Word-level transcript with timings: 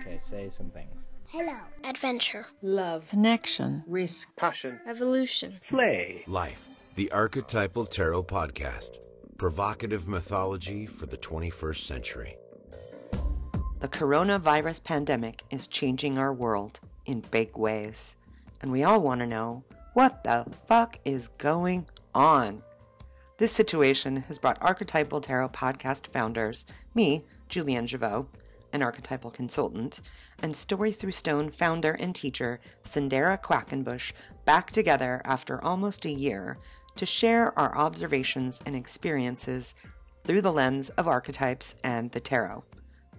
Okay, 0.00 0.18
say 0.18 0.48
some 0.50 0.70
things. 0.70 1.08
Hello. 1.28 1.58
Adventure. 1.84 2.46
Love. 2.62 3.06
Connection. 3.08 3.84
Risk. 3.86 4.34
Passion. 4.36 4.80
Evolution. 4.86 5.60
Play. 5.68 6.24
Life, 6.26 6.68
the 6.96 7.10
Archetypal 7.12 7.86
Tarot 7.86 8.24
Podcast. 8.24 8.96
Provocative 9.38 10.08
mythology 10.08 10.86
for 10.86 11.06
the 11.06 11.16
21st 11.16 11.76
century. 11.76 12.36
The 13.80 13.88
coronavirus 13.88 14.82
pandemic 14.84 15.42
is 15.50 15.66
changing 15.66 16.18
our 16.18 16.32
world 16.32 16.80
in 17.06 17.20
big 17.30 17.56
ways. 17.56 18.16
And 18.60 18.72
we 18.72 18.84
all 18.84 19.00
want 19.00 19.20
to 19.20 19.26
know 19.26 19.64
what 19.94 20.24
the 20.24 20.46
fuck 20.66 20.98
is 21.04 21.28
going 21.38 21.86
on? 22.14 22.62
This 23.38 23.52
situation 23.52 24.16
has 24.28 24.38
brought 24.38 24.58
Archetypal 24.60 25.20
Tarot 25.20 25.50
podcast 25.50 26.06
founders, 26.06 26.64
me, 26.94 27.24
Julienne 27.48 27.86
Javot, 27.86 28.26
an 28.72 28.82
archetypal 28.82 29.30
consultant, 29.30 30.00
and 30.42 30.56
Story 30.56 30.92
Through 30.92 31.12
Stone 31.12 31.50
founder 31.50 31.92
and 31.92 32.14
teacher, 32.14 32.60
Cyndera 32.84 33.40
Quackenbush, 33.40 34.12
back 34.44 34.70
together 34.70 35.22
after 35.24 35.62
almost 35.62 36.04
a 36.04 36.10
year 36.10 36.58
to 36.96 37.06
share 37.06 37.58
our 37.58 37.76
observations 37.76 38.60
and 38.66 38.76
experiences 38.76 39.74
through 40.24 40.42
the 40.42 40.52
lens 40.52 40.88
of 40.90 41.08
archetypes 41.08 41.74
and 41.82 42.10
the 42.12 42.20
tarot. 42.20 42.64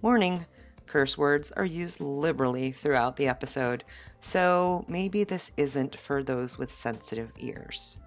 Warning 0.00 0.46
curse 0.86 1.18
words 1.18 1.50
are 1.52 1.64
used 1.64 2.00
liberally 2.00 2.70
throughout 2.70 3.16
the 3.16 3.28
episode, 3.28 3.84
so 4.20 4.84
maybe 4.88 5.24
this 5.24 5.50
isn't 5.56 5.98
for 5.98 6.22
those 6.22 6.56
with 6.56 6.72
sensitive 6.72 7.32
ears. 7.38 7.98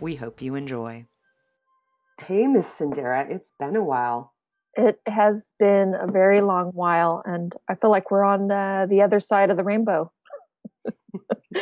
We 0.00 0.16
hope 0.16 0.42
you 0.42 0.54
enjoy. 0.54 1.06
Hey, 2.20 2.46
Miss 2.46 2.78
Cyndera, 2.78 3.30
it's 3.30 3.52
been 3.58 3.76
a 3.76 3.84
while. 3.84 4.33
It 4.76 5.00
has 5.06 5.52
been 5.58 5.94
a 5.94 6.10
very 6.10 6.40
long 6.40 6.70
while, 6.70 7.22
and 7.24 7.54
I 7.68 7.74
feel 7.74 7.90
like 7.90 8.10
we're 8.10 8.24
on 8.24 8.50
uh, 8.50 8.86
the 8.88 9.02
other 9.02 9.20
side 9.20 9.50
of 9.50 9.56
the 9.56 9.64
rainbow. 9.64 10.10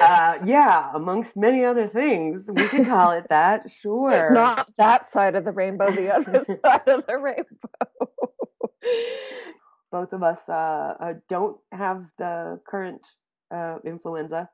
uh, 0.00 0.38
yeah, 0.44 0.90
amongst 0.94 1.36
many 1.36 1.64
other 1.64 1.86
things, 1.86 2.50
we 2.50 2.66
could 2.66 2.86
call 2.86 3.12
it 3.12 3.28
that. 3.28 3.70
Sure, 3.80 4.32
not 4.32 4.68
that 4.76 5.06
side 5.06 5.36
of 5.36 5.44
the 5.44 5.52
rainbow, 5.52 5.90
the 5.90 6.14
other 6.14 6.42
side 6.64 6.88
of 6.88 7.06
the 7.06 7.18
rainbow. 7.18 8.10
Both 9.92 10.12
of 10.12 10.22
us 10.22 10.48
uh, 10.48 10.94
uh, 10.98 11.14
don't 11.28 11.58
have 11.70 12.06
the 12.18 12.60
current 12.66 13.06
uh, 13.50 13.78
influenza. 13.84 14.50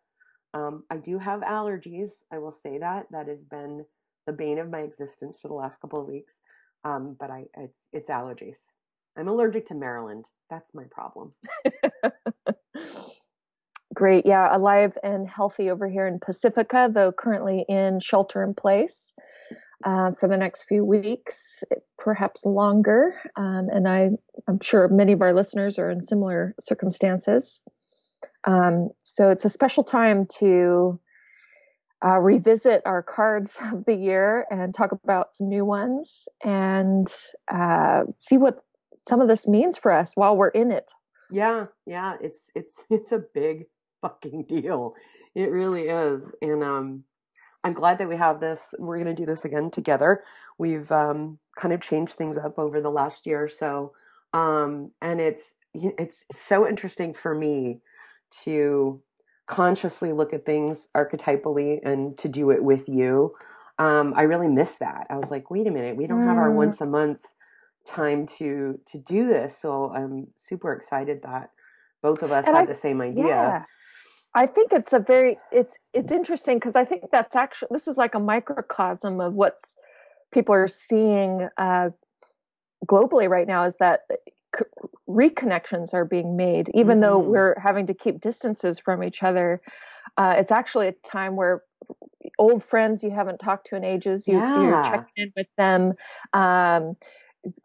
Um, 0.52 0.84
I 0.90 0.96
do 0.96 1.18
have 1.18 1.40
allergies. 1.40 2.24
I 2.30 2.38
will 2.38 2.52
say 2.52 2.78
that 2.78 3.06
that 3.10 3.28
has 3.28 3.42
been 3.42 3.86
the 4.26 4.32
bane 4.32 4.58
of 4.58 4.70
my 4.70 4.80
existence 4.80 5.38
for 5.40 5.48
the 5.48 5.54
last 5.54 5.80
couple 5.80 6.00
of 6.00 6.08
weeks. 6.08 6.42
Um, 6.84 7.16
but 7.18 7.30
I, 7.30 7.44
it's 7.56 7.88
it's 7.92 8.10
allergies. 8.10 8.58
I'm 9.16 9.28
allergic 9.28 9.66
to 9.66 9.74
Maryland. 9.74 10.26
That's 10.48 10.72
my 10.74 10.84
problem. 10.90 11.32
Great. 13.94 14.24
Yeah, 14.24 14.56
alive 14.56 14.96
and 15.02 15.28
healthy 15.28 15.68
over 15.70 15.88
here 15.88 16.06
in 16.06 16.20
Pacifica, 16.20 16.88
though 16.92 17.12
currently 17.12 17.64
in 17.68 17.98
shelter 18.00 18.42
in 18.42 18.54
place 18.54 19.14
uh, 19.84 20.12
for 20.12 20.28
the 20.28 20.36
next 20.36 20.64
few 20.64 20.84
weeks, 20.84 21.64
perhaps 21.98 22.44
longer. 22.44 23.14
Um, 23.36 23.68
and 23.70 23.88
I, 23.88 24.10
I'm 24.46 24.60
sure 24.60 24.86
many 24.88 25.12
of 25.12 25.22
our 25.22 25.34
listeners 25.34 25.78
are 25.78 25.90
in 25.90 26.00
similar 26.00 26.54
circumstances. 26.60 27.62
Um, 28.44 28.90
so 29.02 29.30
it's 29.30 29.44
a 29.44 29.50
special 29.50 29.84
time 29.84 30.26
to 30.38 31.00
uh, 32.04 32.18
revisit 32.18 32.82
our 32.86 33.02
cards 33.02 33.58
of 33.72 33.84
the 33.84 33.94
year 33.94 34.46
and 34.50 34.74
talk 34.74 34.92
about 34.92 35.34
some 35.34 35.48
new 35.48 35.64
ones 35.64 36.28
and 36.44 37.12
uh, 37.52 38.04
see 38.18 38.38
what 38.38 38.60
some 38.98 39.20
of 39.20 39.28
this 39.28 39.48
means 39.48 39.78
for 39.78 39.92
us 39.92 40.12
while 40.14 40.36
we're 40.36 40.48
in 40.48 40.70
it. 40.70 40.92
Yeah, 41.30 41.66
yeah, 41.86 42.16
it's 42.20 42.50
it's 42.54 42.84
it's 42.90 43.12
a 43.12 43.22
big 43.34 43.66
fucking 44.00 44.44
deal. 44.48 44.94
It 45.34 45.50
really 45.50 45.88
is. 45.88 46.32
And 46.42 46.62
um 46.62 47.04
I'm 47.62 47.74
glad 47.74 47.98
that 47.98 48.08
we 48.08 48.16
have 48.16 48.40
this. 48.40 48.74
We're 48.78 48.96
going 48.96 49.14
to 49.14 49.22
do 49.22 49.26
this 49.26 49.44
again 49.44 49.70
together. 49.70 50.24
We've 50.58 50.90
um 50.90 51.38
kind 51.58 51.74
of 51.74 51.80
changed 51.80 52.14
things 52.14 52.38
up 52.38 52.58
over 52.58 52.80
the 52.80 52.90
last 52.90 53.26
year 53.26 53.42
or 53.44 53.48
so. 53.48 53.92
Um 54.32 54.92
and 55.00 55.20
it's 55.20 55.56
it's 55.74 56.24
so 56.32 56.66
interesting 56.66 57.14
for 57.14 57.34
me 57.34 57.80
to 58.44 59.00
consciously 59.50 60.12
look 60.12 60.32
at 60.32 60.46
things 60.46 60.88
archetypally 60.96 61.80
and 61.84 62.16
to 62.16 62.28
do 62.28 62.50
it 62.50 62.62
with 62.62 62.88
you. 62.88 63.34
Um, 63.80 64.14
I 64.16 64.22
really 64.22 64.46
miss 64.46 64.78
that. 64.78 65.08
I 65.10 65.16
was 65.16 65.28
like, 65.28 65.50
wait 65.50 65.66
a 65.66 65.72
minute, 65.72 65.96
we 65.96 66.06
don't 66.06 66.20
mm. 66.20 66.28
have 66.28 66.36
our 66.36 66.50
mm. 66.50 66.54
once 66.54 66.80
a 66.80 66.86
month 66.86 67.20
time 67.84 68.26
to 68.26 68.78
to 68.86 68.98
do 68.98 69.26
this. 69.26 69.58
So 69.58 69.92
I'm 69.92 70.28
super 70.36 70.72
excited 70.72 71.22
that 71.24 71.50
both 72.00 72.22
of 72.22 72.30
us 72.30 72.46
and 72.46 72.54
had 72.54 72.64
I, 72.64 72.66
the 72.66 72.74
same 72.74 73.00
idea. 73.00 73.26
Yeah. 73.26 73.64
I 74.34 74.46
think 74.46 74.72
it's 74.72 74.92
a 74.92 75.00
very 75.00 75.38
it's 75.50 75.76
it's 75.92 76.12
interesting 76.12 76.58
because 76.58 76.76
I 76.76 76.84
think 76.84 77.06
that's 77.10 77.34
actually 77.34 77.68
this 77.72 77.88
is 77.88 77.96
like 77.96 78.14
a 78.14 78.20
microcosm 78.20 79.20
of 79.20 79.34
what's 79.34 79.74
people 80.30 80.54
are 80.54 80.68
seeing 80.68 81.48
uh, 81.56 81.90
globally 82.86 83.28
right 83.28 83.48
now 83.48 83.64
is 83.64 83.76
that 83.78 84.02
reconnections 85.08 85.92
are 85.92 86.04
being 86.04 86.36
made 86.36 86.70
even 86.74 86.94
mm-hmm. 86.94 87.00
though 87.00 87.18
we're 87.18 87.58
having 87.58 87.86
to 87.86 87.94
keep 87.94 88.20
distances 88.20 88.78
from 88.78 89.02
each 89.02 89.22
other. 89.22 89.60
Uh, 90.16 90.34
it's 90.36 90.50
actually 90.50 90.88
a 90.88 90.92
time 91.06 91.36
where 91.36 91.62
old 92.38 92.64
friends 92.64 93.02
you 93.02 93.10
haven't 93.10 93.38
talked 93.38 93.66
to 93.68 93.76
in 93.76 93.84
ages 93.84 94.26
you, 94.26 94.38
are 94.38 94.84
checking 94.84 95.06
in 95.16 95.32
with 95.36 95.54
them. 95.56 95.92
Um, 96.32 96.96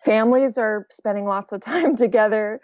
families 0.03 0.57
are 0.57 0.87
spending 0.91 1.25
lots 1.25 1.51
of 1.51 1.61
time 1.71 1.95
together 1.95 2.61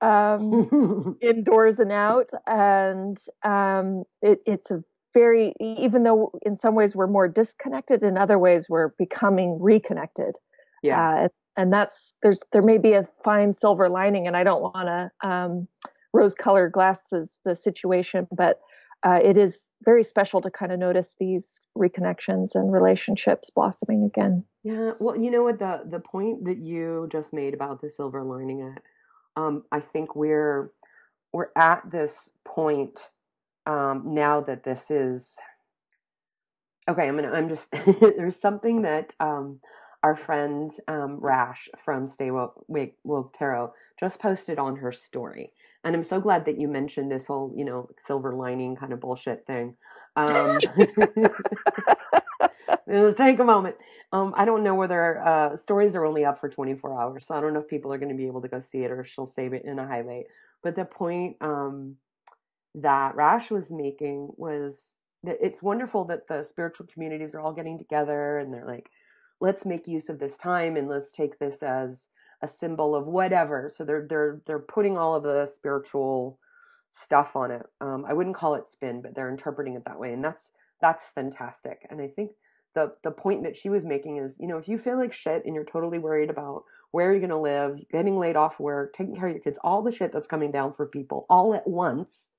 um, 0.00 1.16
indoors 1.20 1.78
and 1.78 1.92
out 1.92 2.30
and 2.46 3.18
um, 3.44 4.04
it, 4.22 4.40
it's 4.46 4.70
a 4.70 4.82
very 5.14 5.54
even 5.60 6.02
though 6.02 6.30
in 6.42 6.54
some 6.54 6.74
ways 6.74 6.94
we're 6.94 7.06
more 7.06 7.26
disconnected 7.26 8.02
in 8.02 8.16
other 8.16 8.38
ways 8.38 8.68
we're 8.68 8.90
becoming 8.98 9.58
reconnected 9.60 10.36
yeah 10.82 11.24
uh, 11.24 11.28
and 11.58 11.72
that's 11.72 12.14
there's 12.22 12.40
there 12.52 12.62
may 12.62 12.78
be 12.78 12.94
a 12.94 13.06
fine 13.22 13.52
silver 13.52 13.90
lining 13.90 14.26
and 14.26 14.36
i 14.36 14.42
don't 14.42 14.62
want 14.62 14.86
to 14.86 15.28
um, 15.28 15.68
rose 16.14 16.34
colored 16.34 16.72
glasses 16.72 17.40
the 17.44 17.54
situation 17.54 18.26
but 18.32 18.60
uh, 19.04 19.20
it 19.22 19.36
is 19.36 19.70
very 19.84 20.02
special 20.02 20.40
to 20.40 20.50
kind 20.50 20.72
of 20.72 20.78
notice 20.78 21.14
these 21.20 21.60
reconnections 21.76 22.54
and 22.54 22.72
relationships 22.72 23.48
blossoming 23.48 24.02
again. 24.02 24.44
Yeah, 24.64 24.92
well, 24.98 25.16
you 25.16 25.30
know 25.30 25.44
what 25.44 25.60
the 25.60 25.82
the 25.88 26.00
point 26.00 26.44
that 26.46 26.58
you 26.58 27.08
just 27.10 27.32
made 27.32 27.54
about 27.54 27.80
the 27.80 27.90
silver 27.90 28.24
lining 28.24 28.60
at, 28.62 28.82
um, 29.40 29.62
I 29.70 29.78
think 29.78 30.16
we're 30.16 30.72
we're 31.32 31.50
at 31.56 31.88
this 31.88 32.32
point 32.44 33.10
um, 33.66 34.02
now 34.04 34.40
that 34.40 34.64
this 34.64 34.90
is 34.90 35.38
okay. 36.88 37.06
I'm 37.06 37.14
gonna 37.14 37.30
I'm 37.30 37.48
just 37.48 37.70
there's 38.00 38.40
something 38.40 38.82
that 38.82 39.14
um, 39.20 39.60
our 40.02 40.14
friend 40.14 40.70
um, 40.86 41.18
Rash 41.20 41.68
from 41.84 42.06
Stay 42.06 42.30
Woke, 42.30 42.64
Woke 43.04 43.32
Tarot 43.32 43.72
just 43.98 44.20
posted 44.20 44.58
on 44.58 44.76
her 44.76 44.92
story 44.92 45.52
and 45.84 45.94
I'm 45.94 46.02
so 46.02 46.20
glad 46.20 46.44
that 46.46 46.58
you 46.58 46.68
mentioned 46.68 47.10
this 47.10 47.26
whole, 47.26 47.52
you 47.56 47.64
know, 47.64 47.88
silver 47.98 48.34
lining 48.34 48.76
kind 48.76 48.92
of 48.92 49.00
bullshit 49.00 49.46
thing. 49.46 49.76
Um, 50.16 50.58
let's 52.86 53.16
take 53.16 53.38
a 53.38 53.44
moment. 53.44 53.76
Um, 54.12 54.34
I 54.36 54.44
don't 54.44 54.64
know 54.64 54.74
whether 54.74 55.20
uh, 55.20 55.56
stories 55.56 55.94
are 55.94 56.04
only 56.04 56.24
up 56.24 56.38
for 56.38 56.48
24 56.48 57.00
hours, 57.00 57.26
so 57.26 57.36
I 57.36 57.40
don't 57.40 57.54
know 57.54 57.60
if 57.60 57.68
people 57.68 57.92
are 57.92 57.98
going 57.98 58.10
to 58.10 58.16
be 58.16 58.26
able 58.26 58.42
to 58.42 58.48
go 58.48 58.60
see 58.60 58.82
it 58.82 58.90
or 58.90 59.04
she'll 59.04 59.26
save 59.26 59.52
it 59.52 59.64
in 59.64 59.78
a 59.78 59.86
highlight. 59.86 60.24
But 60.62 60.74
the 60.74 60.84
point 60.84 61.36
um, 61.40 61.96
that 62.74 63.14
Rash 63.14 63.50
was 63.50 63.70
making 63.70 64.30
was 64.36 64.98
that 65.22 65.38
it's 65.40 65.62
wonderful 65.62 66.04
that 66.06 66.26
the 66.26 66.42
spiritual 66.42 66.86
communities 66.92 67.34
are 67.34 67.40
all 67.40 67.52
getting 67.52 67.78
together 67.78 68.38
and 68.38 68.52
they're 68.52 68.66
like, 68.66 68.90
let's 69.40 69.64
make 69.64 69.86
use 69.86 70.08
of 70.08 70.18
this 70.18 70.36
time 70.36 70.76
and 70.76 70.88
let's 70.88 71.12
take 71.12 71.38
this 71.38 71.62
as 71.62 72.10
a 72.42 72.48
symbol 72.48 72.94
of 72.94 73.06
whatever. 73.06 73.70
So 73.72 73.84
they're 73.84 74.06
they're 74.08 74.40
they're 74.46 74.58
putting 74.58 74.96
all 74.96 75.14
of 75.14 75.22
the 75.22 75.46
spiritual 75.46 76.38
stuff 76.90 77.36
on 77.36 77.50
it. 77.50 77.66
Um, 77.80 78.04
I 78.08 78.12
wouldn't 78.12 78.36
call 78.36 78.54
it 78.54 78.68
spin, 78.68 79.02
but 79.02 79.14
they're 79.14 79.30
interpreting 79.30 79.74
it 79.74 79.84
that 79.84 79.98
way, 79.98 80.12
and 80.12 80.24
that's 80.24 80.52
that's 80.80 81.06
fantastic. 81.14 81.86
And 81.90 82.00
I 82.00 82.08
think 82.08 82.32
the 82.74 82.94
the 83.02 83.10
point 83.10 83.42
that 83.44 83.56
she 83.56 83.68
was 83.68 83.84
making 83.84 84.18
is, 84.18 84.36
you 84.40 84.46
know, 84.46 84.58
if 84.58 84.68
you 84.68 84.78
feel 84.78 84.96
like 84.96 85.12
shit 85.12 85.44
and 85.44 85.54
you're 85.54 85.64
totally 85.64 85.98
worried 85.98 86.30
about 86.30 86.64
where 86.90 87.10
you're 87.10 87.20
going 87.20 87.30
to 87.30 87.36
live, 87.36 87.80
getting 87.90 88.16
laid 88.16 88.36
off 88.36 88.58
work, 88.58 88.94
taking 88.94 89.14
care 89.14 89.26
of 89.26 89.34
your 89.34 89.42
kids, 89.42 89.58
all 89.62 89.82
the 89.82 89.92
shit 89.92 90.12
that's 90.12 90.26
coming 90.26 90.50
down 90.50 90.72
for 90.72 90.86
people 90.86 91.26
all 91.28 91.54
at 91.54 91.66
once, 91.66 92.30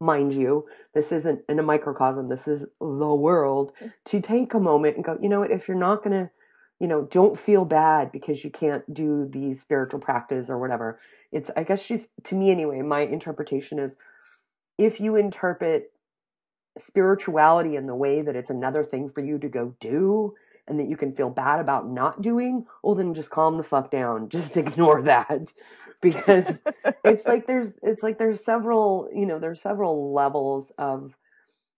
mind 0.00 0.32
you, 0.32 0.66
this 0.94 1.12
isn't 1.12 1.42
in 1.48 1.58
a 1.58 1.62
microcosm. 1.62 2.28
This 2.28 2.48
is 2.48 2.64
the 2.80 3.14
world. 3.14 3.72
Mm. 3.80 3.92
To 4.06 4.20
take 4.20 4.54
a 4.54 4.60
moment 4.60 4.96
and 4.96 5.04
go, 5.04 5.18
you 5.20 5.28
know 5.28 5.40
what? 5.40 5.50
If 5.50 5.68
you're 5.68 5.76
not 5.76 6.02
going 6.02 6.12
to 6.12 6.30
you 6.80 6.86
know, 6.86 7.02
don't 7.02 7.38
feel 7.38 7.64
bad 7.64 8.12
because 8.12 8.44
you 8.44 8.50
can't 8.50 8.92
do 8.92 9.26
these 9.26 9.60
spiritual 9.60 10.00
practice 10.00 10.48
or 10.48 10.58
whatever. 10.58 10.98
It's, 11.32 11.50
I 11.56 11.64
guess 11.64 11.82
she's, 11.82 12.10
to 12.24 12.34
me 12.34 12.50
anyway, 12.50 12.82
my 12.82 13.00
interpretation 13.00 13.78
is 13.78 13.98
if 14.76 15.00
you 15.00 15.16
interpret 15.16 15.92
spirituality 16.78 17.74
in 17.74 17.86
the 17.86 17.96
way 17.96 18.22
that 18.22 18.36
it's 18.36 18.50
another 18.50 18.84
thing 18.84 19.08
for 19.08 19.20
you 19.20 19.38
to 19.38 19.48
go 19.48 19.74
do 19.80 20.34
and 20.68 20.78
that 20.78 20.88
you 20.88 20.96
can 20.96 21.12
feel 21.12 21.30
bad 21.30 21.58
about 21.58 21.88
not 21.88 22.22
doing, 22.22 22.66
well, 22.82 22.94
then 22.94 23.12
just 23.12 23.30
calm 23.30 23.56
the 23.56 23.64
fuck 23.64 23.90
down. 23.90 24.28
Just 24.38 24.56
ignore 24.56 25.02
that 25.02 25.52
because 26.00 26.62
it's 27.04 27.26
like 27.26 27.46
there's 27.46 27.78
it's 27.82 28.02
like 28.02 28.18
there's 28.18 28.44
several 28.44 29.08
you 29.12 29.26
know 29.26 29.38
there's 29.38 29.60
several 29.60 30.12
levels 30.12 30.72
of 30.78 31.16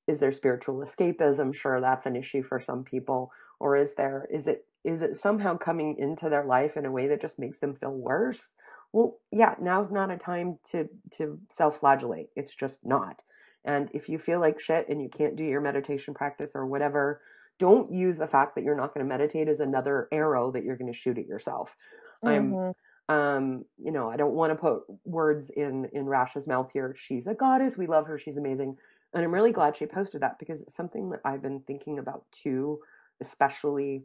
is 0.07 0.19
there 0.19 0.33
spiritual 0.33 0.77
escapism 0.79 1.55
sure 1.55 1.81
that's 1.81 2.07
an 2.07 2.17
issue 2.17 2.43
for 2.43 2.61
some 2.61 2.85
people 2.85 3.33
or 3.59 3.77
is 3.77 3.95
there 3.95 4.27
is 4.31 4.47
it 4.47 4.67
is 4.85 5.03
it 5.03 5.17
somehow 5.17 5.57
coming 5.57 5.97
into 5.99 6.29
their 6.29 6.45
life 6.45 6.77
in 6.77 6.87
a 6.87 6.91
way 6.91 7.07
that 7.09 7.21
just 7.21 7.39
makes 7.39 7.59
them 7.59 7.75
feel 7.75 7.93
worse? 7.93 8.57
Well 8.93 9.19
yeah 9.31 9.55
now's 9.61 9.91
not 9.91 10.11
a 10.11 10.17
time 10.17 10.59
to 10.71 10.89
to 11.13 11.39
self-flagellate. 11.49 12.31
It's 12.37 12.55
just 12.55 12.85
not. 12.85 13.23
And 13.65 13.91
if 13.93 14.09
you 14.09 14.19
feel 14.19 14.41
like 14.41 14.59
shit 14.59 14.89
and 14.89 15.03
you 15.03 15.09
can't 15.09 15.37
do 15.37 15.45
your 15.45 15.61
meditation 15.61 16.15
practice 16.15 16.53
or 16.55 16.67
whatever 16.67 17.21
don't 17.59 17.93
use 17.93 18.17
the 18.17 18.27
fact 18.27 18.55
that 18.55 18.65
you're 18.65 18.77
not 18.77 18.95
going 18.95 19.05
to 19.07 19.09
meditate 19.09 19.47
as 19.47 19.61
another 19.61 20.09
arrow 20.11 20.51
that 20.51 20.65
you're 20.65 20.79
going 20.79 20.91
to 20.91 20.99
shoot 20.99 21.19
at 21.19 21.27
yourself. 21.27 21.77
Mm-hmm. 22.25 22.55
i'm 22.55 22.75
um 23.09 23.65
you 23.79 23.91
know 23.91 24.11
i 24.11 24.17
don't 24.17 24.35
want 24.35 24.51
to 24.51 24.57
put 24.57 24.83
words 25.05 25.51
in 25.51 25.89
in 25.93 26.07
rash's 26.07 26.47
mouth 26.47 26.71
here. 26.73 26.95
She's 26.97 27.27
a 27.27 27.35
goddess. 27.35 27.77
We 27.77 27.87
love 27.87 28.07
her. 28.07 28.19
She's 28.19 28.37
amazing. 28.37 28.77
And 29.13 29.25
i'm 29.25 29.35
really 29.35 29.53
glad 29.53 29.77
she 29.77 29.87
posted 29.87 30.23
that 30.23 30.39
because 30.39 30.63
it's 30.63 30.75
something 30.75 31.11
that 31.11 31.21
i've 31.25 31.43
been 31.43 31.61
thinking 31.61 31.99
about 31.99 32.25
too 32.31 32.79
especially 33.21 34.05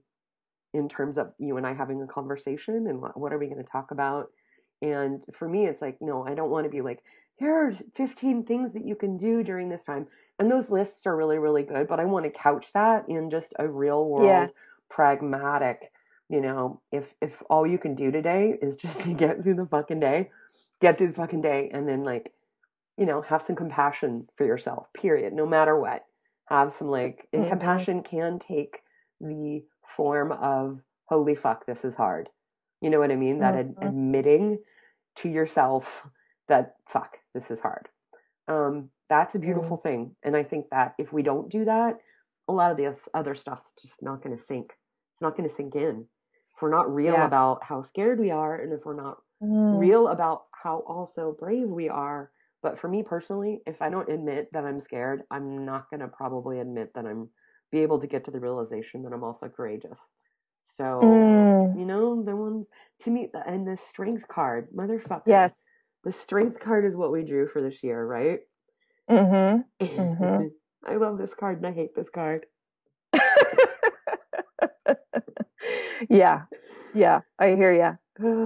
in 0.75 0.89
terms 0.89 1.17
of 1.17 1.33
you 1.37 1.57
and 1.57 1.65
i 1.65 1.73
having 1.73 2.01
a 2.01 2.07
conversation 2.07 2.87
and 2.87 3.01
what, 3.01 3.17
what 3.19 3.33
are 3.33 3.39
we 3.39 3.47
going 3.47 3.57
to 3.57 3.63
talk 3.63 3.91
about 3.91 4.29
and 4.81 5.25
for 5.33 5.47
me 5.47 5.65
it's 5.65 5.81
like 5.81 5.97
no 6.01 6.25
i 6.25 6.35
don't 6.35 6.51
want 6.51 6.65
to 6.65 6.69
be 6.69 6.81
like 6.81 7.01
here 7.37 7.53
are 7.53 7.73
15 7.95 8.43
things 8.43 8.73
that 8.73 8.85
you 8.85 8.95
can 8.95 9.17
do 9.17 9.43
during 9.43 9.69
this 9.69 9.85
time 9.85 10.07
and 10.37 10.51
those 10.51 10.69
lists 10.69 11.05
are 11.07 11.15
really 11.15 11.39
really 11.39 11.63
good 11.63 11.87
but 11.87 11.99
i 11.99 12.05
want 12.05 12.25
to 12.25 12.29
couch 12.29 12.73
that 12.73 13.07
in 13.07 13.29
just 13.29 13.53
a 13.57 13.67
real 13.67 14.05
world 14.05 14.27
yeah. 14.27 14.47
pragmatic 14.89 15.91
you 16.29 16.41
know 16.41 16.81
if 16.91 17.15
if 17.21 17.41
all 17.49 17.65
you 17.65 17.77
can 17.77 17.95
do 17.95 18.11
today 18.11 18.57
is 18.61 18.75
just 18.75 18.99
to 19.01 19.13
get 19.13 19.41
through 19.41 19.55
the 19.55 19.65
fucking 19.65 19.99
day 19.99 20.29
get 20.81 20.97
through 20.97 21.07
the 21.07 21.13
fucking 21.13 21.41
day 21.41 21.69
and 21.73 21.87
then 21.87 22.03
like 22.03 22.33
you 22.97 23.05
know 23.05 23.21
have 23.21 23.41
some 23.41 23.55
compassion 23.55 24.27
for 24.35 24.45
yourself 24.45 24.91
period 24.93 25.33
no 25.33 25.45
matter 25.45 25.79
what 25.79 26.05
have 26.47 26.71
some 26.71 26.87
like 26.87 27.27
and 27.31 27.43
mm-hmm. 27.43 27.51
compassion 27.51 28.03
can 28.03 28.37
take 28.37 28.81
the 29.21 29.63
form 29.87 30.31
of 30.31 30.81
holy 31.05 31.35
fuck 31.35 31.65
this 31.65 31.85
is 31.85 31.95
hard 31.95 32.29
you 32.81 32.89
know 32.89 32.99
what 32.99 33.11
i 33.11 33.15
mean 33.15 33.39
that 33.39 33.53
mm-hmm. 33.53 33.81
ad- 33.81 33.87
admitting 33.87 34.59
to 35.15 35.29
yourself 35.29 36.07
that 36.47 36.75
fuck 36.87 37.17
this 37.33 37.51
is 37.51 37.59
hard 37.59 37.87
um 38.47 38.89
that's 39.09 39.35
a 39.35 39.39
beautiful 39.39 39.77
mm-hmm. 39.77 39.87
thing 39.87 40.15
and 40.23 40.35
i 40.35 40.43
think 40.43 40.65
that 40.71 40.93
if 40.97 41.13
we 41.13 41.23
don't 41.23 41.49
do 41.49 41.65
that 41.65 41.97
a 42.47 42.53
lot 42.53 42.71
of 42.71 42.77
the 42.77 42.95
other 43.13 43.35
stuff's 43.35 43.73
just 43.81 44.01
not 44.03 44.21
going 44.21 44.35
to 44.35 44.41
sink 44.41 44.73
it's 45.11 45.21
not 45.21 45.35
going 45.35 45.47
to 45.47 45.55
sink 45.55 45.75
in 45.75 46.05
if 46.55 46.61
we're 46.61 46.69
not 46.69 46.93
real 46.93 47.13
yeah. 47.13 47.25
about 47.25 47.63
how 47.63 47.81
scared 47.81 48.19
we 48.19 48.31
are 48.31 48.55
and 48.55 48.73
if 48.73 48.85
we're 48.85 48.95
not 48.95 49.17
mm. 49.41 49.79
real 49.79 50.07
about 50.07 50.43
how 50.51 50.83
also 50.87 51.35
brave 51.37 51.67
we 51.67 51.89
are 51.89 52.31
but 52.61 52.77
for 52.77 52.87
me 52.87 53.03
personally 53.03 53.61
if 53.65 53.81
i 53.81 53.89
don't 53.89 54.11
admit 54.11 54.47
that 54.51 54.65
i'm 54.65 54.79
scared 54.79 55.23
i'm 55.31 55.65
not 55.65 55.89
going 55.89 55.99
to 55.99 56.07
probably 56.07 56.59
admit 56.59 56.91
that 56.93 57.05
i'm 57.05 57.29
be 57.71 57.79
able 57.79 57.99
to 57.99 58.07
get 58.07 58.23
to 58.25 58.31
the 58.31 58.39
realization 58.39 59.03
that 59.03 59.13
i'm 59.13 59.23
also 59.23 59.47
courageous. 59.49 59.99
So 60.67 60.83
mm. 60.83 61.79
you 61.79 61.85
know 61.85 62.23
the 62.23 62.35
ones 62.35 62.69
to 63.01 63.11
me 63.11 63.29
and 63.45 63.67
the 63.67 63.77
strength 63.77 64.27
card 64.27 64.69
motherfucker. 64.75 65.27
Yes. 65.27 65.67
The 66.03 66.11
strength 66.11 66.59
card 66.59 66.85
is 66.85 66.95
what 66.95 67.11
we 67.11 67.23
drew 67.23 67.47
for 67.47 67.61
this 67.61 67.83
year 67.83 68.05
right? 68.05 68.39
Mm-hmm. 69.09 69.85
mm-hmm. 69.85 70.47
i 70.87 70.95
love 70.95 71.19
this 71.19 71.35
card 71.35 71.57
and 71.57 71.67
i 71.67 71.71
hate 71.71 71.95
this 71.95 72.09
card. 72.09 72.45
Yeah. 76.09 76.43
Yeah. 76.93 77.21
I 77.39 77.55
hear 77.55 77.73
you 77.73 77.97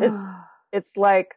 it's 0.01 0.19
it's 0.73 0.97
like 0.97 1.35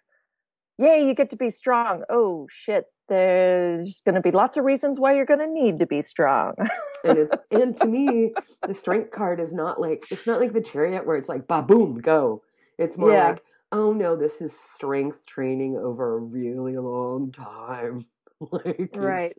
yay 0.79 1.07
you 1.07 1.15
get 1.15 1.31
to 1.31 1.37
be 1.37 1.51
strong. 1.51 2.03
Oh 2.09 2.47
shit 2.51 2.85
there's 3.13 4.01
going 4.07 4.15
to 4.15 4.23
be 4.23 4.31
lots 4.31 4.57
of 4.57 4.65
reasons 4.65 4.99
why 4.99 5.15
you're 5.15 5.27
going 5.27 5.47
to 5.47 5.47
need 5.47 5.79
to 5.81 5.87
be 5.87 6.03
strong. 6.03 6.55
And 7.05 7.19
it's 7.19 7.35
and 7.51 7.77
to 7.79 7.85
me 7.85 8.33
the 8.65 8.75
strength 8.75 9.11
card 9.11 9.41
is 9.41 9.53
not 9.53 9.81
like 9.81 10.05
it's 10.13 10.25
not 10.25 10.39
like 10.39 10.53
the 10.53 10.61
chariot 10.61 11.05
where 11.05 11.17
it's 11.17 11.29
like 11.29 11.49
ba 11.49 11.61
boom 11.61 11.99
go. 11.99 12.43
It's 12.79 12.97
more 12.97 13.13
yeah. 13.13 13.31
like 13.31 13.43
oh 13.73 13.93
no 13.93 14.15
this 14.15 14.41
is 14.41 14.57
strength 14.57 15.27
training 15.27 15.77
over 15.77 16.15
a 16.15 16.21
really 16.21 16.79
long 16.79 17.33
time. 17.33 18.07
Like 18.53 18.91
right. 18.95 19.33
it's, 19.33 19.39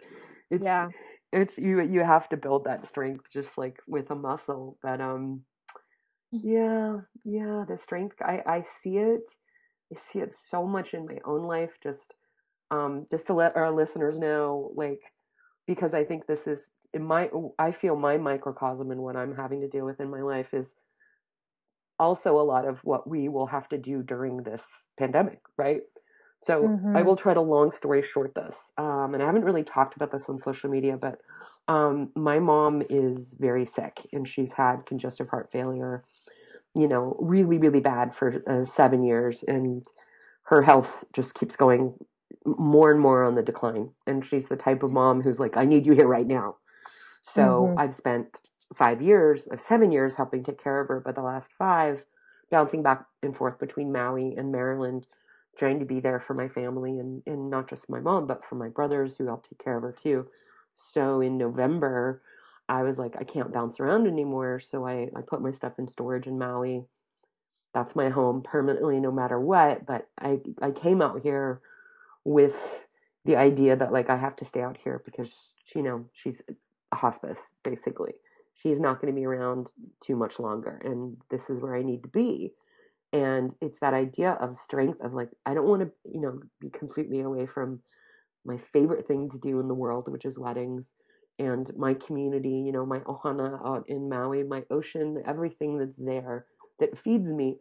it's 0.50 0.64
yeah. 0.66 0.90
it's 1.31 1.58
you 1.58 1.81
you 1.81 2.02
have 2.02 2.28
to 2.30 2.38
build 2.38 2.66
that 2.66 2.86
strength 2.86 3.31
just 3.31 3.58
like 3.58 3.80
with 3.88 4.12
a 4.12 4.16
muscle. 4.16 4.78
But 4.84 5.00
um 5.00 5.44
yeah, 6.31 7.00
yeah, 7.24 7.64
the 7.66 7.78
strength 7.78 8.22
I 8.22 8.44
I 8.46 8.64
see 8.64 8.98
it. 8.98 9.30
I 9.90 9.96
see 9.96 10.20
it 10.20 10.36
so 10.36 10.68
much 10.68 10.94
in 10.94 11.06
my 11.06 11.20
own 11.24 11.44
life 11.44 11.78
just 11.81 12.14
um 12.71 13.06
just 13.10 13.27
to 13.27 13.33
let 13.33 13.56
our 13.56 13.71
listeners 13.71 14.18
know 14.18 14.71
like 14.75 15.01
because 15.68 15.94
I 15.94 16.04
think 16.04 16.25
this 16.25 16.48
is 16.48 16.71
in 16.94 17.04
my 17.04 17.30
I 17.57 17.71
feel 17.71 17.95
my 17.95 18.18
microcosm 18.18 18.92
and 18.92 19.01
what 19.01 19.15
I'm 19.15 19.36
having 19.36 19.62
to 19.62 19.68
deal 19.68 19.86
with 19.86 20.00
in 20.00 20.10
my 20.10 20.21
life 20.21 20.54
is 20.54 20.75
also 22.00 22.39
a 22.39 22.42
lot 22.42 22.68
of 22.68 22.83
what 22.83 23.07
we 23.07 23.30
will 23.30 23.48
have 23.48 23.69
to 23.69 23.77
do 23.77 24.01
during 24.01 24.44
this 24.44 24.88
pandemic, 24.98 25.39
right? 25.57 25.81
So 26.42 26.63
mm-hmm. 26.63 26.98
I 26.98 27.04
will 27.04 27.15
try 27.15 27.33
to 27.33 27.39
long 27.39 27.71
story 27.71 28.01
short 28.01 28.36
this. 28.36 28.74
Um, 28.77 29.13
and 29.13 29.24
I 29.24 29.27
haven't 29.27 29.45
really 29.45 29.63
talked 29.63 29.95
about 29.95 30.12
this 30.12 30.27
on 30.27 30.39
social 30.39 30.69
media, 30.69 30.98
but 30.98 31.19
um, 31.69 32.12
my 32.15 32.39
mom 32.39 32.83
is 32.89 33.36
very 33.39 33.65
sick 33.65 34.01
and 34.12 34.27
she's 34.27 34.54
had 34.54 34.86
congestive 34.86 35.30
heart 35.30 35.51
failure 35.51 36.04
you 36.75 36.88
know, 36.88 37.15
really, 37.19 37.57
really 37.57 37.80
bad 37.80 38.15
for 38.15 38.42
uh, 38.48 38.65
seven 38.65 39.04
years, 39.04 39.44
and 39.44 39.86
her 40.44 40.63
health 40.63 41.04
just 41.13 41.36
keeps 41.36 41.56
going 41.56 41.94
more 42.46 42.92
and 42.92 43.00
more 43.00 43.24
on 43.24 43.36
the 43.36 43.42
decline. 43.42 43.92
And 44.06 44.24
she's 44.26 44.48
the 44.48 44.56
type 44.56 44.84
of 44.84 44.92
mom 44.92 45.22
who's 45.22 45.40
like, 45.40 45.58
I 45.58 45.66
need 45.66 45.86
you 45.86 45.94
here 45.94 46.08
right 46.08 46.28
now. 46.28 46.58
So 47.22 47.68
mm-hmm. 47.68 47.80
I've 47.80 47.96
spent 47.96 48.38
five 48.76 49.02
years, 49.02 49.48
of 49.48 49.62
seven 49.62 49.92
years 49.92 50.16
helping 50.16 50.44
take 50.44 50.62
care 50.62 50.82
of 50.82 50.88
her, 50.88 51.00
but 51.00 51.16
the 51.16 51.22
last 51.22 51.54
five 51.54 52.06
bouncing 52.52 52.84
back 52.84 53.06
and 53.22 53.36
forth 53.36 53.60
between 53.60 53.92
Maui 53.92 54.36
and 54.38 54.52
Maryland, 54.52 55.08
trying 55.58 55.80
to 55.80 55.86
be 55.86 56.00
there 56.00 56.20
for 56.20 56.34
my 56.34 56.48
family 56.48 57.00
and, 57.00 57.24
and 57.26 57.50
not 57.50 57.70
just 57.70 57.90
my 57.90 58.00
mom, 58.00 58.28
but 58.28 58.44
for 58.44 58.56
my 58.56 58.70
brothers 58.70 59.18
who 59.18 59.26
help 59.26 59.48
take 59.48 59.64
care 59.64 59.78
of 59.78 59.84
her 59.84 59.92
too. 59.92 60.28
So 60.76 61.22
in 61.22 61.38
November, 61.38 62.22
I 62.68 62.84
was 62.84 62.98
like, 62.98 63.16
I 63.20 63.24
can't 63.24 63.54
bounce 63.54 63.80
around 63.80 64.08
anymore. 64.08 64.60
So 64.60 64.86
I, 64.86 65.10
I 65.16 65.22
put 65.22 65.42
my 65.42 65.52
stuff 65.52 65.80
in 65.80 65.88
storage 65.88 66.28
in 66.28 66.38
Maui. 66.38 66.86
That's 67.74 67.96
my 67.96 68.10
home 68.10 68.42
permanently, 68.44 69.00
no 69.00 69.12
matter 69.12 69.40
what. 69.40 69.86
But 69.86 70.08
I, 70.20 70.40
I 70.62 70.72
came 70.72 71.02
out 71.02 71.22
here 71.22 71.62
with 72.24 72.88
the 73.25 73.36
idea 73.36 73.75
that 73.75 73.94
like 73.94 74.10
I 74.10 74.18
have 74.18 74.36
to 74.38 74.46
stay 74.46 74.62
out 74.62 74.77
here 74.84 75.01
because, 75.06 75.53
you 75.75 75.84
know, 75.84 76.06
she's 76.13 76.42
a 76.92 76.96
hospice, 76.96 77.56
basically. 77.63 78.13
She's 78.53 78.80
not 78.80 79.01
going 79.01 79.13
to 79.13 79.20
be 79.20 79.25
around 79.25 79.74
too 80.01 80.15
much 80.15 80.39
longer. 80.39 80.82
And 80.84 81.18
this 81.30 81.50
is 81.50 81.62
where 81.62 81.75
I 81.75 81.84
need 81.84 82.03
to 82.03 82.10
be. 82.10 82.53
And 83.12 83.56
it's 83.62 83.80
that 83.80 83.94
idea 83.94 84.32
of 84.32 84.56
strength 84.56 85.00
of 85.01 85.13
like, 85.13 85.30
I 85.46 85.53
don't 85.53 85.68
want 85.68 85.82
to, 85.84 85.92
you 86.06 86.22
know, 86.22 86.39
be 86.60 86.70
completely 86.70 87.20
away 87.22 87.46
from 87.46 87.82
my 88.46 88.58
favorite 88.58 89.08
thing 89.08 89.30
to 89.30 89.38
do 89.38 89.60
in 89.60 89.68
the 89.68 89.74
world, 89.74 90.12
which 90.12 90.25
is 90.25 90.39
weddings 90.39 90.94
and 91.39 91.72
my 91.75 91.94
community, 91.94 92.62
you 92.65 92.72
know, 92.72 92.86
my 92.86 93.00
ohana 93.00 93.60
out 93.65 93.86
in 93.88 94.10
Maui, 94.10 94.44
my 94.44 94.63
ocean, 94.70 95.24
everything 95.25 95.77
that's 95.77 95.98
there 95.98 96.46
that 96.80 96.98
feeds 96.98 97.32
me, 97.34 97.58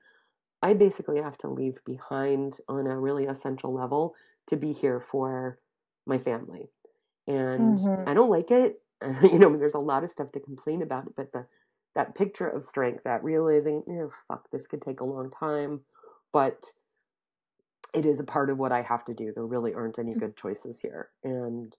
I 0.62 0.74
basically 0.74 1.20
have 1.20 1.38
to 1.38 1.48
leave 1.48 1.78
behind 1.84 2.58
on 2.68 2.86
a 2.86 2.98
really 2.98 3.26
essential 3.26 3.72
level 3.72 4.14
to 4.48 4.56
be 4.56 4.72
here 4.72 5.00
for 5.00 5.58
my 6.06 6.18
family. 6.18 6.70
And 7.26 7.78
mm-hmm. 7.78 8.08
I 8.08 8.14
don't 8.14 8.30
like 8.30 8.50
it. 8.50 8.80
you 9.22 9.38
know, 9.38 9.56
there's 9.56 9.74
a 9.74 9.78
lot 9.78 10.04
of 10.04 10.10
stuff 10.10 10.32
to 10.32 10.40
complain 10.40 10.82
about, 10.82 11.14
but 11.16 11.32
the 11.32 11.46
that 11.94 12.14
picture 12.14 12.48
of 12.48 12.64
strength, 12.64 13.04
that 13.04 13.22
realizing, 13.22 13.82
know, 13.86 14.10
fuck, 14.26 14.48
this 14.50 14.66
could 14.66 14.80
take 14.80 15.00
a 15.00 15.04
long 15.04 15.30
time, 15.30 15.80
but 16.32 16.64
it 17.92 18.06
is 18.06 18.18
a 18.18 18.24
part 18.24 18.48
of 18.48 18.56
what 18.56 18.72
I 18.72 18.80
have 18.80 19.04
to 19.04 19.14
do. 19.14 19.30
There 19.34 19.44
really 19.44 19.74
aren't 19.74 19.98
any 19.98 20.14
mm. 20.14 20.18
good 20.18 20.34
choices 20.34 20.80
here. 20.80 21.10
And 21.22 21.76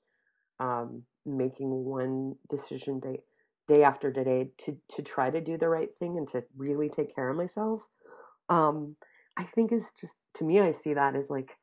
um, 0.60 1.06
making 1.26 1.86
one 1.86 2.36
decision 2.50 3.00
day 3.00 3.22
day 3.68 3.84
after 3.84 4.12
day 4.12 4.50
to 4.58 4.78
to 4.90 5.02
try 5.02 5.30
to 5.30 5.40
do 5.40 5.58
the 5.58 5.70
right 5.70 5.98
thing 5.98 6.18
and 6.18 6.28
to 6.28 6.44
really 6.58 6.90
take 6.90 7.16
care 7.16 7.30
of 7.30 7.38
myself 7.38 7.84
um 8.50 8.96
i 9.38 9.44
think 9.44 9.72
is 9.72 9.92
just 10.00 10.18
to 10.34 10.44
me 10.44 10.60
i 10.60 10.72
see 10.72 10.94
that 10.94 11.16
as 11.16 11.30
like 11.30 11.58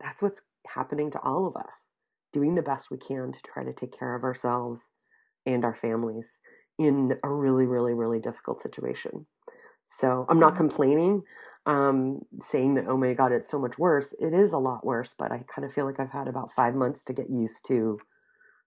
that's 0.00 0.22
what's 0.22 0.42
happening 0.66 1.10
to 1.10 1.20
all 1.20 1.46
of 1.46 1.56
us 1.56 1.88
doing 2.32 2.54
the 2.54 2.62
best 2.62 2.90
we 2.90 2.98
can 2.98 3.32
to 3.32 3.40
try 3.42 3.64
to 3.64 3.72
take 3.72 3.96
care 3.96 4.14
of 4.14 4.22
ourselves 4.22 4.90
and 5.46 5.64
our 5.64 5.74
families 5.74 6.40
in 6.78 7.16
a 7.24 7.30
really 7.30 7.66
really 7.66 7.94
really 7.94 8.20
difficult 8.20 8.60
situation 8.60 9.26
so 9.86 10.26
i'm 10.28 10.38
not 10.38 10.56
complaining 10.56 11.22
um 11.66 12.20
saying 12.40 12.74
that 12.74 12.86
oh 12.86 12.96
my 12.96 13.14
god 13.14 13.32
it's 13.32 13.50
so 13.50 13.58
much 13.58 13.78
worse 13.78 14.14
it 14.20 14.32
is 14.32 14.52
a 14.52 14.58
lot 14.58 14.84
worse 14.84 15.14
but 15.18 15.32
i 15.32 15.42
kind 15.54 15.64
of 15.64 15.72
feel 15.72 15.84
like 15.84 15.98
i've 15.98 16.10
had 16.10 16.28
about 16.28 16.52
5 16.52 16.74
months 16.74 17.02
to 17.04 17.12
get 17.12 17.30
used 17.30 17.66
to 17.66 17.98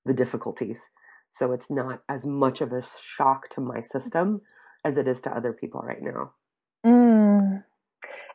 the 0.06 0.14
difficulties. 0.14 0.90
So 1.32 1.52
it's 1.52 1.70
not 1.70 2.02
as 2.10 2.26
much 2.26 2.62
of 2.62 2.74
a 2.74 2.84
shock 3.02 3.50
to 3.50 3.62
my 3.62 3.82
system 3.82 4.42
as 4.84 4.98
it 4.98 5.08
is 5.08 5.22
to 5.22 5.36
other 5.36 5.54
people 5.54 5.82
right 5.82 6.02
now. 6.02 6.34
Mm. 6.86 7.21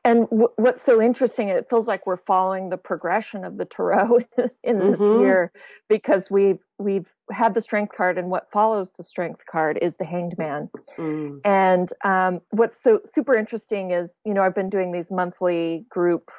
And 0.06 0.30
w- 0.30 0.52
what's 0.54 0.80
so 0.80 1.02
interesting, 1.02 1.48
it 1.48 1.68
feels 1.68 1.88
like 1.88 2.06
we're 2.06 2.16
following 2.16 2.68
the 2.68 2.76
progression 2.76 3.44
of 3.44 3.56
the 3.56 3.64
tarot 3.64 4.20
in 4.62 4.78
this 4.78 5.00
mm-hmm. 5.00 5.20
year 5.20 5.52
because 5.88 6.30
we've 6.30 6.60
we've 6.78 7.08
had 7.32 7.54
the 7.54 7.60
strength 7.60 7.92
card, 7.96 8.16
and 8.16 8.30
what 8.30 8.48
follows 8.52 8.92
the 8.92 9.02
strength 9.02 9.44
card 9.46 9.80
is 9.82 9.96
the 9.96 10.04
Hanged 10.04 10.38
Man. 10.38 10.70
Mm. 10.96 11.40
And 11.44 11.92
um, 12.04 12.40
what's 12.50 12.80
so 12.80 13.00
super 13.04 13.36
interesting 13.36 13.90
is, 13.90 14.22
you 14.25 14.32
know, 14.32 14.42
I've 14.42 14.54
been 14.54 14.70
doing 14.70 14.92
these 14.92 15.10
monthly 15.10 15.84
group 15.88 16.30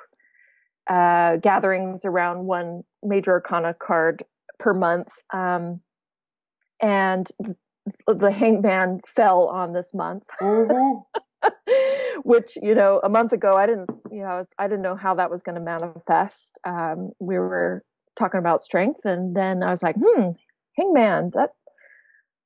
uh, 0.90 1.36
gatherings 1.36 2.06
around 2.06 2.46
one 2.46 2.86
major 3.04 3.32
arcana 3.32 3.74
card 3.74 4.24
per 4.60 4.74
month, 4.74 5.10
um, 5.34 5.82
and 6.82 7.30
the 8.08 8.32
Hanged 8.32 8.64
Man 8.64 9.02
fell 9.06 9.48
on 9.48 9.74
this 9.74 9.94
month. 9.94 10.24
Mm-hmm. 10.40 11.20
which 12.24 12.58
you 12.62 12.74
know 12.74 13.00
a 13.04 13.10
month 13.10 13.32
ago 13.32 13.56
i 13.56 13.66
didn't 13.66 13.90
you 14.12 14.20
know 14.20 14.26
i, 14.28 14.38
was, 14.38 14.50
I 14.58 14.68
didn't 14.68 14.82
know 14.82 14.96
how 14.96 15.16
that 15.16 15.30
was 15.30 15.44
going 15.44 15.56
to 15.56 15.62
manifest. 15.62 16.58
Um, 16.66 17.12
we 17.20 17.38
were 17.38 17.84
talking 18.18 18.40
about 18.40 18.64
strength 18.64 19.02
and 19.06 19.36
then 19.36 19.62
i 19.62 19.70
was 19.70 19.84
like 19.84 19.96
hmm 19.96 20.30
hangman 20.76 21.32
that 21.34 21.52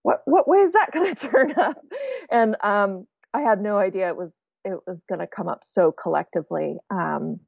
what 0.03 0.21
what 0.25 0.47
way 0.47 0.59
is 0.59 0.73
that 0.73 0.91
going 0.91 1.13
to 1.15 1.27
turn 1.27 1.53
up? 1.57 1.77
And 2.29 2.55
um, 2.63 3.07
i 3.33 3.41
had 3.41 3.61
no 3.61 3.77
idea 3.77 4.09
it 4.09 4.17
was 4.17 4.53
it 4.63 4.79
was 4.85 5.03
going 5.07 5.19
to 5.19 5.27
come 5.27 5.47
up 5.47 5.63
so 5.63 5.91
collectively. 5.91 6.77
Um, 6.89 7.39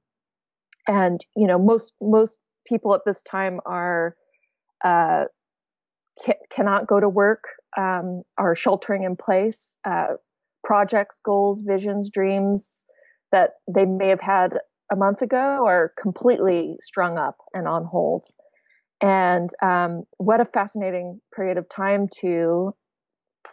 and 0.88 1.24
you 1.36 1.48
know 1.48 1.58
most 1.58 1.94
most 2.02 2.40
people 2.68 2.94
at 2.94 3.02
this 3.06 3.24
time 3.24 3.60
are 3.66 4.16
uh, 4.84 5.26
cannot 6.50 6.88
go 6.88 7.00
to 7.00 7.10
work 7.10 7.46
um, 7.78 8.24
are 8.38 8.56
sheltering 8.56 9.04
in 9.04 9.16
place 9.16 9.78
uh, 9.86 10.14
projects, 10.64 11.20
goals, 11.24 11.62
visions, 11.62 12.10
dreams 12.10 12.86
that 13.32 13.52
they 13.74 13.86
may 13.86 14.10
have 14.10 14.22
had 14.22 14.58
a 14.92 14.96
month 14.96 15.22
ago 15.22 15.66
are 15.66 15.94
completely 16.00 16.76
strung 16.82 17.18
up 17.18 17.38
and 17.54 17.68
on 17.68 17.86
hold. 17.86 18.28
And 19.02 19.50
um, 19.62 20.04
what 20.18 20.40
a 20.40 20.46
fascinating 20.46 21.20
period 21.36 21.58
of 21.58 21.68
time 21.68 22.08
to 22.22 22.74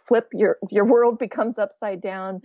flip 0.06 0.28
your 0.32 0.58
your 0.70 0.84
world 0.84 1.18
becomes 1.18 1.58
upside 1.58 2.00
down. 2.00 2.40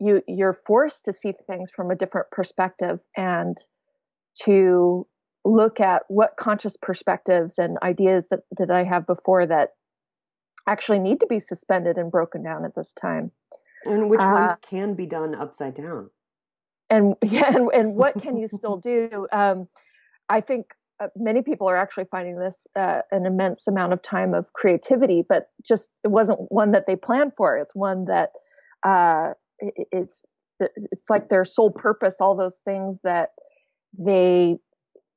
You 0.00 0.22
you're 0.26 0.58
forced 0.66 1.06
to 1.06 1.12
see 1.12 1.32
things 1.46 1.70
from 1.70 1.90
a 1.90 1.96
different 1.96 2.30
perspective 2.30 2.98
and 3.16 3.56
to 4.44 5.06
look 5.44 5.80
at 5.80 6.02
what 6.08 6.36
conscious 6.38 6.76
perspectives 6.76 7.58
and 7.58 7.78
ideas 7.82 8.28
that 8.30 8.40
did 8.56 8.70
I 8.70 8.84
have 8.84 9.06
before 9.06 9.46
that 9.46 9.70
actually 10.66 11.00
need 11.00 11.20
to 11.20 11.26
be 11.26 11.40
suspended 11.40 11.96
and 11.96 12.10
broken 12.10 12.42
down 12.42 12.64
at 12.64 12.74
this 12.74 12.92
time. 12.92 13.32
And 13.84 14.08
which 14.08 14.20
uh, 14.20 14.30
ones 14.32 14.58
can 14.68 14.94
be 14.94 15.06
done 15.06 15.34
upside 15.34 15.74
down? 15.74 16.10
And 16.90 17.14
yeah, 17.22 17.54
and, 17.54 17.70
and 17.72 17.94
what 17.94 18.20
can 18.20 18.36
you 18.36 18.48
still 18.48 18.76
do? 18.82 19.26
Um, 19.32 19.68
I 20.28 20.40
think 20.40 20.66
uh, 21.00 21.08
many 21.16 21.42
people 21.42 21.68
are 21.68 21.76
actually 21.76 22.04
finding 22.10 22.38
this 22.38 22.66
uh, 22.76 23.00
an 23.10 23.26
immense 23.26 23.66
amount 23.66 23.92
of 23.92 24.02
time 24.02 24.34
of 24.34 24.52
creativity, 24.52 25.24
but 25.26 25.48
just 25.66 25.90
it 26.04 26.08
wasn't 26.08 26.40
one 26.50 26.72
that 26.72 26.86
they 26.86 26.96
planned 26.96 27.32
for. 27.36 27.56
It's 27.56 27.74
one 27.74 28.04
that 28.06 28.30
uh, 28.84 29.32
it, 29.58 29.74
it's 29.90 30.22
it's 30.60 31.10
like 31.10 31.28
their 31.28 31.44
sole 31.44 31.70
purpose. 31.70 32.16
All 32.20 32.36
those 32.36 32.58
things 32.58 33.00
that 33.02 33.30
they 33.98 34.58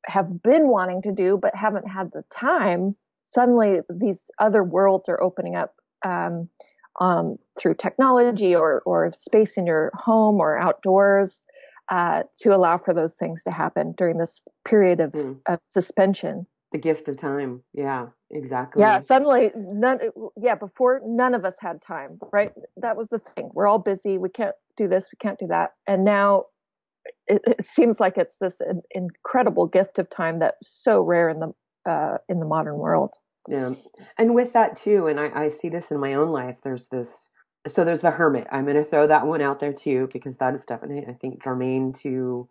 have 0.05 0.41
been 0.43 0.67
wanting 0.67 1.01
to 1.03 1.12
do 1.12 1.38
but 1.41 1.55
haven't 1.55 1.88
had 1.88 2.12
the 2.12 2.24
time. 2.31 2.95
Suddenly, 3.25 3.79
these 3.89 4.29
other 4.39 4.63
worlds 4.63 5.10
are 5.10 5.22
opening 5.22 5.55
up. 5.55 5.75
Um, 6.03 6.50
um, 6.99 7.37
through 7.59 7.75
technology 7.75 8.55
or, 8.55 8.81
or 8.85 9.11
space 9.13 9.57
in 9.57 9.65
your 9.65 9.91
home 9.93 10.35
or 10.35 10.57
outdoors 10.57 11.43
uh, 11.89 12.23
to 12.39 12.55
allow 12.55 12.77
for 12.77 12.93
those 12.93 13.15
things 13.15 13.43
to 13.43 13.51
happen 13.51 13.93
during 13.97 14.17
this 14.17 14.43
period 14.65 14.99
of, 14.99 15.11
mm. 15.11 15.39
of 15.45 15.59
suspension. 15.63 16.47
The 16.71 16.77
gift 16.79 17.07
of 17.07 17.17
time. 17.17 17.61
Yeah, 17.73 18.07
exactly. 18.31 18.81
Yeah, 18.81 18.99
suddenly, 18.99 19.51
none, 19.55 19.99
yeah, 20.35 20.55
before 20.55 21.01
none 21.05 21.35
of 21.35 21.45
us 21.45 21.55
had 21.59 21.81
time, 21.81 22.17
right? 22.33 22.51
That 22.77 22.97
was 22.97 23.09
the 23.09 23.19
thing. 23.19 23.49
We're 23.53 23.67
all 23.67 23.79
busy. 23.79 24.17
We 24.17 24.29
can't 24.29 24.55
do 24.75 24.87
this, 24.87 25.07
we 25.11 25.17
can't 25.17 25.39
do 25.39 25.47
that. 25.47 25.71
And 25.87 26.03
now 26.03 26.45
it, 27.27 27.41
it 27.45 27.65
seems 27.65 27.99
like 27.99 28.17
it's 28.17 28.37
this 28.37 28.61
incredible 28.91 29.67
gift 29.67 29.99
of 29.99 30.09
time 30.09 30.39
that's 30.39 30.57
so 30.63 31.01
rare 31.01 31.29
in 31.29 31.39
the 31.39 31.53
uh, 31.89 32.17
in 32.27 32.39
the 32.39 32.45
modern 32.45 32.77
world. 32.77 33.13
Yeah. 33.47 33.73
And 34.17 34.33
with 34.33 34.53
that 34.53 34.75
too, 34.75 35.07
and 35.07 35.19
I, 35.19 35.31
I 35.33 35.49
see 35.49 35.69
this 35.69 35.91
in 35.91 35.99
my 35.99 36.13
own 36.13 36.29
life, 36.29 36.57
there's 36.63 36.89
this 36.89 37.29
so 37.67 37.83
there's 37.83 38.01
the 38.01 38.11
hermit. 38.11 38.47
I'm 38.51 38.65
gonna 38.65 38.83
throw 38.83 39.07
that 39.07 39.27
one 39.27 39.41
out 39.41 39.59
there 39.59 39.73
too, 39.73 40.09
because 40.11 40.37
that 40.37 40.53
is 40.53 40.65
definitely 40.65 41.05
I 41.07 41.13
think 41.13 41.43
germane 41.43 41.93
to 42.01 42.47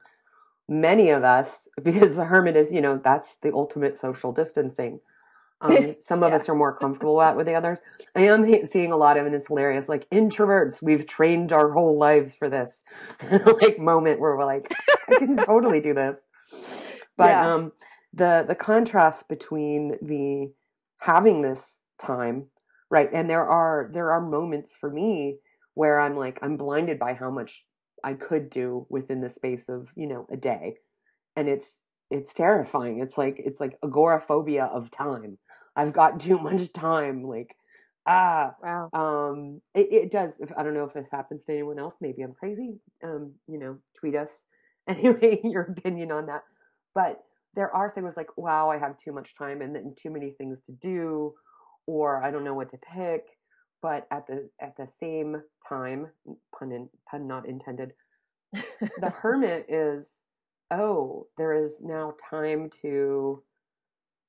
many 0.68 1.10
of 1.10 1.24
us, 1.24 1.68
because 1.82 2.16
the 2.16 2.26
hermit 2.26 2.56
is, 2.56 2.72
you 2.72 2.80
know, 2.80 3.00
that's 3.02 3.36
the 3.36 3.52
ultimate 3.52 3.98
social 3.98 4.32
distancing. 4.32 5.00
Um, 5.60 5.96
some 6.00 6.22
of 6.22 6.30
yeah. 6.30 6.36
us 6.36 6.48
are 6.48 6.54
more 6.54 6.76
comfortable 6.76 7.20
at 7.22 7.36
with 7.36 7.46
the 7.46 7.54
others. 7.54 7.80
I 8.14 8.22
am 8.22 8.66
seeing 8.66 8.92
a 8.92 8.96
lot 8.96 9.16
of, 9.16 9.26
and 9.26 9.34
it's 9.34 9.48
hilarious. 9.48 9.88
Like 9.88 10.08
introverts, 10.10 10.82
we've 10.82 11.06
trained 11.06 11.52
our 11.52 11.72
whole 11.72 11.98
lives 11.98 12.34
for 12.34 12.48
this 12.48 12.84
like 13.62 13.78
moment 13.78 14.20
where 14.20 14.36
we're 14.36 14.44
like, 14.44 14.72
I 15.08 15.16
can 15.16 15.36
totally 15.36 15.80
do 15.80 15.94
this. 15.94 16.28
But 17.16 17.30
yeah. 17.30 17.54
um, 17.54 17.72
the 18.12 18.44
the 18.46 18.54
contrast 18.54 19.28
between 19.28 19.96
the 20.02 20.52
having 21.04 21.42
this 21.42 21.82
time 21.99 22.46
right? 22.90 23.11
And 23.12 23.28
there 23.28 23.44
are 23.44 23.90
there 23.92 24.12
are 24.12 24.20
moments 24.20 24.75
for 24.78 24.90
me 24.90 25.38
where 25.75 25.99
i'm 25.99 26.16
like 26.16 26.38
i'm 26.42 26.56
blinded 26.56 26.99
by 26.99 27.14
how 27.14 27.30
much 27.30 27.64
i 28.04 28.12
could 28.14 28.49
do 28.50 28.87
within 28.88 29.20
the 29.20 29.28
space 29.28 29.68
of 29.68 29.88
you 29.96 30.06
know 30.06 30.26
a 30.30 30.37
day. 30.37 30.76
And 31.37 31.49
it's 31.49 31.84
it's 32.11 32.34
terrifying. 32.34 33.00
It's 33.00 33.18
like 33.18 33.40
it's 33.44 33.61
like 33.61 33.78
agoraphobia 33.82 34.64
of 34.66 34.90
time. 34.90 35.38
I've 35.76 35.92
got 35.92 36.20
too 36.28 36.38
much 36.38 36.73
time 36.73 37.25
like 37.25 37.56
ah 38.06 38.54
wow. 38.62 38.90
um 38.92 39.62
it, 39.75 39.88
it 39.90 40.11
does 40.11 40.38
if, 40.38 40.50
i 40.58 40.62
don't 40.62 40.75
know 40.75 40.84
if 40.84 40.92
this 40.92 41.06
happens 41.11 41.42
to 41.46 41.52
anyone 41.52 41.78
else 41.78 41.94
maybe 42.02 42.20
i'm 42.20 42.34
crazy 42.34 42.75
um 43.02 43.32
you 43.49 43.58
know 43.58 43.78
tweet 43.99 44.14
us. 44.14 44.44
Anyway 44.87 45.40
your 45.42 45.62
opinion 45.62 46.12
on 46.12 46.26
that. 46.26 46.42
But 46.94 47.23
there 47.54 47.75
are 47.75 47.90
things 47.90 48.16
like, 48.16 48.37
wow, 48.37 48.70
I 48.70 48.78
have 48.78 48.96
too 48.96 49.12
much 49.12 49.34
time 49.37 49.62
and 49.62 49.75
then 49.75 49.94
too 49.96 50.11
many 50.11 50.30
things 50.30 50.61
to 50.62 50.73
do, 50.73 51.34
or 51.87 52.23
I 52.23 52.30
don't 52.30 52.44
know 52.44 52.54
what 52.54 52.70
to 52.70 52.78
pick. 52.78 53.38
But 53.82 54.06
at 54.11 54.26
the 54.26 54.49
at 54.61 54.76
the 54.76 54.87
same 54.87 55.42
time, 55.68 56.08
pun 56.58 56.73
in, 56.73 56.88
pun 57.11 57.26
not 57.26 57.46
intended, 57.46 57.92
the 58.52 59.11
hermit 59.20 59.66
is 59.68 60.25
oh, 60.70 61.26
there 61.37 61.52
is 61.52 61.78
now 61.82 62.14
time 62.30 62.70
to 62.82 63.42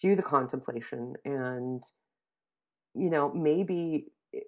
do 0.02 0.16
the 0.16 0.22
contemplation 0.22 1.16
and 1.24 1.84
you 2.94 3.10
know 3.10 3.32
maybe 3.34 4.08
eh, 4.34 4.40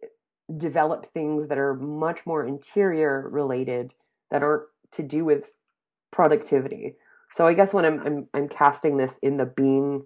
develop 0.57 1.05
things 1.05 1.48
that 1.48 1.57
are 1.57 1.74
much 1.74 2.25
more 2.25 2.46
interior 2.46 3.27
related 3.29 3.93
that 4.29 4.43
aren't 4.43 4.63
to 4.91 5.03
do 5.03 5.24
with 5.24 5.53
productivity 6.12 6.96
so 7.31 7.48
I 7.48 7.53
guess 7.53 7.74
when 7.74 7.86
I'm 7.86 8.00
I'm 8.05 8.27
I'm 8.34 8.50
casting 8.50 8.98
this 8.98 9.17
in 9.19 9.38
the 9.38 9.46
being 9.46 10.05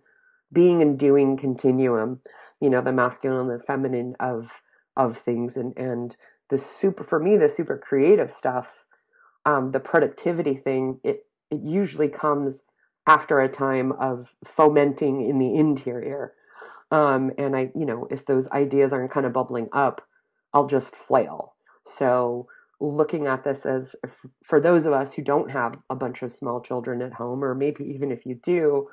being 0.51 0.81
and 0.81 0.97
doing 0.97 1.37
continuum, 1.37 2.21
you 2.59 2.69
know, 2.69 2.81
the 2.81 2.91
masculine 2.91 3.49
and 3.49 3.59
the 3.59 3.63
feminine 3.63 4.15
of 4.19 4.51
of 4.95 5.17
things 5.17 5.55
and 5.57 5.77
and 5.77 6.15
the 6.49 6.57
super 6.57 7.03
for 7.03 7.19
me 7.19 7.37
the 7.37 7.49
super 7.49 7.77
creative 7.77 8.31
stuff, 8.31 8.67
um, 9.45 9.71
the 9.71 9.79
productivity 9.79 10.55
thing, 10.55 10.99
it 11.03 11.25
it 11.49 11.61
usually 11.63 12.09
comes 12.09 12.63
after 13.07 13.39
a 13.39 13.49
time 13.49 13.91
of 13.93 14.35
fomenting 14.45 15.27
in 15.27 15.39
the 15.39 15.55
interior. 15.55 16.33
Um, 16.91 17.31
and 17.37 17.55
I, 17.55 17.71
you 17.73 17.85
know, 17.85 18.07
if 18.11 18.25
those 18.25 18.49
ideas 18.49 18.91
aren't 18.93 19.11
kind 19.11 19.25
of 19.25 19.33
bubbling 19.33 19.69
up, 19.71 20.05
I'll 20.53 20.67
just 20.67 20.95
flail. 20.95 21.55
So 21.85 22.47
looking 22.81 23.27
at 23.27 23.43
this 23.43 23.65
as 23.65 23.95
for 24.43 24.59
those 24.59 24.85
of 24.85 24.93
us 24.93 25.13
who 25.13 25.21
don't 25.21 25.51
have 25.51 25.77
a 25.89 25.95
bunch 25.95 26.23
of 26.23 26.33
small 26.33 26.59
children 26.61 27.01
at 27.01 27.13
home, 27.13 27.43
or 27.43 27.53
maybe 27.53 27.85
even 27.85 28.11
if 28.11 28.25
you 28.25 28.35
do, 28.35 28.89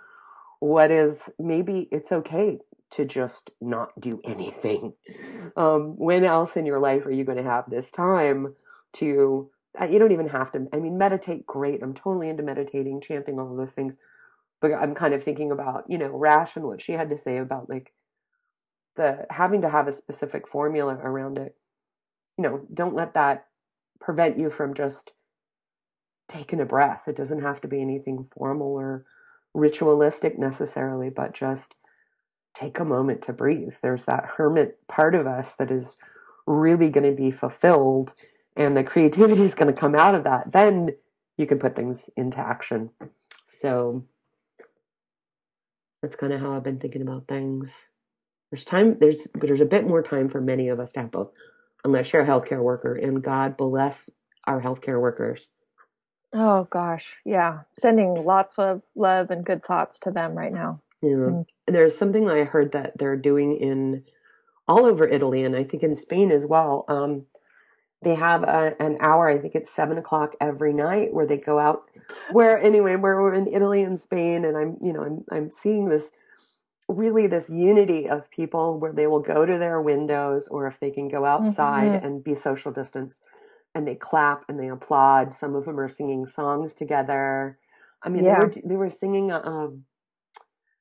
what 0.61 0.91
is 0.91 1.31
maybe 1.39 1.89
it's 1.91 2.13
okay 2.13 2.59
to 2.91 3.05
just 3.05 3.51
not 3.61 3.99
do 4.01 4.21
anything. 4.25 4.95
Um, 5.57 5.97
when 5.97 6.25
else 6.25 6.57
in 6.57 6.67
your 6.67 6.79
life 6.79 7.05
are 7.07 7.11
you 7.11 7.25
going 7.25 7.39
to 7.39 7.43
have 7.43 7.69
this 7.69 7.91
time 7.91 8.55
to? 8.93 9.51
Uh, 9.81 9.87
you 9.87 9.99
don't 9.99 10.13
even 10.13 10.29
have 10.29 10.53
to. 10.53 10.69
I 10.73 10.77
mean, 10.77 10.99
meditate, 10.99 11.47
great. 11.47 11.83
I'm 11.83 11.95
totally 11.95 12.29
into 12.29 12.45
meditating, 12.45 13.01
chanting, 13.01 13.41
all 13.41 13.57
those 13.57 13.73
things. 13.73 13.97
But 14.61 14.75
I'm 14.75 14.95
kind 14.95 15.15
of 15.15 15.25
thinking 15.25 15.51
about, 15.51 15.85
you 15.89 15.99
know, 15.99 16.11
Rash 16.11 16.55
and 16.55 16.67
what 16.67 16.81
she 16.81 16.93
had 16.93 17.11
to 17.11 17.17
say 17.17 17.39
about 17.39 17.69
like 17.69 17.93
the 18.95 19.27
having 19.31 19.63
to 19.63 19.71
have 19.71 19.89
a 19.89 19.93
specific 19.93 20.47
formula 20.47 20.95
around 20.95 21.39
it. 21.39 21.57
You 22.37 22.45
know, 22.45 22.61
don't 22.73 22.95
let 22.95 23.15
that 23.15 23.47
prevent 24.01 24.39
you 24.39 24.51
from 24.51 24.75
just 24.75 25.13
taking 26.29 26.61
a 26.61 26.67
breath. 26.67 27.03
It 27.07 27.17
doesn't 27.17 27.43
have 27.43 27.61
to 27.63 27.69
be 27.69 27.81
anything 27.81 28.25
formal 28.37 28.73
or 28.73 29.05
ritualistic 29.55 30.39
necessarily, 30.39 31.11
but 31.11 31.35
just 31.35 31.75
take 32.55 32.79
a 32.79 32.85
moment 32.85 33.23
to 33.23 33.33
breathe. 33.33 33.75
There's 33.83 34.05
that 34.05 34.33
hermit 34.37 34.87
part 34.89 35.15
of 35.15 35.27
us 35.27 35.55
that 35.57 35.71
is 35.71 35.97
really 36.47 36.91
going 36.91 37.09
to 37.09 37.17
be 37.17 37.31
fulfilled 37.31 38.15
and 38.59 38.77
the 38.77 38.83
creativity 38.83 39.43
is 39.43 39.55
going 39.55 39.73
to 39.73 39.81
come 39.81 39.95
out 39.95 40.17
of 40.17 40.25
that, 40.25 40.51
then 40.51 40.91
you 41.37 41.47
can 41.47 41.61
put 41.61 41.77
things 41.77 42.11
into 42.17 42.41
action. 42.41 42.91
So 43.47 44.05
that's 46.03 46.17
kind 46.17 46.33
of 46.33 46.41
how 46.41 46.57
I've 46.57 46.65
been 46.65 46.81
thinking 46.81 47.03
about 47.03 47.29
things. 47.29 47.73
There's 48.51 48.65
time, 48.65 48.99
there's, 48.99 49.29
there's 49.35 49.61
a 49.61 49.65
bit 49.65 49.87
more 49.87 50.03
time 50.03 50.29
for 50.29 50.41
many 50.41 50.69
of 50.69 50.81
us 50.81 50.91
to 50.93 51.01
have 51.01 51.13
both, 51.13 51.31
unless 51.85 52.13
you're 52.13 52.23
a 52.23 52.27
healthcare 52.27 52.63
worker, 52.63 52.95
and 52.95 53.23
God 53.23 53.57
bless 53.57 54.11
our 54.47 54.61
healthcare 54.61 55.01
workers. 55.01 55.51
Oh 56.33 56.65
gosh, 56.71 57.17
yeah. 57.25 57.61
Sending 57.79 58.15
lots 58.15 58.59
of 58.59 58.83
love 58.95 59.31
and 59.31 59.45
good 59.45 59.65
thoughts 59.65 59.99
to 60.01 60.11
them 60.11 60.35
right 60.35 60.53
now. 60.53 60.81
Yeah. 61.03 61.11
Mm. 61.11 61.47
There's 61.67 61.97
something 61.97 62.29
I 62.29 62.45
heard 62.45 62.73
that 62.73 62.99
they're 62.99 63.17
doing 63.17 63.57
in 63.57 64.05
all 64.67 64.85
over 64.85 65.07
Italy, 65.07 65.45
and 65.45 65.57
I 65.57 65.65
think 65.65 65.83
in 65.83 65.97
Spain 65.97 66.31
as 66.31 66.47
well. 66.47 66.85
Um, 66.89 67.27
they 68.03 68.15
have 68.15 68.45
a, 68.45 68.81
an 68.81 68.97
hour, 69.01 69.29
I 69.29 69.39
think 69.39 69.55
it's 69.55 69.75
seven 69.75 69.99
o'clock 69.99 70.37
every 70.41 70.73
night, 70.73 71.13
where 71.13 71.27
they 71.27 71.39
go 71.39 71.59
out. 71.59 71.91
Where 72.31 72.57
anyway, 72.59 72.95
where 72.97 73.21
we're 73.21 73.35
in 73.35 73.49
Italy 73.49 73.83
and 73.83 74.01
Spain, 74.01 74.45
and 74.45 74.57
I'm 74.57 74.77
you 74.83 74.93
know 74.93 75.03
I'm 75.03 75.25
I'm 75.31 75.51
seeing 75.51 75.89
this 75.89 76.13
really 76.89 77.27
this 77.27 77.51
unity 77.51 78.09
of 78.09 78.31
people 78.31 78.79
where 78.79 78.93
they 78.93 79.07
will 79.07 79.21
go 79.21 79.45
to 79.45 79.59
their 79.59 79.81
windows 79.81 80.49
or 80.49 80.67
if 80.67 80.81
they 80.81 80.91
can 80.91 81.09
go 81.09 81.25
outside 81.25 81.91
mm-hmm. 81.93 82.07
and 82.07 82.25
be 82.25 82.35
social 82.35 82.73
distance 82.73 83.23
and 83.75 83.87
they 83.87 83.95
clap 83.95 84.45
and 84.49 84.59
they 84.59 84.69
applaud. 84.69 85.35
Some 85.35 85.55
of 85.55 85.67
them 85.67 85.79
are 85.79 85.89
singing 85.89 86.27
songs 86.27 86.75
together. 86.75 87.59
I 88.03 88.09
mean 88.09 88.25
yeah. 88.25 88.39
they 88.39 88.45
were 88.47 88.53
they 88.65 88.77
were 88.77 88.91
singing 88.91 89.31
um 89.31 89.85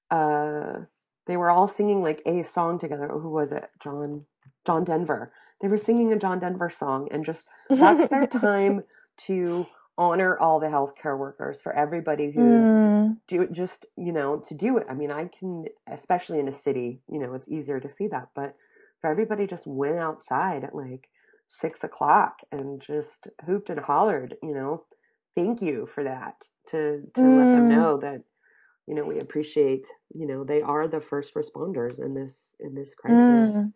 uh 0.09 0.79
they 1.25 1.35
were 1.35 1.49
all 1.49 1.67
singing 1.67 2.01
like 2.01 2.21
a 2.25 2.43
song 2.43 2.79
together. 2.79 3.09
Who 3.09 3.29
was 3.29 3.51
it? 3.51 3.69
John 3.83 4.25
john 4.65 4.85
denver. 4.85 5.33
They 5.61 5.67
were 5.67 5.77
singing 5.77 6.13
a 6.13 6.19
john 6.19 6.39
denver 6.39 6.69
song 6.69 7.09
and 7.11 7.25
just 7.25 7.47
that's 7.69 8.07
their 8.07 8.27
time 8.27 8.83
to 9.25 9.67
honor 9.97 10.37
all 10.37 10.59
the 10.59 10.67
healthcare 10.67 11.17
workers 11.17 11.61
for 11.61 11.73
everybody 11.73 12.31
who's 12.31 12.63
mm. 12.63 13.17
do 13.27 13.47
just 13.47 13.85
you 13.97 14.11
know 14.11 14.37
to 14.37 14.53
do 14.53 14.77
it 14.77 14.85
i 14.89 14.93
mean 14.93 15.11
i 15.11 15.25
can 15.25 15.65
especially 15.91 16.39
in 16.39 16.47
a 16.47 16.53
city 16.53 17.01
you 17.11 17.19
know 17.19 17.33
it's 17.33 17.49
easier 17.49 17.79
to 17.79 17.89
see 17.89 18.07
that 18.07 18.27
but 18.35 18.55
for 19.01 19.09
everybody 19.09 19.47
just 19.47 19.65
went 19.65 19.97
outside 19.97 20.63
at 20.63 20.75
like 20.75 21.09
six 21.47 21.83
o'clock 21.83 22.41
and 22.51 22.81
just 22.81 23.27
hooped 23.45 23.69
and 23.69 23.79
hollered 23.79 24.35
you 24.43 24.53
know 24.53 24.83
thank 25.35 25.61
you 25.61 25.85
for 25.85 26.03
that 26.03 26.47
to 26.67 27.01
to 27.13 27.21
mm. 27.21 27.37
let 27.37 27.55
them 27.55 27.67
mm. 27.67 27.75
know 27.75 27.97
that 27.97 28.21
you 28.87 28.93
know 28.93 29.03
we 29.03 29.19
appreciate 29.19 29.85
you 30.13 30.27
know 30.27 30.43
they 30.43 30.61
are 30.61 30.87
the 30.87 31.01
first 31.01 31.33
responders 31.33 31.99
in 31.99 32.13
this 32.13 32.55
in 32.59 32.75
this 32.75 32.93
crisis 32.93 33.55
mm. 33.55 33.69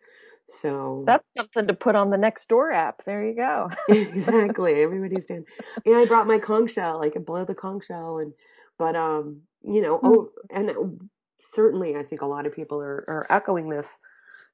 So 0.52 1.04
that's 1.06 1.34
something 1.36 1.68
to 1.68 1.74
put 1.74 1.96
on 1.96 2.10
the 2.10 2.18
Nextdoor 2.18 2.74
app. 2.74 3.04
There 3.06 3.26
you 3.26 3.36
go. 3.36 3.70
exactly. 3.90 4.82
Everybody's 4.82 5.26
doing. 5.26 5.46
And 5.86 5.96
I 5.96 6.06
brought 6.06 6.28
my 6.28 6.40
conch 6.40 6.74
shell. 6.74 7.02
I 7.02 7.10
could 7.10 7.26
blow 7.26 7.46
the 7.46 7.56
conch 7.56 7.86
shell, 7.86 8.18
and 8.18 8.34
but 8.78 8.96
um, 8.96 9.42
you 9.64 9.82
know, 9.82 10.00
mm. 10.00 10.02
oh, 10.04 10.30
and 10.50 11.10
certainly, 11.40 11.96
I 11.96 12.04
think 12.04 12.22
a 12.22 12.26
lot 12.26 12.46
of 12.46 12.54
people 12.54 12.82
are 12.82 13.04
are 13.08 13.28
echoing 13.30 13.70
this. 13.70 13.98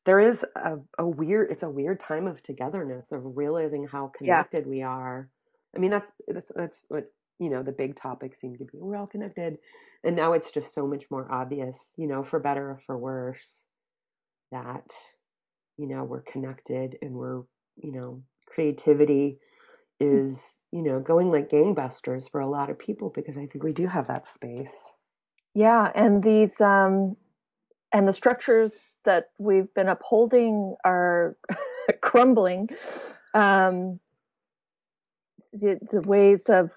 There 0.05 0.19
is 0.19 0.45
a, 0.55 0.77
a 0.99 1.07
weird. 1.07 1.51
It's 1.51 1.63
a 1.63 1.69
weird 1.69 1.99
time 1.99 2.27
of 2.27 2.43
togetherness 2.43 3.11
of 3.11 3.37
realizing 3.37 3.87
how 3.87 4.11
connected 4.15 4.65
yeah. 4.65 4.69
we 4.69 4.81
are. 4.83 5.29
I 5.75 5.79
mean, 5.79 5.91
that's 5.91 6.11
that's 6.27 6.51
that's 6.55 6.85
what 6.89 7.11
you 7.39 7.49
know 7.49 7.63
the 7.63 7.71
big 7.71 7.95
topics 7.95 8.39
seem 8.39 8.55
to 8.57 8.65
be. 8.65 8.77
We're 8.79 8.97
all 8.97 9.07
connected, 9.07 9.57
and 10.03 10.15
now 10.15 10.33
it's 10.33 10.51
just 10.51 10.73
so 10.73 10.85
much 10.85 11.05
more 11.09 11.31
obvious. 11.31 11.93
You 11.97 12.07
know, 12.07 12.23
for 12.23 12.39
better 12.39 12.71
or 12.71 12.81
for 12.85 12.97
worse, 12.97 13.63
that 14.51 14.93
you 15.77 15.87
know 15.87 16.03
we're 16.03 16.21
connected 16.21 16.97
and 17.01 17.13
we're 17.13 17.41
you 17.75 17.91
know 17.91 18.21
creativity 18.47 19.39
is 19.99 20.63
you 20.71 20.81
know 20.81 20.99
going 20.99 21.31
like 21.31 21.49
gangbusters 21.49 22.29
for 22.29 22.41
a 22.41 22.49
lot 22.49 22.69
of 22.69 22.77
people 22.77 23.11
because 23.13 23.37
i 23.37 23.45
think 23.45 23.63
we 23.63 23.73
do 23.73 23.87
have 23.87 24.07
that 24.07 24.27
space. 24.27 24.93
Yeah 25.53 25.91
and 25.95 26.21
these 26.23 26.61
um 26.61 27.15
and 27.91 28.07
the 28.07 28.13
structures 28.13 28.99
that 29.05 29.29
we've 29.39 29.73
been 29.73 29.87
upholding 29.87 30.75
are 30.83 31.35
crumbling. 32.01 32.69
Um 33.33 33.99
the, 35.53 35.79
the 35.89 36.01
ways 36.01 36.49
of 36.49 36.69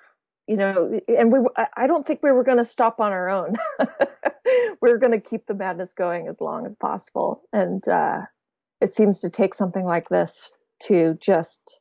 you 0.46 0.56
know 0.56 0.98
and 1.08 1.32
we 1.32 1.40
i 1.76 1.86
don't 1.86 2.06
think 2.06 2.22
we 2.22 2.32
were 2.32 2.44
going 2.44 2.58
to 2.58 2.64
stop 2.64 3.00
on 3.00 3.12
our 3.12 3.28
own. 3.28 3.56
We 4.82 4.90
are 4.90 4.98
going 4.98 5.12
to 5.12 5.20
keep 5.20 5.46
the 5.46 5.54
madness 5.54 5.92
going 5.92 6.26
as 6.26 6.40
long 6.40 6.66
as 6.66 6.74
possible. 6.74 7.42
And 7.52 7.86
uh 7.86 8.22
it 8.80 8.92
seems 8.92 9.20
to 9.20 9.30
take 9.30 9.54
something 9.54 9.84
like 9.84 10.08
this 10.08 10.52
to 10.84 11.16
just 11.20 11.78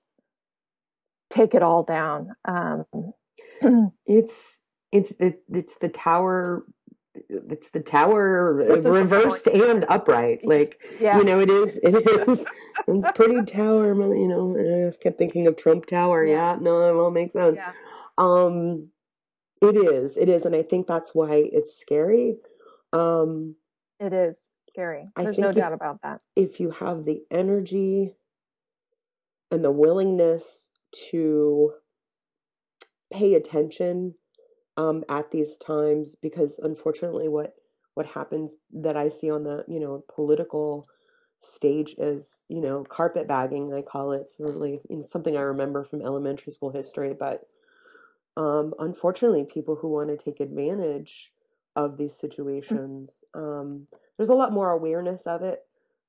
take 1.30 1.54
it 1.54 1.64
all 1.64 1.84
down. 1.84 2.36
Um, 2.46 2.86
it's 4.06 4.60
it's 4.92 5.12
it, 5.20 5.44
it's 5.50 5.78
the 5.78 5.90
tower 5.90 6.66
it's 7.30 7.72
the 7.72 7.80
tower 7.80 8.54
reversed 8.54 9.48
and 9.48 9.86
upright. 9.90 10.40
Like 10.44 10.80
yeah. 11.00 11.18
you 11.18 11.24
know 11.24 11.40
it 11.40 11.50
is 11.50 11.80
it 11.84 11.96
is 12.28 12.46
it's 12.88 13.12
pretty 13.16 13.44
tower 13.44 13.94
you 14.16 14.28
know 14.28 14.56
i 14.58 14.88
just 14.88 15.02
kept 15.02 15.18
thinking 15.18 15.48
of 15.48 15.58
trump 15.58 15.86
tower. 15.86 16.26
Yeah, 16.26 16.54
yeah 16.54 16.58
no 16.60 16.90
it 16.90 17.00
all 17.00 17.12
makes 17.12 17.34
sense. 17.34 17.58
Yeah. 17.58 17.74
um 18.18 18.90
it 19.62 19.76
is 19.76 20.16
it 20.18 20.30
is 20.30 20.46
and 20.46 20.56
i 20.56 20.64
think 20.64 20.88
that's 20.88 21.14
why 21.14 21.44
it's 21.52 21.78
scary. 21.80 22.38
Um 22.94 23.56
it 24.00 24.14
is 24.14 24.52
scary. 24.64 25.10
There's 25.16 25.38
no 25.38 25.50
if, 25.50 25.56
doubt 25.56 25.74
about 25.74 26.02
that. 26.04 26.22
If 26.36 26.60
you 26.60 26.72
have 26.72 27.06
the 27.06 27.22
energy 27.30 28.16
and 29.52 29.64
the 29.64 29.72
willingness 29.72 30.72
to 31.10 31.74
pay 33.12 33.34
attention 33.34 34.16
um, 34.78 35.04
at 35.10 35.32
these 35.32 35.58
times, 35.58 36.16
because 36.22 36.60
unfortunately, 36.62 37.28
what 37.28 37.54
what 37.96 38.06
happens 38.06 38.58
that 38.72 38.96
I 38.96 39.10
see 39.10 39.30
on 39.30 39.44
the 39.44 39.66
you 39.68 39.80
know 39.80 40.04
political 40.14 40.86
stage 41.42 41.96
is 41.98 42.44
you 42.48 42.62
know 42.62 42.86
carpetbagging. 42.86 43.74
I 43.74 43.82
call 43.82 44.14
it. 44.14 44.22
It's 44.22 44.36
really 44.40 44.80
you 44.90 44.98
know, 44.98 45.04
something 45.04 45.36
I 45.36 45.42
remember 45.42 45.84
from 45.84 46.02
elementary 46.02 46.54
school 46.54 46.72
history, 46.72 47.14
but 47.20 47.48
um, 48.38 48.74
unfortunately, 48.80 49.44
people 49.44 49.76
who 49.76 49.90
want 49.90 50.10
to 50.10 50.18
take 50.18 50.40
advantage 50.40 51.34
of 51.86 51.98
these 51.98 52.14
mm. 52.14 52.20
situations. 52.20 53.24
Um, 53.34 53.88
there's 54.18 54.30
a 54.30 54.36
lot 54.36 54.54
more 54.54 54.72
awareness 54.72 55.26
of 55.26 55.42
it, 55.44 55.60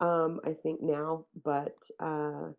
um, 0.01 0.41
I 0.45 0.53
think 0.53 0.83
now, 0.83 1.27
but 1.45 1.77
uh, 2.01 2.51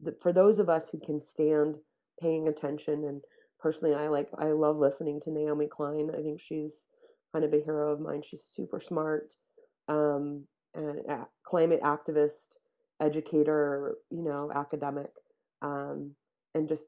the, 0.00 0.14
for 0.20 0.32
those 0.32 0.58
of 0.58 0.68
us 0.68 0.88
who 0.90 0.98
can 0.98 1.20
stand 1.20 1.76
paying 2.20 2.48
attention, 2.48 3.04
and 3.04 3.22
personally, 3.58 3.94
I 3.94 4.08
like 4.08 4.28
I 4.38 4.48
love 4.52 4.76
listening 4.76 5.20
to 5.22 5.30
Naomi 5.30 5.66
Klein. 5.66 6.10
I 6.16 6.22
think 6.22 6.40
she's 6.40 6.88
kind 7.32 7.44
of 7.44 7.52
a 7.52 7.62
hero 7.62 7.92
of 7.92 8.00
mine. 8.00 8.22
She's 8.22 8.44
super 8.44 8.80
smart, 8.80 9.34
um, 9.88 10.44
and 10.74 11.00
uh, 11.08 11.24
climate 11.44 11.80
activist, 11.82 12.58
educator, 13.00 13.96
you 14.10 14.22
know, 14.22 14.52
academic, 14.54 15.10
um, 15.62 16.14
and 16.54 16.68
just 16.68 16.86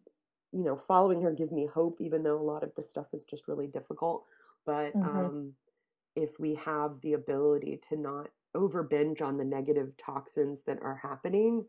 you 0.52 0.62
know, 0.62 0.76
following 0.76 1.20
her 1.22 1.32
gives 1.32 1.50
me 1.50 1.66
hope, 1.66 1.98
even 2.00 2.22
though 2.22 2.40
a 2.40 2.50
lot 2.50 2.62
of 2.62 2.70
this 2.76 2.88
stuff 2.88 3.06
is 3.12 3.24
just 3.24 3.48
really 3.48 3.66
difficult. 3.66 4.24
But 4.64 4.96
mm-hmm. 4.96 5.18
um, 5.18 5.52
if 6.16 6.31
we 6.38 6.55
have 6.55 7.00
the 7.03 7.12
ability 7.12 7.81
to 7.88 7.96
not 7.96 8.29
over 8.55 8.83
binge 8.83 9.20
on 9.20 9.37
the 9.37 9.44
negative 9.44 9.92
toxins 9.96 10.62
that 10.66 10.79
are 10.83 11.00
happening 11.03 11.64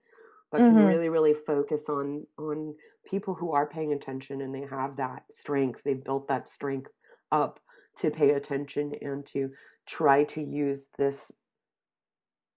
but 0.52 0.62
mm-hmm. 0.62 0.78
can 0.78 0.86
really 0.86 1.10
really 1.10 1.34
focus 1.34 1.90
on 1.90 2.26
on 2.38 2.76
people 3.10 3.34
who 3.34 3.52
are 3.52 3.68
paying 3.68 3.94
attention 3.94 4.42
and 4.42 4.54
they 4.54 4.66
have 4.70 4.98
that 4.98 5.24
strength 5.32 5.82
they've 5.84 6.04
built 6.04 6.28
that 6.28 6.50
strength 6.50 6.92
up 7.32 7.60
to 7.98 8.10
pay 8.10 8.32
attention 8.32 8.94
and 9.02 9.26
to 9.26 9.52
try 9.86 10.24
to 10.24 10.42
use 10.42 10.90
this 10.98 11.32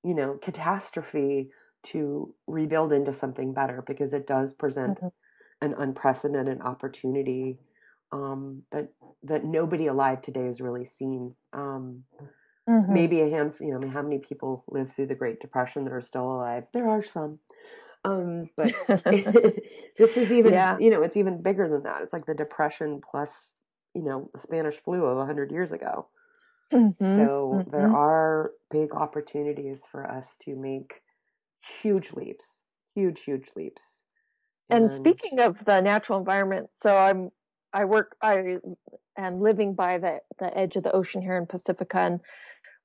you 0.05 0.15
know 0.15 0.39
catastrophe 0.41 1.51
to 1.83 2.35
rebuild 2.47 2.93
into 2.93 3.13
something 3.13 3.53
better 3.53 3.83
because 3.87 4.13
it 4.13 4.27
does 4.27 4.53
present 4.53 4.99
mm-hmm. 4.99 5.09
an 5.65 5.75
unprecedented 5.79 6.61
opportunity 6.61 7.59
um, 8.13 8.63
that 8.73 8.89
that 9.25 9.45
nobody 9.45 9.87
alive 9.87 10.23
today 10.23 10.47
has 10.47 10.61
really 10.61 10.85
seen. 10.85 11.35
Um, 11.53 12.05
mm-hmm. 12.69 12.93
Maybe 12.93 13.21
a 13.21 13.29
handful. 13.29 13.67
You 13.67 13.79
know, 13.79 13.89
how 13.89 14.03
many 14.03 14.19
people 14.19 14.65
lived 14.69 14.95
through 14.95 15.07
the 15.07 15.15
Great 15.15 15.41
Depression 15.41 15.85
that 15.85 15.93
are 15.93 16.01
still 16.01 16.31
alive? 16.31 16.65
There 16.73 16.89
are 16.89 17.03
some, 17.03 17.39
um, 18.05 18.51
but 18.57 18.73
this 19.99 20.17
is 20.17 20.33
even. 20.33 20.53
Yeah. 20.53 20.77
You 20.79 20.91
know, 20.91 21.03
it's 21.03 21.17
even 21.17 21.43
bigger 21.43 21.69
than 21.69 21.83
that. 21.85 22.03
It's 22.03 22.13
like 22.13 22.27
the 22.27 22.35
Depression 22.35 23.01
plus, 23.03 23.57
you 23.95 24.03
know, 24.03 24.31
the 24.33 24.39
Spanish 24.39 24.77
flu 24.77 25.05
of 25.05 25.27
hundred 25.27 25.51
years 25.51 25.73
ago. 25.73 26.09
Mm-hmm. 26.73 27.27
So 27.27 27.53
mm-hmm. 27.55 27.71
there 27.71 27.95
are 27.95 28.53
big 28.71 28.93
opportunities 28.95 29.85
for 29.91 30.09
us 30.09 30.37
to 30.43 30.55
make 30.55 31.03
huge 31.81 32.13
leaps, 32.13 32.65
huge, 32.95 33.21
huge 33.21 33.49
leaps. 33.57 34.05
And, 34.71 34.85
and 34.85 34.93
speaking 34.93 35.41
of 35.41 35.57
the 35.65 35.81
natural 35.81 36.19
environment, 36.19 36.69
so 36.75 36.95
I'm 36.97 37.31
I 37.73 37.85
work 37.85 38.17
I 38.23 38.59
am 39.17 39.37
living 39.37 39.75
by 39.75 39.99
the 39.99 40.21
the 40.39 40.57
edge 40.57 40.77
of 40.77 40.83
the 40.83 40.93
ocean 40.93 41.23
here 41.23 41.37
in 41.37 41.47
Pacifica, 41.47 41.99
and 41.99 42.21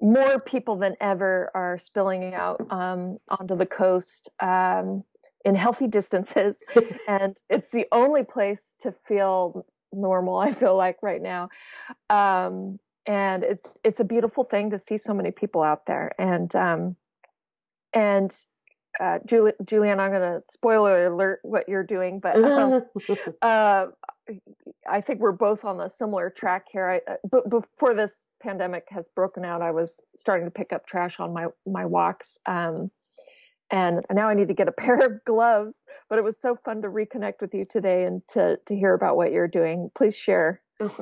more 0.02 0.40
people 0.40 0.78
than 0.78 0.96
ever 1.00 1.52
are 1.54 1.78
spilling 1.78 2.34
out 2.34 2.66
um, 2.72 3.18
onto 3.30 3.56
the 3.56 3.66
coast. 3.66 4.30
Um, 4.40 5.04
in 5.46 5.56
healthy 5.56 5.88
distances, 5.88 6.64
and 7.08 7.36
it's 7.50 7.70
the 7.70 7.86
only 7.92 8.24
place 8.24 8.76
to 8.80 8.94
feel 9.06 9.66
normal. 9.92 10.38
I 10.38 10.54
feel 10.54 10.76
like 10.76 10.98
right 11.02 11.22
now, 11.22 11.50
um, 12.10 12.80
and 13.06 13.44
it's 13.44 13.70
it's 13.84 14.00
a 14.00 14.06
beautiful 14.06 14.46
thing 14.46 14.70
to 14.72 14.80
see 14.80 14.98
so 14.98 15.14
many 15.14 15.32
people 15.32 15.62
out 15.62 15.86
there, 15.86 16.12
and 16.18 16.54
um, 16.56 16.96
and 17.94 18.34
uh, 19.00 19.20
Julie, 19.26 19.54
Julienne, 19.66 20.00
I'm 20.00 20.12
going 20.12 20.22
to 20.22 20.42
spoiler 20.50 21.08
alert 21.08 21.40
what 21.44 21.68
you're 21.68 21.84
doing, 21.84 22.20
but 22.20 22.36
um, 22.38 22.84
uh, 23.42 23.88
I 24.88 25.02
think 25.02 25.20
we're 25.20 25.32
both 25.32 25.66
on 25.66 25.80
a 25.82 25.90
similar 25.90 26.30
track 26.30 26.68
here. 26.72 26.90
I, 26.90 27.12
uh, 27.12 27.16
but 27.30 27.50
before 27.50 27.94
this 27.94 28.28
pandemic 28.42 28.86
has 28.90 29.10
broken 29.10 29.44
out, 29.44 29.62
I 29.62 29.72
was 29.72 30.04
starting 30.16 30.48
to 30.48 30.52
pick 30.52 30.72
up 30.72 30.86
trash 30.86 31.20
on 31.20 31.34
my 31.34 31.48
my 31.66 31.86
walks, 31.86 32.38
um, 32.46 32.90
and 33.72 34.02
now 34.12 34.30
I 34.30 34.34
need 34.34 34.48
to 34.48 34.54
get 34.54 34.68
a 34.68 34.72
pair 34.84 34.98
of 35.00 35.24
gloves. 35.26 35.76
But 36.10 36.20
it 36.20 36.24
was 36.24 36.40
so 36.40 36.56
fun 36.56 36.82
to 36.84 36.90
reconnect 36.90 37.42
with 37.42 37.54
you 37.54 37.66
today 37.66 38.06
and 38.06 38.22
to 38.30 38.58
to 38.66 38.76
hear 38.76 38.94
about 38.94 39.18
what 39.18 39.32
you're 39.32 39.48
doing. 39.48 39.90
Please 39.96 40.16
share. 40.16 40.62
and 40.80 40.98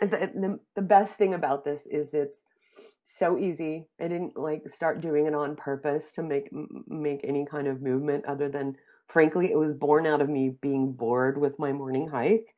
the, 0.00 0.30
the 0.34 0.60
the 0.76 0.82
best 0.82 1.16
thing 1.16 1.34
about 1.34 1.64
this 1.64 1.86
is 1.86 2.14
it's 2.14 2.46
so 3.04 3.38
easy. 3.38 3.88
I 4.00 4.08
didn't 4.08 4.36
like 4.36 4.68
start 4.68 5.00
doing 5.00 5.26
it 5.26 5.34
on 5.34 5.56
purpose 5.56 6.12
to 6.12 6.22
make 6.22 6.50
make 6.86 7.20
any 7.24 7.46
kind 7.46 7.66
of 7.66 7.82
movement 7.82 8.26
other 8.26 8.48
than 8.48 8.76
frankly 9.12 9.52
it 9.52 9.58
was 9.58 9.74
born 9.74 10.06
out 10.06 10.22
of 10.22 10.28
me 10.28 10.48
being 10.60 10.92
bored 10.92 11.38
with 11.38 11.58
my 11.58 11.72
morning 11.72 12.08
hike. 12.08 12.54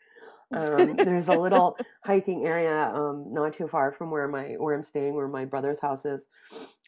Um, 0.52 0.94
there's 0.96 1.28
a 1.28 1.38
little 1.38 1.76
hiking 2.04 2.46
area 2.46 2.92
um, 2.94 3.32
not 3.32 3.54
too 3.54 3.66
far 3.66 3.90
from 3.90 4.10
where 4.10 4.28
my 4.28 4.54
where 4.58 4.74
I'm 4.74 4.82
staying, 4.82 5.14
where 5.14 5.28
my 5.28 5.44
brother's 5.44 5.80
house 5.80 6.04
is, 6.04 6.28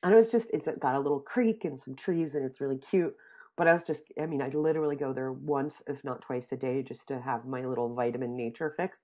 and 0.02 0.14
it 0.14 0.16
was 0.16 0.30
just 0.30 0.50
it's 0.52 0.68
got 0.78 0.94
a 0.94 1.00
little 1.00 1.20
creek 1.20 1.64
and 1.64 1.80
some 1.80 1.96
trees, 1.96 2.34
and 2.34 2.44
it's 2.44 2.60
really 2.60 2.78
cute. 2.78 3.14
But 3.56 3.66
I 3.66 3.72
was 3.72 3.82
just, 3.82 4.04
I 4.20 4.26
mean, 4.26 4.42
I 4.42 4.48
literally 4.48 4.96
go 4.96 5.14
there 5.14 5.32
once, 5.32 5.82
if 5.86 6.04
not 6.04 6.20
twice 6.20 6.46
a 6.52 6.56
day, 6.56 6.82
just 6.82 7.08
to 7.08 7.20
have 7.20 7.46
my 7.46 7.64
little 7.64 7.94
vitamin 7.94 8.36
nature 8.36 8.74
fix. 8.76 9.00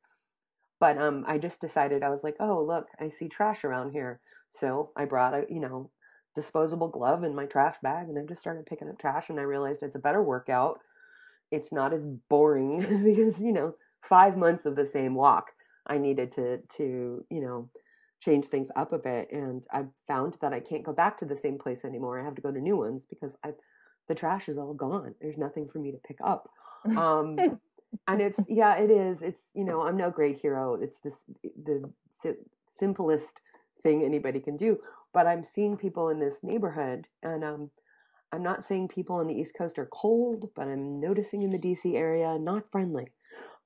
But 0.78 0.98
um, 0.98 1.24
I 1.26 1.38
just 1.38 1.60
decided 1.60 2.02
I 2.02 2.10
was 2.10 2.22
like, 2.22 2.36
oh 2.38 2.62
look, 2.62 2.88
I 3.00 3.08
see 3.08 3.28
trash 3.28 3.64
around 3.64 3.92
here. 3.92 4.20
So 4.50 4.90
I 4.94 5.06
brought 5.06 5.32
a, 5.32 5.46
you 5.48 5.60
know, 5.60 5.90
disposable 6.34 6.88
glove 6.88 7.24
in 7.24 7.34
my 7.34 7.46
trash 7.46 7.76
bag 7.82 8.08
and 8.08 8.18
I 8.18 8.22
just 8.26 8.40
started 8.40 8.66
picking 8.66 8.88
up 8.88 8.98
trash 8.98 9.28
and 9.28 9.38
I 9.38 9.42
realized 9.42 9.82
it's 9.82 9.96
a 9.96 10.00
better 10.00 10.22
workout. 10.22 10.80
It's 11.50 11.72
not 11.72 11.92
as 11.92 12.06
boring 12.06 12.80
because, 13.04 13.42
you 13.42 13.52
know, 13.52 13.74
5 14.02 14.36
months 14.36 14.66
of 14.66 14.76
the 14.76 14.86
same 14.86 15.14
walk, 15.14 15.52
I 15.86 15.98
needed 15.98 16.32
to 16.32 16.58
to, 16.76 17.24
you 17.30 17.40
know, 17.40 17.70
change 18.20 18.46
things 18.46 18.70
up 18.76 18.92
a 18.92 18.98
bit 18.98 19.28
and 19.32 19.64
I 19.72 19.84
found 20.06 20.36
that 20.40 20.52
I 20.52 20.60
can't 20.60 20.84
go 20.84 20.92
back 20.92 21.18
to 21.18 21.24
the 21.24 21.36
same 21.36 21.58
place 21.58 21.84
anymore. 21.84 22.20
I 22.20 22.24
have 22.24 22.36
to 22.36 22.42
go 22.42 22.52
to 22.52 22.60
new 22.60 22.76
ones 22.76 23.06
because 23.08 23.36
I 23.44 23.50
the 24.08 24.14
trash 24.14 24.48
is 24.48 24.58
all 24.58 24.74
gone. 24.74 25.14
There's 25.20 25.38
nothing 25.38 25.68
for 25.68 25.78
me 25.78 25.92
to 25.92 25.98
pick 25.98 26.18
up. 26.24 26.48
Um 26.96 27.36
and 28.06 28.20
it's 28.20 28.40
yeah, 28.48 28.76
it 28.76 28.90
is. 28.90 29.22
It's, 29.22 29.52
you 29.54 29.64
know, 29.64 29.82
I'm 29.82 29.96
no 29.96 30.10
great 30.10 30.40
hero. 30.40 30.74
It's 30.74 31.00
this 31.00 31.24
the 31.42 31.92
simplest 32.70 33.40
thing 33.82 34.02
anybody 34.02 34.40
can 34.40 34.56
do. 34.56 34.78
But 35.12 35.26
I'm 35.26 35.44
seeing 35.44 35.76
people 35.76 36.08
in 36.08 36.20
this 36.20 36.40
neighborhood, 36.42 37.06
and 37.22 37.44
um, 37.44 37.70
I'm 38.32 38.42
not 38.42 38.64
saying 38.64 38.88
people 38.88 39.16
on 39.16 39.26
the 39.26 39.34
East 39.34 39.54
Coast 39.56 39.78
are 39.78 39.88
cold, 39.92 40.50
but 40.54 40.68
I'm 40.68 41.00
noticing 41.00 41.42
in 41.42 41.50
the 41.50 41.58
DC 41.58 41.94
area 41.94 42.38
not 42.38 42.70
friendly. 42.70 43.12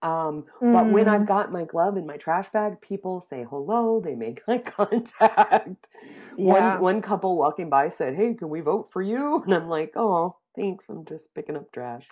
Um, 0.03 0.45
mm. 0.61 0.73
But 0.73 0.91
when 0.91 1.09
I've 1.09 1.23
mm. 1.23 1.29
got 1.29 1.53
my 1.53 1.65
glove 1.65 1.97
in 1.97 2.07
my 2.07 2.17
trash 2.17 2.51
bag, 2.51 2.81
people 2.81 3.21
say 3.21 3.47
hello. 3.49 4.01
They 4.01 4.15
make 4.15 4.43
eye 4.49 4.59
contact. 4.59 5.89
Yeah. 6.37 6.79
One 6.79 6.81
one 6.81 7.03
couple 7.03 7.37
walking 7.37 7.71
by 7.71 7.89
said, 7.89 8.15
"Hey, 8.17 8.35
can 8.35 8.49
we 8.49 8.61
vote 8.61 8.93
for 8.93 9.03
you?" 9.03 9.43
And 9.45 9.55
I'm 9.55 9.69
like, 9.69 9.93
"Oh, 9.97 10.37
thanks. 10.55 10.89
I'm 10.89 11.05
just 11.05 11.35
picking 11.35 11.57
up 11.57 11.73
trash." 11.73 12.09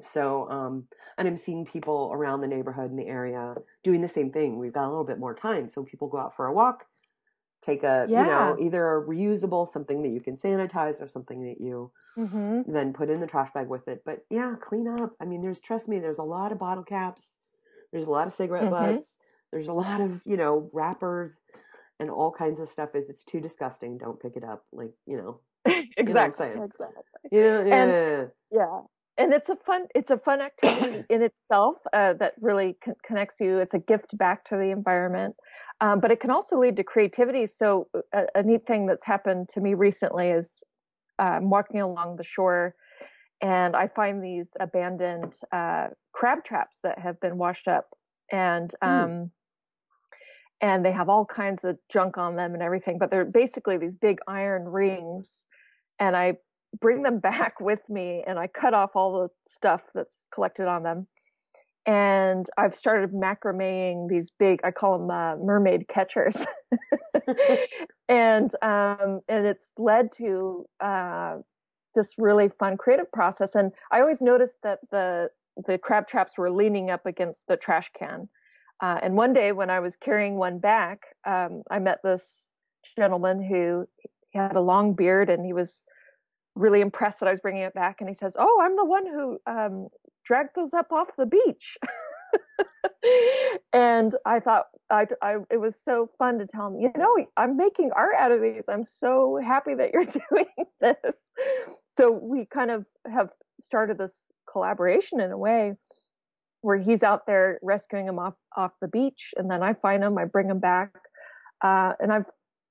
So, 0.00 0.48
um, 0.50 0.88
and 1.18 1.28
I'm 1.28 1.36
seeing 1.36 1.66
people 1.66 2.10
around 2.12 2.40
the 2.40 2.48
neighborhood 2.48 2.90
in 2.90 2.96
the 2.96 3.06
area 3.06 3.54
doing 3.82 4.00
the 4.02 4.08
same 4.08 4.30
thing. 4.30 4.58
We've 4.58 4.72
got 4.72 4.86
a 4.86 4.88
little 4.88 5.04
bit 5.04 5.18
more 5.18 5.34
time, 5.34 5.68
so 5.68 5.84
people 5.84 6.08
go 6.08 6.18
out 6.18 6.34
for 6.34 6.46
a 6.46 6.52
walk, 6.52 6.86
take 7.62 7.82
a 7.82 8.06
yeah. 8.08 8.20
you 8.20 8.26
know 8.26 8.56
either 8.60 8.96
a 8.96 9.02
reusable 9.02 9.66
something 9.66 10.02
that 10.02 10.10
you 10.10 10.20
can 10.20 10.36
sanitize 10.36 11.00
or 11.00 11.08
something 11.08 11.44
that 11.44 11.60
you 11.60 11.90
mm-hmm. 12.18 12.62
then 12.70 12.92
put 12.92 13.08
in 13.08 13.20
the 13.20 13.26
trash 13.26 13.50
bag 13.54 13.68
with 13.68 13.88
it. 13.88 14.02
But 14.04 14.24
yeah 14.30 14.54
clean 14.60 14.88
up. 14.88 15.14
I 15.20 15.24
mean 15.24 15.40
there's 15.40 15.60
trust 15.60 15.88
me 15.88 15.98
there's 15.98 16.18
a 16.18 16.24
lot 16.24 16.52
of 16.52 16.58
bottle 16.58 16.84
caps. 16.84 17.38
There's 17.92 18.06
a 18.06 18.10
lot 18.10 18.26
of 18.26 18.34
cigarette 18.34 18.64
mm-hmm. 18.64 18.94
butts. 18.94 19.18
There's 19.52 19.68
a 19.68 19.72
lot 19.72 20.00
of 20.00 20.22
you 20.24 20.36
know 20.36 20.68
wrappers 20.72 21.40
and 22.00 22.10
all 22.10 22.32
kinds 22.32 22.58
of 22.58 22.68
stuff. 22.68 22.90
If 22.94 23.08
it's 23.08 23.24
too 23.24 23.40
disgusting 23.40 23.98
don't 23.98 24.20
pick 24.20 24.36
it 24.36 24.44
up. 24.44 24.64
Like 24.72 24.92
you 25.06 25.16
know 25.16 25.40
exactly 25.96 26.48
you 26.48 26.56
know 26.56 26.64
exactly 26.72 27.02
yeah 27.30 27.64
yeah, 27.64 27.84
and, 27.84 28.30
yeah 28.50 28.80
and 29.22 29.32
it's 29.32 29.48
a 29.48 29.56
fun 29.56 29.86
it's 29.94 30.10
a 30.10 30.18
fun 30.18 30.40
activity 30.40 31.04
in 31.10 31.22
itself 31.22 31.76
uh, 31.92 32.12
that 32.14 32.34
really 32.40 32.76
con- 32.84 32.94
connects 33.04 33.40
you 33.40 33.58
it's 33.58 33.74
a 33.74 33.78
gift 33.78 34.16
back 34.18 34.44
to 34.44 34.56
the 34.56 34.70
environment 34.70 35.34
um, 35.82 35.98
but 35.98 36.12
it 36.12 36.20
can 36.20 36.30
also 36.30 36.58
lead 36.58 36.76
to 36.76 36.84
creativity. 36.84 37.44
So 37.48 37.88
uh, 37.92 38.00
a, 38.36 38.38
a, 38.38 38.42
neat 38.44 38.64
thing 38.66 38.86
that's 38.86 39.04
happened 39.04 39.48
to 39.50 39.60
me 39.60 39.74
recently 39.74 40.28
is 40.28 40.62
uh, 41.18 41.22
I'm 41.22 41.50
walking 41.50 41.80
along 41.80 42.16
the 42.16 42.24
shore 42.24 42.76
and 43.42 43.74
I 43.74 43.88
find 43.88 44.22
these 44.22 44.56
abandoned 44.60 45.34
uh, 45.50 45.88
crab 46.12 46.44
traps 46.44 46.78
that 46.84 47.00
have 47.00 47.20
been 47.20 47.36
washed 47.36 47.66
up 47.66 47.88
and 48.30 48.72
hmm. 48.80 48.88
um, 48.88 49.10
mm. 49.10 49.30
and 50.60 50.84
they 50.84 50.92
have 50.92 51.08
all 51.08 51.26
kinds 51.26 51.64
of 51.64 51.78
junk 51.90 52.16
on 52.16 52.36
them 52.36 52.54
and 52.54 52.62
everything, 52.62 52.98
but 52.98 53.10
they're 53.10 53.24
basically 53.24 53.76
these 53.76 53.96
big 53.96 54.20
iron 54.28 54.68
rings. 54.68 55.46
And 55.98 56.16
I 56.16 56.34
bring 56.80 57.02
them 57.02 57.18
back 57.18 57.60
with 57.60 57.80
me 57.88 58.22
and 58.26 58.38
I 58.38 58.46
cut 58.46 58.74
off 58.74 58.96
all 58.96 59.22
the 59.22 59.28
stuff 59.50 59.82
that's 59.94 60.26
collected 60.32 60.66
on 60.66 60.82
them 60.82 61.06
and 61.86 62.48
I've 62.56 62.74
started 62.74 63.12
macrameing 63.12 64.08
these 64.08 64.30
big, 64.30 64.60
I 64.62 64.70
call 64.70 64.98
them 64.98 65.10
uh, 65.10 65.36
mermaid 65.36 65.88
catchers, 65.88 66.36
and 68.08 68.54
um, 68.62 69.20
and 69.28 69.46
it's 69.46 69.72
led 69.78 70.12
to 70.12 70.66
uh, 70.80 71.38
this 71.94 72.14
really 72.18 72.50
fun 72.58 72.76
creative 72.76 73.10
process. 73.10 73.54
And 73.54 73.72
I 73.90 74.00
always 74.00 74.22
noticed 74.22 74.58
that 74.62 74.78
the 74.90 75.30
the 75.66 75.76
crab 75.76 76.06
traps 76.06 76.38
were 76.38 76.50
leaning 76.50 76.90
up 76.90 77.04
against 77.04 77.46
the 77.48 77.56
trash 77.56 77.90
can. 77.98 78.28
Uh, 78.80 78.98
and 79.02 79.16
one 79.16 79.32
day 79.32 79.52
when 79.52 79.70
I 79.70 79.80
was 79.80 79.96
carrying 79.96 80.36
one 80.36 80.58
back, 80.58 81.02
um, 81.26 81.62
I 81.70 81.78
met 81.78 81.98
this 82.02 82.50
gentleman 82.96 83.42
who 83.42 83.86
he 84.30 84.38
had 84.38 84.56
a 84.56 84.60
long 84.60 84.94
beard 84.94 85.30
and 85.30 85.44
he 85.44 85.52
was 85.52 85.84
really 86.54 86.80
impressed 86.80 87.20
that 87.20 87.28
I 87.28 87.32
was 87.32 87.40
bringing 87.40 87.62
it 87.62 87.74
back. 87.74 87.96
And 88.00 88.08
he 88.08 88.14
says, 88.14 88.36
"Oh, 88.38 88.60
I'm 88.62 88.76
the 88.76 88.84
one 88.84 89.06
who 89.06 89.38
um, 89.46 89.88
dragged 90.24 90.54
those 90.54 90.74
up 90.74 90.92
off 90.92 91.08
the 91.16 91.26
beach. 91.26 91.76
and 93.72 94.14
I 94.24 94.40
thought 94.40 94.66
I, 94.90 95.06
I, 95.20 95.36
it 95.50 95.58
was 95.58 95.76
so 95.76 96.08
fun 96.18 96.38
to 96.38 96.46
tell 96.46 96.68
him, 96.68 96.80
you 96.80 96.90
know, 96.96 97.16
I'm 97.36 97.56
making 97.56 97.90
art 97.94 98.14
out 98.18 98.32
of 98.32 98.40
these. 98.40 98.68
I'm 98.68 98.84
so 98.84 99.38
happy 99.42 99.74
that 99.74 99.90
you're 99.92 100.04
doing 100.30 100.66
this. 100.80 101.32
So 101.88 102.10
we 102.10 102.46
kind 102.46 102.70
of 102.70 102.86
have 103.10 103.30
started 103.60 103.98
this 103.98 104.32
collaboration 104.50 105.20
in 105.20 105.30
a 105.30 105.38
way 105.38 105.74
where 106.60 106.76
he's 106.76 107.02
out 107.02 107.26
there 107.26 107.58
rescuing 107.62 108.06
them 108.06 108.18
off 108.20 108.34
off 108.56 108.70
the 108.80 108.86
beach, 108.86 109.34
and 109.36 109.50
then 109.50 109.64
I 109.64 109.74
find 109.74 110.02
them, 110.02 110.16
I 110.16 110.26
bring 110.26 110.46
them 110.46 110.60
back, 110.60 110.92
uh, 111.60 111.94
and 111.98 112.12
I've 112.12 112.26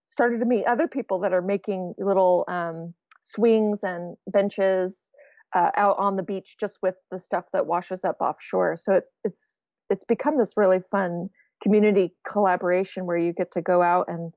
started 0.08 0.40
to 0.40 0.46
meet 0.46 0.66
other 0.66 0.88
people 0.88 1.20
that 1.20 1.34
are 1.34 1.42
making 1.42 1.94
little 1.98 2.46
um, 2.48 2.94
swings 3.22 3.84
and 3.84 4.16
benches 4.28 5.12
uh, 5.54 5.72
out 5.76 5.98
on 5.98 6.16
the 6.16 6.24
beach 6.24 6.56
just 6.60 6.80
with 6.82 6.96
the 7.12 7.20
stuff 7.20 7.46
that 7.54 7.66
washes 7.66 8.04
up 8.04 8.18
offshore. 8.22 8.78
So 8.78 8.94
it, 8.96 9.04
it's 9.24 9.60
it's 9.90 10.06
become 10.06 10.38
this 10.38 10.54
really 10.56 10.80
fun 10.90 11.30
community 11.62 12.14
collaboration 12.28 13.06
where 13.06 13.18
you 13.18 13.34
get 13.34 13.52
to 13.52 13.62
go 13.62 13.82
out 13.82 14.06
and 14.08 14.34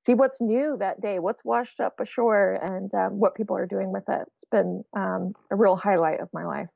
see 0.00 0.14
what's 0.14 0.40
new 0.40 0.76
that 0.78 1.00
day, 1.00 1.18
what's 1.18 1.44
washed 1.44 1.80
up 1.80 1.98
ashore, 1.98 2.58
and 2.62 2.94
um, 2.94 3.18
what 3.18 3.34
people 3.34 3.56
are 3.56 3.66
doing 3.66 3.92
with 3.92 4.04
it. 4.08 4.28
It's 4.28 4.44
been 4.44 4.84
um, 4.96 5.32
a 5.50 5.56
real 5.56 5.76
highlight 5.76 6.20
of 6.20 6.28
my 6.32 6.44
life. 6.44 6.68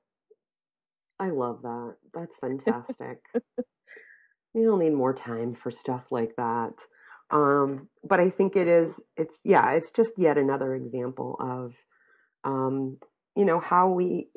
I 1.20 1.29
love 1.29 1.62
that. 1.62 1.96
That's 2.14 2.37
fantastic. 2.37 3.18
we 4.55 4.64
don't 4.64 4.81
need 4.81 4.94
more 4.94 5.14
time 5.14 5.53
for 5.53 5.70
stuff 5.70 6.11
like 6.11 6.35
that. 6.37 6.75
Um, 7.33 7.88
but 8.09 8.21
I 8.21 8.31
think 8.31 8.55
it 8.57 8.68
is. 8.68 9.03
It's 9.16 9.40
yeah. 9.45 9.73
It's 9.73 9.90
just 9.90 10.12
yet 10.18 10.38
another 10.38 10.75
example 10.75 11.37
of 11.40 11.75
um, 12.45 12.99
you 13.37 13.45
know 13.45 13.61
how 13.61 13.88
we 13.88 14.29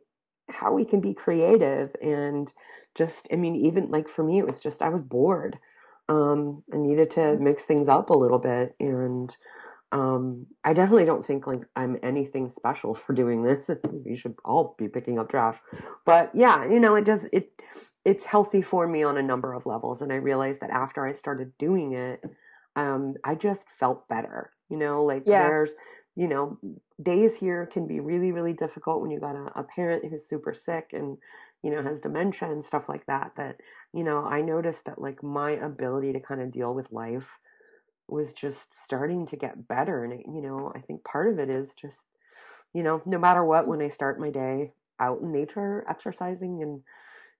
how 0.49 0.73
we 0.73 0.85
can 0.85 1.01
be 1.01 1.13
creative 1.13 1.95
and 2.01 2.53
just 2.93 3.27
i 3.31 3.35
mean 3.35 3.55
even 3.55 3.89
like 3.89 4.07
for 4.07 4.23
me 4.23 4.37
it 4.37 4.45
was 4.45 4.59
just 4.59 4.81
i 4.81 4.89
was 4.89 5.03
bored 5.03 5.57
um 6.07 6.63
i 6.73 6.77
needed 6.77 7.09
to 7.09 7.35
mix 7.37 7.65
things 7.65 7.87
up 7.87 8.09
a 8.09 8.17
little 8.17 8.37
bit 8.37 8.75
and 8.79 9.37
um 9.91 10.45
i 10.63 10.71
definitely 10.71 11.05
don't 11.05 11.25
think 11.25 11.47
like 11.47 11.61
i'm 11.75 11.97
anything 12.03 12.47
special 12.49 12.93
for 12.93 13.13
doing 13.13 13.43
this 13.43 13.69
we 14.05 14.15
should 14.15 14.35
all 14.45 14.75
be 14.77 14.87
picking 14.87 15.17
up 15.17 15.29
trash 15.29 15.57
but 16.05 16.29
yeah 16.35 16.63
you 16.65 16.79
know 16.79 16.95
it 16.95 17.05
does 17.05 17.25
it 17.33 17.51
it's 18.03 18.25
healthy 18.25 18.61
for 18.61 18.87
me 18.87 19.01
on 19.01 19.17
a 19.17 19.23
number 19.23 19.53
of 19.53 19.65
levels 19.65 20.01
and 20.01 20.13
i 20.13 20.15
realized 20.15 20.61
that 20.61 20.69
after 20.69 21.07
i 21.07 21.13
started 21.13 21.51
doing 21.57 21.93
it 21.93 22.23
um 22.75 23.15
i 23.23 23.35
just 23.35 23.69
felt 23.69 24.07
better 24.07 24.51
you 24.69 24.77
know 24.77 25.03
like 25.03 25.23
yeah. 25.25 25.43
there's 25.43 25.73
you 26.15 26.27
know, 26.29 26.57
days 27.01 27.35
here 27.35 27.65
can 27.65 27.87
be 27.87 27.99
really, 27.99 28.31
really 28.31 28.53
difficult 28.53 29.01
when 29.01 29.11
you 29.11 29.19
got 29.19 29.35
a, 29.35 29.59
a 29.59 29.63
parent 29.63 30.05
who's 30.09 30.27
super 30.27 30.53
sick 30.53 30.91
and, 30.93 31.17
you 31.61 31.69
know, 31.69 31.83
has 31.83 31.99
dementia 31.99 32.49
and 32.49 32.63
stuff 32.63 32.87
like 32.87 33.05
that. 33.05 33.33
That, 33.35 33.57
you 33.93 34.03
know, 34.03 34.25
I 34.25 34.41
noticed 34.41 34.85
that 34.85 35.01
like 35.01 35.21
my 35.21 35.51
ability 35.51 36.13
to 36.13 36.21
kind 36.21 36.41
of 36.41 36.51
deal 36.51 36.73
with 36.73 36.91
life 36.91 37.37
was 38.07 38.31
just 38.31 38.73
starting 38.73 39.25
to 39.27 39.35
get 39.35 39.67
better. 39.67 40.05
And, 40.05 40.13
it, 40.13 40.25
you 40.25 40.41
know, 40.41 40.71
I 40.73 40.79
think 40.79 41.03
part 41.03 41.27
of 41.33 41.39
it 41.39 41.49
is 41.49 41.75
just, 41.75 42.05
you 42.73 42.81
know, 42.81 43.01
no 43.05 43.19
matter 43.19 43.43
what, 43.43 43.67
when 43.67 43.81
I 43.81 43.89
start 43.89 44.19
my 44.19 44.29
day 44.29 44.71
out 44.99 45.19
in 45.21 45.33
nature, 45.33 45.85
exercising 45.89 46.61
and 46.63 46.81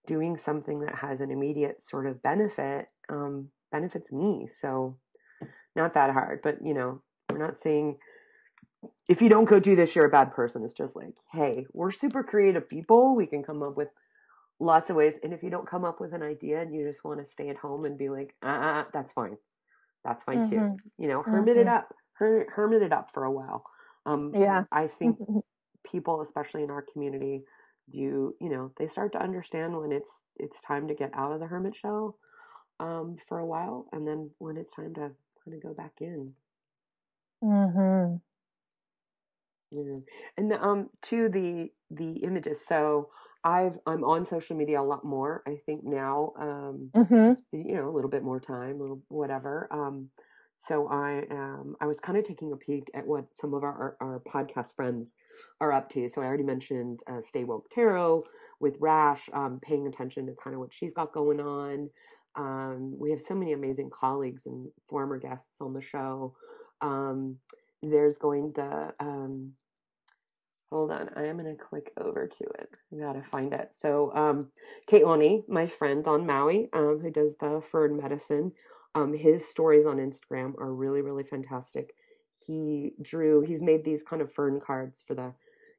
doing 0.06 0.36
something 0.36 0.82
that 0.82 0.96
has 0.96 1.22
an 1.22 1.32
immediate 1.32 1.82
sort 1.82 2.08
of 2.08 2.22
benefit, 2.22 2.90
um, 3.08 3.50
benefits 3.72 4.12
me. 4.12 4.50
So, 4.50 4.98
not 5.76 5.94
that 5.94 6.12
hard, 6.12 6.42
but, 6.44 6.58
you 6.64 6.74
know, 6.74 7.02
we're 7.30 7.38
not 7.38 7.58
saying 7.58 7.98
if 9.08 9.22
you 9.22 9.30
don't 9.30 9.46
go 9.46 9.60
do 9.60 9.76
this, 9.76 9.96
you're 9.96 10.06
a 10.06 10.10
bad 10.10 10.34
person. 10.34 10.64
It's 10.64 10.74
just 10.74 10.96
like, 10.96 11.16
hey, 11.32 11.66
we're 11.74 11.92
super 11.92 12.24
creative 12.24 12.70
people. 12.70 13.16
We 13.16 13.26
can 13.26 13.44
come 13.44 13.62
up 13.62 13.78
with 13.78 13.90
lots 14.60 14.90
of 14.90 14.96
ways. 14.96 15.20
And 15.24 15.34
if 15.34 15.44
you 15.44 15.50
don't 15.50 15.70
come 15.70 15.86
up 15.86 16.00
with 16.00 16.14
an 16.14 16.24
idea 16.24 16.62
and 16.62 16.74
you 16.74 16.88
just 16.88 17.04
want 17.04 17.20
to 17.20 17.26
stay 17.26 17.50
at 17.50 17.58
home 17.58 17.86
and 17.86 17.98
be 17.98 18.10
like, 18.10 18.36
ah, 18.42 18.82
uh, 18.82 18.84
that's 18.94 19.12
fine. 19.12 19.38
That's 20.04 20.24
fine 20.24 20.50
mm-hmm. 20.50 20.72
too. 20.72 20.78
You 20.98 21.08
know, 21.08 21.24
hermit 21.24 21.56
mm-hmm. 21.56 21.62
it 21.62 21.68
up, 21.68 21.94
her, 22.14 22.48
hermit 22.56 22.82
it 22.82 22.94
up 22.94 23.12
for 23.14 23.24
a 23.24 23.32
while. 23.32 23.64
Um, 24.06 24.32
yeah. 24.34 24.64
I 24.72 24.88
think 24.88 25.18
people, 25.92 26.22
especially 26.22 26.64
in 26.64 26.72
our 26.72 26.86
community, 26.94 27.44
do 27.92 28.34
you 28.42 28.50
know 28.50 28.72
they 28.78 28.88
start 28.88 29.12
to 29.12 29.22
understand 29.22 29.78
when 29.78 29.92
it's 29.92 30.24
it's 30.38 30.60
time 30.62 30.88
to 30.88 30.96
get 30.96 31.12
out 31.14 31.32
of 31.32 31.40
the 31.40 31.46
hermit 31.46 31.76
shell 31.76 32.18
um, 32.80 33.18
for 33.28 33.38
a 33.38 33.46
while, 33.46 33.86
and 33.92 34.08
then 34.08 34.32
when 34.40 34.58
it's 34.58 34.74
time 34.74 34.94
to 34.96 35.12
kind 35.46 35.56
of 35.56 35.64
go 35.64 35.74
back 35.74 35.94
in. 36.02 36.34
Hmm. 37.42 38.16
Yeah. 39.72 39.96
And 40.38 40.54
um 40.54 40.90
to 41.04 41.30
the 41.30 41.70
the 41.92 42.24
images. 42.24 42.66
So 42.66 43.10
I've 43.44 43.78
I'm 43.86 44.04
on 44.04 44.26
social 44.26 44.56
media 44.56 44.82
a 44.82 44.84
lot 44.84 45.04
more. 45.04 45.44
I 45.48 45.58
think 45.66 45.84
now 45.84 46.34
um 46.40 46.90
mm-hmm. 46.96 47.34
you 47.58 47.76
know 47.76 47.90
a 47.90 47.92
little 47.92 48.10
bit 48.10 48.24
more 48.24 48.40
time, 48.40 48.80
little 48.80 49.02
whatever. 49.10 49.68
Um 49.72 50.10
so 50.58 50.88
I 50.88 51.26
am 51.30 51.76
I 51.82 51.86
was 51.86 52.00
kind 52.00 52.18
of 52.18 52.24
taking 52.24 52.52
a 52.54 52.58
peek 52.58 52.90
at 52.94 53.06
what 53.06 53.26
some 53.34 53.54
of 53.54 53.64
our 53.64 53.98
our, 54.00 54.22
podcast 54.22 54.76
friends 54.76 55.14
are 55.60 55.74
up 55.74 55.90
to. 55.92 56.10
So 56.10 56.22
I 56.22 56.26
already 56.26 56.44
mentioned 56.44 57.02
uh, 57.12 57.22
Stay 57.22 57.44
Woke 57.44 57.70
Tarot 57.70 58.24
with 58.62 58.78
Rash, 58.80 59.28
um, 59.34 59.60
paying 59.62 59.86
attention 59.86 60.26
to 60.28 60.34
kind 60.42 60.54
of 60.54 60.62
what 60.62 60.74
she's 60.74 60.94
got 60.94 61.14
going 61.14 61.42
on. 61.42 61.90
Um, 62.38 62.96
we 62.98 63.12
have 63.12 63.22
so 63.22 63.34
many 63.34 63.54
amazing 63.54 63.90
colleagues 63.90 64.46
and 64.46 64.68
former 64.90 65.18
guests 65.18 65.62
on 65.62 65.74
the 65.74 65.82
show. 65.82 66.36
Um, 66.82 67.38
there's 67.82 68.18
going 68.18 68.52
the 68.56 68.94
um, 69.00 69.54
hold 70.70 70.92
on 70.92 71.10
i 71.16 71.24
am 71.26 71.38
going 71.38 71.56
to 71.56 71.64
click 71.64 71.92
over 71.98 72.28
to 72.28 72.44
it. 72.60 72.70
I 72.94 73.00
gotta 73.00 73.24
find 73.24 73.54
it. 73.54 73.70
So 73.80 74.12
um 74.16 74.52
my 75.48 75.68
friend 75.68 76.06
on 76.08 76.26
maui 76.26 76.70
um, 76.74 77.00
who 77.02 77.12
does 77.12 77.36
the 77.40 77.62
fern 77.72 77.98
medicine 77.98 78.52
um, 78.94 79.14
his 79.14 79.48
stories 79.48 79.86
on 79.86 79.98
instagram 79.98 80.58
are 80.60 80.74
really 80.74 81.02
really 81.02 81.24
fantastic. 81.24 81.94
He 82.46 82.94
drew 83.02 83.42
he's 83.42 83.62
made 83.62 83.86
these 83.86 84.04
kind 84.04 84.22
of 84.22 84.32
fern 84.32 84.60
cards 84.66 85.04
for 85.06 85.16
the 85.16 85.34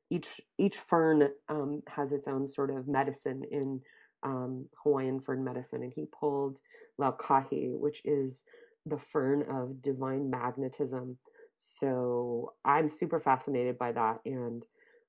each 0.09 0.40
each 0.59 0.77
fern 0.77 1.31
um, 1.49 1.83
has 1.88 2.12
its 2.12 2.29
own 2.29 2.49
sort 2.49 2.71
of 2.71 2.87
medicine 2.87 3.42
in 3.51 3.81
um, 4.22 4.66
hawaiian 4.83 5.20
fern 5.20 5.44
medicine 5.44 5.83
and 5.83 5.92
he 5.94 6.07
pulled 6.07 6.61
laukahi 7.00 7.79
which 7.79 8.02
is 8.05 8.44
the 8.87 8.98
fern 8.98 9.44
of 9.50 9.83
divine 9.83 10.31
magnetism. 10.31 11.18
So 11.59 12.55
I'm 12.64 12.88
super 12.88 13.20
fascinated 13.20 13.79
by 13.79 13.92
that, 13.92 14.20
and 14.24 14.64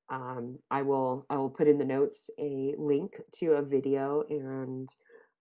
um, 0.09 0.59
I 0.71 0.81
will 0.81 1.25
I 1.29 1.37
will 1.37 1.49
put 1.49 1.67
in 1.67 1.77
the 1.77 1.85
notes 1.85 2.29
a 2.39 2.73
link 2.77 3.21
to 3.35 3.53
a 3.53 3.61
video 3.61 4.23
and 4.29 4.89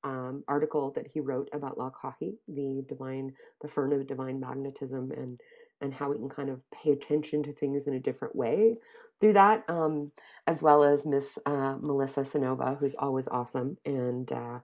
um, 0.05 0.45
article 0.47 0.93
that 0.95 1.07
he 1.13 1.21
wrote 1.21 1.49
about 1.53 1.79
Laukahi, 1.79 2.35
the 2.47 2.85
divine, 2.89 3.33
the 3.63 3.69
fern 3.69 3.93
of 3.93 4.07
divine 4.07 4.39
magnetism, 4.39 5.11
and 5.13 5.41
and 5.81 5.95
how 5.95 6.11
we 6.11 6.17
can 6.17 6.29
kind 6.29 6.49
of 6.49 6.61
pay 6.71 6.91
attention 6.91 7.43
to 7.43 7.53
things 7.53 7.87
in 7.87 7.95
a 7.95 8.01
different 8.01 8.35
way 8.35 8.77
through 9.21 9.35
that, 9.35 9.65
um, 9.69 10.13
as 10.47 10.63
well 10.63 10.85
as 10.85 11.07
Miss 11.07 11.39
uh, 11.47 11.77
Melissa 11.81 12.21
Sanova, 12.21 12.79
who's 12.79 12.95
always 12.99 13.29
awesome, 13.29 13.79
and 13.85 14.31
uh, 14.31 14.59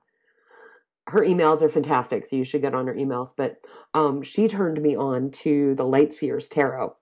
her 1.08 1.20
emails 1.20 1.62
are 1.62 1.68
fantastic, 1.68 2.26
so 2.26 2.36
you 2.36 2.44
should 2.44 2.62
get 2.62 2.74
on 2.74 2.86
her 2.86 2.94
emails. 2.94 3.32
But 3.36 3.56
um, 3.94 4.22
she 4.22 4.48
turned 4.48 4.80
me 4.80 4.96
on 4.96 5.30
to 5.42 5.74
the 5.74 5.84
Light 5.84 6.12
Seers 6.12 6.48
Tarot, 6.48 6.94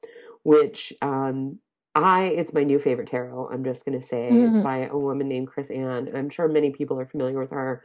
which 0.42 0.92
um, 1.02 1.58
I 1.94 2.24
it's 2.24 2.54
my 2.54 2.64
new 2.64 2.78
favorite 2.78 3.08
tarot. 3.08 3.50
I'm 3.52 3.64
just 3.64 3.84
gonna 3.84 4.00
say 4.00 4.28
mm-hmm. 4.30 4.54
it's 4.54 4.64
by 4.64 4.86
a 4.86 4.96
woman 4.96 5.28
named 5.28 5.48
Chris-Anne. 5.48 6.10
I'm 6.14 6.30
sure 6.30 6.48
many 6.48 6.70
people 6.70 6.98
are 6.98 7.06
familiar 7.06 7.38
with 7.38 7.50
her. 7.50 7.82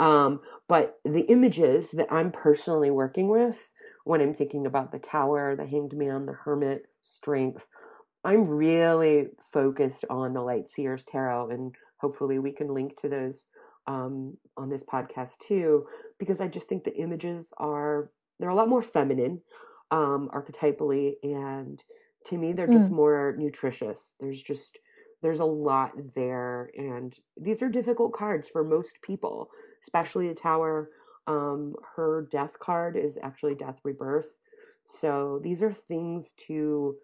Um, 0.00 0.40
but 0.68 0.98
the 1.04 1.22
images 1.22 1.92
that 1.92 2.08
I'm 2.10 2.32
personally 2.32 2.90
working 2.90 3.28
with 3.28 3.71
when 4.04 4.20
I'm 4.20 4.34
thinking 4.34 4.66
about 4.66 4.92
the 4.92 4.98
Tower, 4.98 5.56
the 5.56 5.66
Hanged 5.66 5.96
Man, 5.96 6.26
the 6.26 6.32
Hermit, 6.32 6.86
Strength, 7.02 7.66
I'm 8.24 8.48
really 8.48 9.28
focused 9.52 10.04
on 10.08 10.32
the 10.32 10.42
Light 10.42 10.68
Seers 10.68 11.04
Tarot, 11.04 11.50
and 11.50 11.74
hopefully 11.96 12.38
we 12.38 12.52
can 12.52 12.72
link 12.72 12.96
to 13.00 13.08
those 13.08 13.46
um, 13.86 14.36
on 14.56 14.68
this 14.68 14.84
podcast 14.84 15.38
too, 15.38 15.86
because 16.18 16.40
I 16.40 16.48
just 16.48 16.68
think 16.68 16.84
the 16.84 16.96
images 16.96 17.52
are 17.58 18.10
they're 18.38 18.48
a 18.48 18.54
lot 18.54 18.68
more 18.68 18.82
feminine, 18.82 19.42
um, 19.90 20.30
archetypally, 20.32 21.14
and 21.22 21.82
to 22.26 22.38
me 22.38 22.52
they're 22.52 22.66
just 22.66 22.92
mm. 22.92 22.96
more 22.96 23.34
nutritious. 23.36 24.14
There's 24.20 24.42
just 24.42 24.78
there's 25.22 25.40
a 25.40 25.44
lot 25.44 25.92
there, 26.14 26.70
and 26.76 27.16
these 27.36 27.62
are 27.62 27.68
difficult 27.68 28.12
cards 28.12 28.48
for 28.48 28.62
most 28.62 28.98
people, 29.02 29.48
especially 29.82 30.28
the 30.28 30.34
Tower. 30.34 30.90
Um, 31.26 31.74
her 31.96 32.26
death 32.30 32.58
card 32.58 32.96
is 32.96 33.18
actually 33.22 33.54
death 33.54 33.78
rebirth, 33.84 34.32
so 34.84 35.40
these 35.42 35.62
are 35.62 35.72
things 35.72 36.34
to 36.48 36.96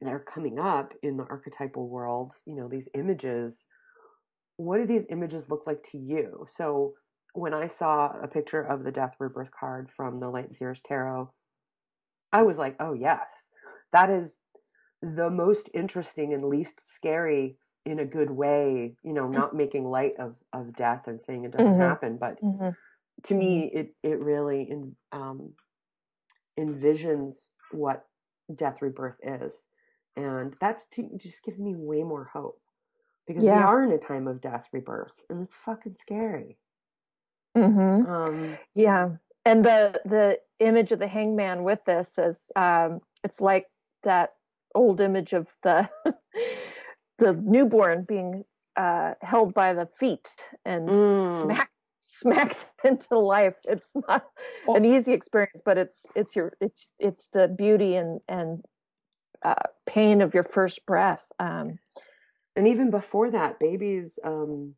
that 0.00 0.12
are 0.12 0.20
coming 0.20 0.58
up 0.58 0.92
in 1.02 1.16
the 1.16 1.24
archetypal 1.24 1.88
world. 1.88 2.32
You 2.46 2.56
know, 2.56 2.68
these 2.68 2.88
images 2.94 3.66
what 4.56 4.78
do 4.78 4.86
these 4.86 5.06
images 5.10 5.50
look 5.50 5.66
like 5.66 5.82
to 5.90 5.98
you? 5.98 6.44
So 6.48 6.94
when 7.32 7.54
I 7.54 7.66
saw 7.66 8.12
a 8.22 8.28
picture 8.28 8.62
of 8.62 8.84
the 8.84 8.92
death 8.92 9.16
rebirth 9.18 9.50
card 9.50 9.90
from 9.90 10.20
the 10.20 10.28
Light 10.28 10.52
Seers 10.52 10.80
Tarot, 10.86 11.32
I 12.32 12.42
was 12.42 12.58
like, 12.58 12.76
oh, 12.78 12.94
yes, 12.94 13.50
that 13.92 14.10
is 14.10 14.38
the 15.02 15.30
most 15.30 15.68
interesting 15.74 16.32
and 16.32 16.44
least 16.44 16.80
scary 16.80 17.56
in 17.84 17.98
a 17.98 18.04
good 18.04 18.30
way, 18.30 18.94
you 19.02 19.12
know, 19.12 19.28
not 19.28 19.54
making 19.54 19.84
light 19.84 20.14
of, 20.18 20.36
of 20.52 20.74
death 20.74 21.06
and 21.06 21.20
saying 21.20 21.44
it 21.44 21.52
doesn't 21.52 21.72
mm-hmm. 21.72 21.80
happen. 21.80 22.16
But 22.16 22.40
mm-hmm. 22.40 22.70
To 23.24 23.34
me, 23.34 23.66
mm-hmm. 23.66 23.78
it, 23.78 23.94
it 24.02 24.18
really 24.20 24.68
in, 24.70 24.96
um, 25.12 25.52
envisions 26.58 27.48
what 27.70 28.04
death 28.54 28.82
rebirth 28.82 29.16
is. 29.22 29.54
And 30.16 30.54
that's 30.60 30.86
to, 30.92 31.08
just 31.16 31.44
gives 31.44 31.58
me 31.58 31.74
way 31.74 32.02
more 32.02 32.30
hope 32.32 32.60
because 33.26 33.44
yeah. 33.44 33.58
we 33.58 33.62
are 33.62 33.84
in 33.84 33.92
a 33.92 33.98
time 33.98 34.26
of 34.26 34.40
death 34.40 34.66
rebirth 34.72 35.24
and 35.28 35.42
it's 35.42 35.54
fucking 35.54 35.96
scary 35.96 36.58
mm-hmm. 37.56 38.10
um, 38.10 38.58
yeah 38.74 39.10
and 39.44 39.64
the 39.64 40.00
the 40.04 40.38
image 40.60 40.92
of 40.92 40.98
the 40.98 41.08
hangman 41.08 41.64
with 41.64 41.84
this 41.84 42.18
is 42.18 42.50
um, 42.56 43.00
it's 43.22 43.40
like 43.40 43.66
that 44.02 44.34
old 44.74 45.00
image 45.00 45.32
of 45.32 45.46
the 45.62 45.88
the 47.18 47.32
newborn 47.32 48.04
being 48.06 48.44
uh, 48.76 49.14
held 49.22 49.54
by 49.54 49.72
the 49.72 49.88
feet 49.98 50.28
and 50.64 50.88
mm. 50.88 51.40
smacked 51.42 51.78
smacked 52.04 52.66
into 52.84 53.18
life. 53.18 53.56
It's 53.64 53.94
not 54.08 54.26
well, 54.66 54.76
an 54.76 54.84
easy 54.84 55.12
experience 55.12 55.62
but 55.64 55.78
it's 55.78 56.06
it's 56.14 56.36
your 56.36 56.52
it's 56.60 56.88
it's 56.98 57.28
the 57.32 57.48
beauty 57.48 57.96
and 57.96 58.20
and 58.28 58.62
uh, 59.42 59.54
pain 59.86 60.20
of 60.20 60.34
your 60.34 60.44
first 60.44 60.86
breath. 60.86 61.24
Um, 61.38 61.78
and 62.56 62.68
even 62.68 62.90
before 62.90 63.30
that 63.30 63.58
babies 63.58 64.18
um 64.24 64.74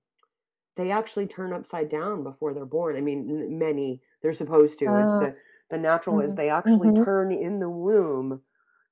they 0.77 0.91
actually 0.91 1.27
turn 1.27 1.53
upside 1.53 1.89
down 1.89 2.23
before 2.23 2.55
they're 2.55 2.65
born. 2.65 2.97
I 2.97 3.01
mean 3.01 3.59
many 3.59 4.01
they're 4.23 4.33
supposed 4.33 4.79
to. 4.79 4.87
Uh, 4.87 5.05
it's 5.05 5.19
the 5.19 5.37
the 5.71 5.79
natural 5.79 6.17
mm-hmm. 6.17 6.29
is 6.29 6.35
they 6.37 6.49
actually 6.49 6.91
mm-hmm. 6.91 7.05
turn 7.05 7.33
in 7.33 7.59
the 7.59 7.71
womb 7.71 8.41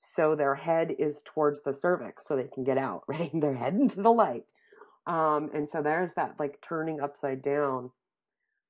so 0.00 0.34
their 0.34 0.56
head 0.56 0.94
is 0.98 1.22
towards 1.24 1.62
the 1.62 1.72
cervix 1.72 2.26
so 2.26 2.36
they 2.36 2.48
can 2.52 2.64
get 2.64 2.78
out 2.78 3.02
right? 3.08 3.30
They're 3.32 3.54
heading 3.54 3.88
to 3.90 4.02
the 4.02 4.12
light. 4.12 4.44
Um 5.06 5.50
and 5.54 5.68
so 5.68 5.82
there's 5.82 6.14
that 6.14 6.34
like 6.40 6.60
turning 6.60 7.00
upside 7.00 7.40
down 7.40 7.90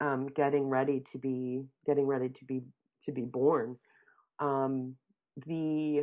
um 0.05 0.27
getting 0.27 0.69
ready 0.69 1.01
to 1.01 1.19
be 1.19 1.65
getting 1.87 2.07
ready 2.07 2.29
to 2.29 2.45
be 2.45 2.63
to 3.03 3.13
be 3.13 3.23
born 3.23 3.77
um 4.41 4.97
the 5.47 6.03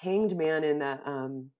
hanged 0.00 0.36
man 0.36 0.64
in 0.64 0.78
the 0.80 0.98
um 1.06 1.50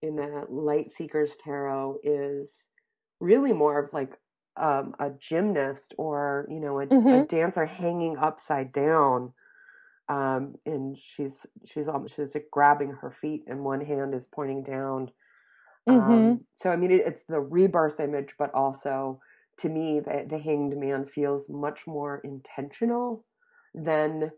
in 0.00 0.16
the 0.16 0.44
light 0.48 0.90
seers 0.90 1.36
tarot 1.42 1.98
is 2.02 2.68
really 3.20 3.52
more 3.52 3.78
of 3.78 3.92
like 3.92 4.18
um, 4.60 4.94
a 4.98 5.08
gymnast 5.18 5.94
or 5.96 6.46
you 6.50 6.60
know 6.60 6.80
a, 6.80 6.86
mm-hmm. 6.86 7.08
a, 7.08 7.24
dancer 7.24 7.64
hanging 7.64 8.18
upside 8.18 8.70
down 8.70 9.32
um, 10.08 10.56
and 10.66 10.98
she's 10.98 11.46
she's 11.64 11.88
almost 11.88 12.16
she's 12.16 12.34
like 12.34 12.48
grabbing 12.50 12.90
her 13.00 13.10
feet, 13.10 13.44
and 13.46 13.64
one 13.64 13.80
hand 13.80 14.14
is 14.14 14.26
pointing 14.26 14.62
down. 14.62 15.10
Mm-hmm. 15.88 16.12
Um, 16.12 16.40
so 16.54 16.70
I 16.70 16.76
mean, 16.76 16.90
it, 16.90 17.02
it's 17.06 17.22
the 17.28 17.40
rebirth 17.40 18.00
image, 18.00 18.34
but 18.38 18.52
also 18.52 19.20
to 19.58 19.68
me, 19.68 20.00
the, 20.00 20.26
the 20.28 20.38
hanged 20.38 20.76
man 20.76 21.04
feels 21.04 21.48
much 21.48 21.86
more 21.86 22.20
intentional 22.24 23.24
than 23.74 24.32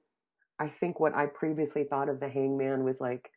I 0.58 0.68
think 0.68 1.00
what 1.00 1.14
I 1.14 1.26
previously 1.26 1.84
thought 1.84 2.08
of 2.08 2.20
the 2.20 2.28
hangman 2.28 2.84
was 2.84 3.00
like 3.00 3.30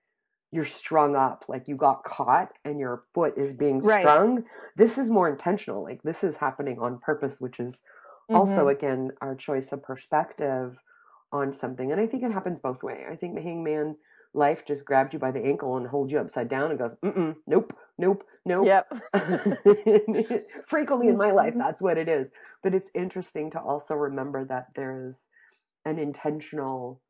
you're 0.51 0.65
strung 0.65 1.15
up, 1.15 1.45
like 1.47 1.67
you 1.67 1.75
got 1.75 2.03
caught 2.03 2.53
and 2.63 2.79
your 2.79 3.03
foot 3.13 3.37
is 3.37 3.53
being 3.53 3.79
Right. 3.79 4.01
strung. 4.01 4.45
This 4.75 4.97
is 4.97 5.09
more 5.09 5.29
intentional. 5.29 5.83
Like 5.83 6.01
this 6.03 6.23
is 6.23 6.37
happening 6.37 6.79
on 6.79 6.99
purpose, 6.99 7.41
which 7.41 7.59
is 7.59 7.83
also 8.29 8.61
mm-hmm. 8.61 8.69
again 8.69 9.11
our 9.21 9.35
choice 9.35 9.71
of 9.71 9.83
perspective 9.83 10.79
on 11.31 11.51
something. 11.53 11.91
And 11.91 11.99
I 11.99 12.07
think 12.07 12.23
it 12.23 12.31
happens 12.31 12.61
both 12.61 12.83
way. 12.83 13.05
I 13.09 13.15
think 13.15 13.35
the 13.35 13.41
hangman 13.41 13.97
life 14.33 14.65
just 14.65 14.85
grabbed 14.85 15.13
you 15.13 15.19
by 15.19 15.31
the 15.31 15.43
ankle 15.43 15.75
and 15.75 15.87
holds 15.87 16.11
you 16.11 16.19
upside 16.19 16.47
down 16.47 16.69
and 16.69 16.79
goes, 16.79 16.95
Mm-mm, 17.03 17.35
nope, 17.45 17.73
nope, 17.97 18.23
nope. 18.45 18.67
Yep. 18.67 18.93
Frequently 20.67 21.07
in 21.07 21.17
my 21.17 21.31
life, 21.31 21.53
that's 21.57 21.81
what 21.81 21.97
it 21.97 22.07
is. 22.09 22.31
But 22.63 22.73
it's 22.73 22.91
interesting 22.93 23.49
to 23.51 23.59
also 23.59 23.95
remember 23.95 24.45
that 24.45 24.67
there's 24.75 25.29
an 25.85 25.99
intentional, 25.99 27.01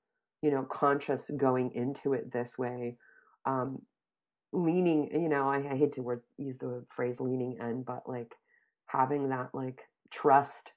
you 0.41 0.51
know, 0.51 0.63
conscious 0.63 1.31
going 1.37 1.71
into 1.73 2.13
it 2.13 2.31
this 2.31 2.57
way. 2.57 2.97
Um, 3.45 3.81
leaning, 4.53 5.09
you 5.13 5.29
know, 5.29 5.49
I, 5.49 5.57
I 5.71 5.75
hate 5.77 5.93
to 5.93 6.01
word, 6.01 6.21
use 6.37 6.57
the 6.57 6.85
phrase 6.95 7.19
leaning 7.19 7.57
in, 7.59 7.83
but 7.83 8.07
like 8.07 8.35
having 8.87 9.29
that 9.29 9.49
like 9.53 9.81
trust 10.11 10.71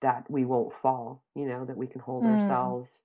that 0.00 0.24
we 0.30 0.44
won't 0.44 0.72
fall, 0.72 1.22
you 1.34 1.46
know, 1.46 1.64
that 1.64 1.76
we 1.76 1.86
can 1.86 2.00
hold 2.00 2.24
Mm. 2.24 2.26
ourselves 2.26 3.04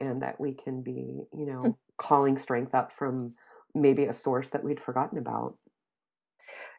and 0.00 0.22
that 0.22 0.40
we 0.40 0.52
can 0.52 0.82
be, 0.82 1.22
you 1.36 1.46
know, 1.46 1.78
calling 1.98 2.38
strength 2.38 2.74
up 2.74 2.92
from 2.92 3.34
maybe 3.74 4.04
a 4.04 4.12
source 4.12 4.50
that 4.50 4.64
we'd 4.64 4.80
forgotten 4.80 5.18
about. 5.18 5.56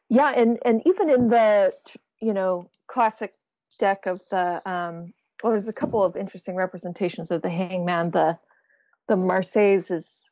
Yeah, 0.10 0.32
and 0.36 0.58
and 0.64 0.82
even 0.86 1.10
in 1.10 1.28
the 1.28 1.74
you 2.22 2.34
know 2.34 2.70
classic 2.88 3.34
deck 3.80 4.06
of 4.06 4.22
the 4.30 4.62
um, 4.66 5.14
well, 5.44 5.54
there's 5.54 5.68
a 5.68 5.74
couple 5.74 6.04
of 6.04 6.16
interesting 6.16 6.56
representations 6.56 7.32
of 7.32 7.42
the 7.42 7.50
hangman. 7.50 8.12
The 8.12 8.38
the 9.08 9.16
Marseilles 9.16 9.92
is 9.92 10.30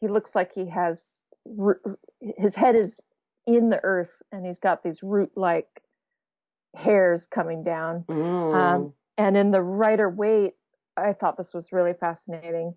he 0.00 0.08
looks 0.08 0.34
like 0.34 0.52
he 0.52 0.68
has 0.68 1.24
his 2.20 2.54
head 2.54 2.74
is 2.74 3.00
in 3.46 3.70
the 3.70 3.82
earth 3.84 4.10
and 4.32 4.44
he's 4.44 4.58
got 4.58 4.82
these 4.82 5.02
root 5.02 5.30
like 5.36 5.68
hairs 6.74 7.26
coming 7.26 7.62
down. 7.62 8.04
Mm. 8.08 8.54
Um, 8.54 8.92
and 9.16 9.36
in 9.36 9.50
the 9.52 9.62
Rider 9.62 10.10
Waite 10.10 10.54
I 10.96 11.12
thought 11.12 11.36
this 11.36 11.52
was 11.52 11.72
really 11.72 11.92
fascinating. 11.92 12.74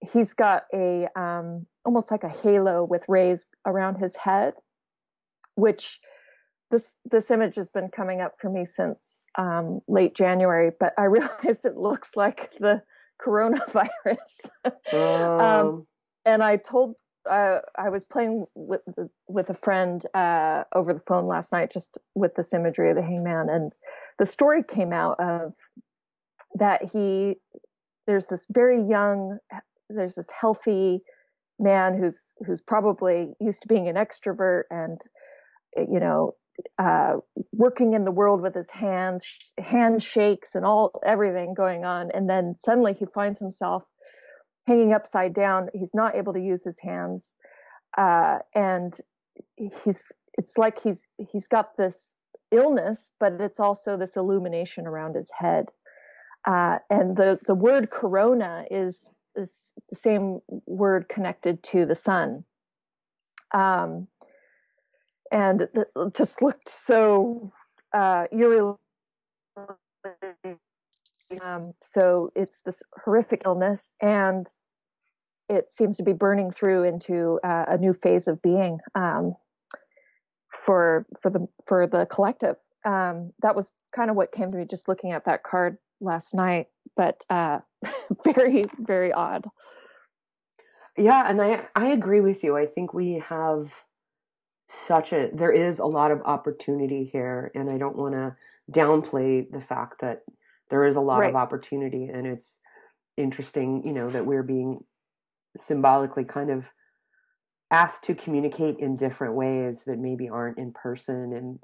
He's 0.00 0.34
got 0.34 0.64
a 0.74 1.08
um, 1.18 1.66
almost 1.84 2.10
like 2.10 2.24
a 2.24 2.28
halo 2.28 2.84
with 2.84 3.02
rays 3.08 3.46
around 3.64 3.96
his 3.96 4.16
head, 4.16 4.54
which 5.56 5.98
this 6.70 6.98
this 7.04 7.30
image 7.30 7.56
has 7.56 7.68
been 7.68 7.88
coming 7.88 8.20
up 8.20 8.34
for 8.38 8.50
me 8.50 8.64
since 8.64 9.26
um, 9.36 9.80
late 9.88 10.14
January. 10.14 10.70
But 10.78 10.94
I 10.96 11.04
realize 11.16 11.64
it 11.64 11.76
looks 11.76 12.16
like 12.16 12.52
the 12.58 12.82
coronavirus. 13.20 13.90
um, 14.64 15.40
Um, 15.40 15.86
and 16.24 16.42
I 16.42 16.56
told 16.56 16.94
uh, 17.28 17.58
I 17.76 17.88
was 17.88 18.04
playing 18.04 18.46
with 18.54 18.82
the, 18.86 19.08
with 19.28 19.50
a 19.50 19.54
friend 19.54 20.04
uh, 20.14 20.64
over 20.74 20.92
the 20.92 21.02
phone 21.06 21.26
last 21.26 21.52
night, 21.52 21.72
just 21.72 21.98
with 22.14 22.34
this 22.34 22.54
imagery 22.54 22.90
of 22.90 22.96
the 22.96 23.02
hangman, 23.02 23.48
and 23.48 23.76
the 24.18 24.26
story 24.26 24.62
came 24.62 24.92
out 24.92 25.18
of 25.20 25.54
that 26.54 26.84
he 26.84 27.36
there's 28.06 28.26
this 28.26 28.46
very 28.50 28.82
young 28.82 29.38
there's 29.90 30.14
this 30.14 30.30
healthy 30.30 31.00
man 31.58 31.96
who's 31.98 32.34
who's 32.46 32.60
probably 32.60 33.34
used 33.40 33.62
to 33.62 33.68
being 33.68 33.88
an 33.88 33.96
extrovert 33.96 34.62
and 34.70 35.00
you 35.76 36.00
know 36.00 36.34
uh, 36.78 37.16
working 37.52 37.92
in 37.92 38.04
the 38.04 38.10
world 38.10 38.40
with 38.40 38.54
his 38.54 38.70
hands 38.70 39.24
handshakes 39.58 40.54
and 40.54 40.64
all 40.64 41.00
everything 41.04 41.54
going 41.54 41.84
on 41.84 42.10
and 42.12 42.28
then 42.28 42.54
suddenly 42.56 42.94
he 42.94 43.04
finds 43.04 43.38
himself 43.38 43.82
hanging 44.66 44.92
upside 44.92 45.32
down. 45.32 45.68
He's 45.72 45.94
not 45.94 46.16
able 46.16 46.32
to 46.32 46.40
use 46.40 46.64
his 46.64 46.78
hands, 46.78 47.36
uh, 47.96 48.38
and 48.54 48.96
he's 49.56 50.12
it's 50.38 50.58
like 50.58 50.80
he's 50.80 51.06
he's 51.30 51.48
got 51.48 51.76
this 51.76 52.20
illness, 52.50 53.12
but 53.18 53.34
it's 53.40 53.60
also 53.60 53.96
this 53.96 54.16
illumination 54.16 54.86
around 54.86 55.14
his 55.14 55.30
head. 55.36 55.70
Uh, 56.44 56.78
and 56.90 57.16
the 57.16 57.38
the 57.46 57.54
word 57.54 57.90
corona 57.90 58.64
is 58.70 59.14
is 59.36 59.74
the 59.90 59.96
same 59.96 60.40
word 60.66 61.08
connected 61.08 61.62
to 61.62 61.86
the 61.86 61.94
sun. 61.94 62.44
Um, 63.52 64.08
and 65.30 65.68
just 66.14 66.42
looked 66.42 66.68
so 66.68 67.52
uh, 67.92 68.26
eerily 68.32 68.74
um, 71.42 71.72
so 71.80 72.30
it's 72.34 72.60
this 72.60 72.82
horrific 73.04 73.42
illness, 73.44 73.94
and 74.00 74.46
it 75.48 75.70
seems 75.70 75.96
to 75.96 76.02
be 76.02 76.12
burning 76.12 76.50
through 76.50 76.84
into 76.84 77.40
uh, 77.42 77.64
a 77.68 77.78
new 77.78 77.94
phase 77.94 78.28
of 78.28 78.42
being 78.42 78.78
um, 78.94 79.34
for 80.50 81.06
for 81.20 81.30
the 81.30 81.46
for 81.66 81.86
the 81.86 82.06
collective. 82.06 82.56
Um, 82.84 83.32
that 83.42 83.56
was 83.56 83.72
kind 83.94 84.10
of 84.10 84.16
what 84.16 84.30
came 84.30 84.50
to 84.50 84.56
me 84.56 84.64
just 84.64 84.88
looking 84.88 85.12
at 85.12 85.24
that 85.24 85.42
card 85.42 85.78
last 86.00 86.34
night, 86.34 86.66
but 86.96 87.22
uh, 87.28 87.60
very 88.24 88.64
very 88.78 89.12
odd. 89.12 89.46
Yeah, 90.96 91.28
and 91.28 91.42
I 91.42 91.66
I 91.74 91.88
agree 91.88 92.20
with 92.20 92.44
you. 92.44 92.56
I 92.56 92.66
think 92.66 92.94
we 92.94 93.22
have 93.28 93.72
such 94.68 95.12
a 95.12 95.30
there 95.32 95.52
is 95.52 95.78
a 95.78 95.86
lot 95.86 96.10
of 96.10 96.22
opportunity 96.24 97.04
here, 97.04 97.50
and 97.54 97.70
I 97.70 97.78
don't 97.78 97.96
want 97.96 98.14
to 98.14 98.36
downplay 98.70 99.50
the 99.50 99.60
fact 99.60 100.00
that 100.00 100.22
there 100.70 100.84
is 100.84 100.96
a 100.96 101.00
lot 101.00 101.24
Right. 101.24 101.26
of 101.26 101.36
opportunity, 101.36 102.06
and 102.06 102.26
it's 102.26 102.60
interesting, 103.16 103.84
you 103.86 103.92
know, 103.92 104.10
that 104.10 104.26
we're 104.26 104.42
being 104.42 104.84
symbolically 105.56 106.24
kind 106.24 106.50
of 106.50 106.66
asked 107.70 108.04
to 108.04 108.14
communicate 108.14 108.78
in 108.78 108.96
different 108.96 109.34
ways 109.34 109.84
that 109.84 109.98
maybe 109.98 110.28
aren't 110.28 110.58
in 110.58 110.72
person 110.72 111.32
and 111.32 111.58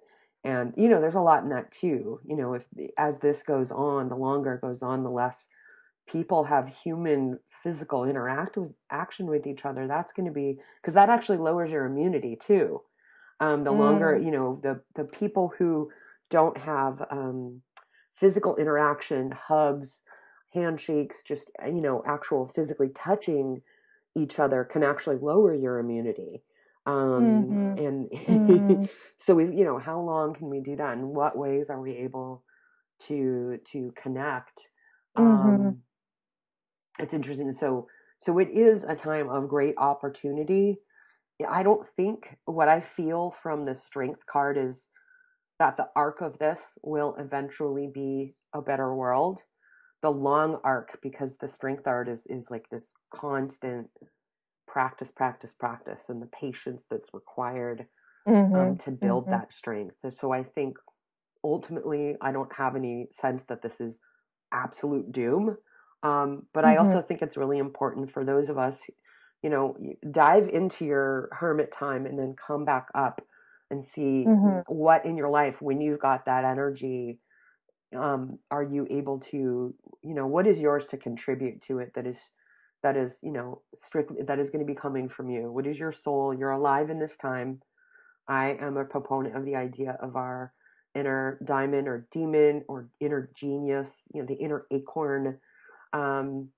and 0.44 0.74
you 0.76 0.88
know 0.88 1.00
there's 1.00 1.14
a 1.14 1.20
lot 1.20 1.44
in 1.44 1.50
that 1.50 1.70
too. 1.70 2.20
You 2.24 2.36
know 2.36 2.54
if 2.54 2.66
as 2.98 3.20
this 3.20 3.42
goes 3.42 3.70
on 3.70 4.08
the 4.08 4.16
longer 4.16 4.54
it 4.54 4.60
goes 4.62 4.82
on 4.82 5.04
the 5.04 5.10
less 5.10 5.48
people 6.08 6.44
have 6.44 6.68
human 6.68 7.38
physical 7.62 8.04
interact 8.04 8.56
with 8.56 8.72
action 8.90 9.26
with 9.26 9.46
each 9.46 9.64
other. 9.64 9.86
That's 9.86 10.12
going 10.12 10.26
to 10.26 10.32
be 10.32 10.58
because 10.80 10.94
that 10.94 11.10
actually 11.10 11.38
lowers 11.38 11.70
your 11.70 11.84
immunity 11.86 12.36
too 12.36 12.82
um, 13.42 13.64
the 13.64 13.72
longer 13.72 14.16
you 14.16 14.32
know 14.32 14.60
the 14.62 14.80
the 14.96 15.04
people 15.04 15.52
who 15.58 15.90
don't 16.30 16.58
have 16.58 17.04
um, 17.10 17.62
physical 18.14 18.56
interaction 18.56 19.32
hugs 19.32 20.04
handshakes 20.54 21.22
just 21.24 21.50
uh, 21.62 21.68
you 21.68 21.82
know 21.82 22.02
actual 22.06 22.48
physically 22.48 22.90
touching 22.94 23.62
each 24.16 24.38
other 24.40 24.64
can 24.64 24.84
actually 24.84 25.16
lower 25.18 25.54
your 25.54 25.78
immunity 25.80 26.42
um 26.86 27.58
Mhm. 27.58 27.76
and 27.76 28.10
Mhm. 28.28 28.90
so 29.18 29.34
we 29.36 29.44
you 29.56 29.64
know 29.64 29.78
how 29.78 30.00
long 30.00 30.34
can 30.34 30.50
we 30.50 30.60
do 30.60 30.76
that 30.76 30.94
And 30.94 31.08
what 31.10 31.38
ways 31.38 31.70
are 31.70 31.80
we 31.80 31.96
able 31.98 32.44
to 33.08 33.58
to 33.72 33.92
connect 33.96 34.70
um 35.16 35.76
Mhm. 35.76 35.82
it's 36.98 37.14
interesting 37.14 37.52
so 37.52 37.86
so 38.20 38.38
it 38.38 38.48
is 38.50 38.84
a 38.84 38.94
time 38.96 39.28
of 39.28 39.48
great 39.48 39.74
opportunity 39.78 40.78
i 41.48 41.62
don't 41.62 41.86
think 41.86 42.38
what 42.44 42.68
i 42.68 42.80
feel 42.80 43.30
from 43.30 43.64
the 43.64 43.74
strength 43.74 44.26
card 44.26 44.56
is 44.56 44.90
that 45.58 45.76
the 45.76 45.88
arc 45.96 46.20
of 46.22 46.38
this 46.38 46.78
will 46.82 47.16
eventually 47.16 47.88
be 47.88 48.34
a 48.54 48.62
better 48.62 48.94
world 48.94 49.44
the 50.02 50.12
long 50.12 50.60
arc 50.64 51.00
because 51.02 51.38
the 51.38 51.48
strength 51.48 51.86
art 51.86 52.08
is 52.08 52.26
is 52.28 52.50
like 52.50 52.68
this 52.70 52.92
constant 53.14 53.90
practice 54.66 55.12
practice 55.12 55.54
practice 55.54 56.08
and 56.08 56.22
the 56.22 56.26
patience 56.26 56.86
that's 56.86 57.14
required 57.14 57.88
um, 58.54 58.76
Mhm. 58.76 58.78
to 58.78 58.90
build 58.92 59.30
Mhm. 59.30 59.30
that 59.30 59.52
strength 59.52 59.96
And 60.04 60.14
so 60.14 60.32
i 60.32 60.42
think 60.44 60.78
ultimately 61.44 62.16
i 62.20 62.32
don't 62.32 62.52
have 62.54 62.76
any 62.76 63.08
sense 63.10 63.44
that 63.44 63.62
this 63.62 63.80
is 63.80 64.00
absolute 64.52 65.10
doom 65.12 65.56
um, 66.02 66.46
but 66.52 66.64
i 66.64 66.76
Mhm. 66.76 66.76
also 66.76 67.02
think 67.02 67.22
it's 67.22 67.36
really 67.36 67.58
important 67.58 68.10
for 68.10 68.24
those 68.24 68.48
of 68.48 68.58
us 68.58 68.82
you 69.42 69.50
know 69.50 69.76
dive 70.10 70.48
into 70.48 70.84
your 70.84 71.28
hermit 71.32 71.72
time 71.72 72.06
and 72.06 72.18
then 72.18 72.34
come 72.36 72.64
back 72.64 72.88
up 72.94 73.22
and 73.70 73.82
see 73.82 74.32
Mhm. 74.32 74.62
what 74.66 75.04
in 75.04 75.16
your 75.16 75.30
life 75.30 75.60
when 75.62 75.80
you've 75.80 76.00
got 76.00 76.26
that 76.26 76.44
energy 76.44 77.18
um, 77.96 78.30
are 78.50 78.62
you 78.62 78.86
able 78.90 79.18
to 79.20 79.74
you 80.02 80.14
know 80.14 80.26
what 80.26 80.46
is 80.46 80.60
yours 80.60 80.86
to 80.88 80.96
contribute 80.96 81.60
to 81.62 81.78
it 81.78 81.92
that 81.94 82.06
is 82.06 82.30
that 82.82 82.96
is 82.96 83.20
you 83.22 83.32
know 83.32 83.62
strictly 83.74 84.22
that 84.22 84.38
is 84.38 84.50
going 84.50 84.64
to 84.64 84.70
be 84.72 84.78
coming 84.78 85.08
from 85.08 85.30
you 85.30 85.50
what 85.52 85.66
is 85.66 85.78
your 85.78 85.92
soul 85.92 86.34
you're 86.34 86.50
alive 86.50 86.90
in 86.90 86.98
this 86.98 87.16
time 87.16 87.60
i 88.28 88.56
am 88.60 88.76
a 88.76 88.84
proponent 88.84 89.36
of 89.36 89.44
the 89.44 89.56
idea 89.56 89.96
of 90.00 90.16
our 90.16 90.52
inner 90.94 91.38
daimon 91.44 91.86
or 91.86 92.06
demon 92.10 92.62
or 92.68 92.88
inner 93.00 93.30
genius 93.34 94.02
you 94.14 94.20
know 94.20 94.26
the 94.26 94.34
inner 94.34 94.66
acorn 94.72 95.38
um, 95.92 96.48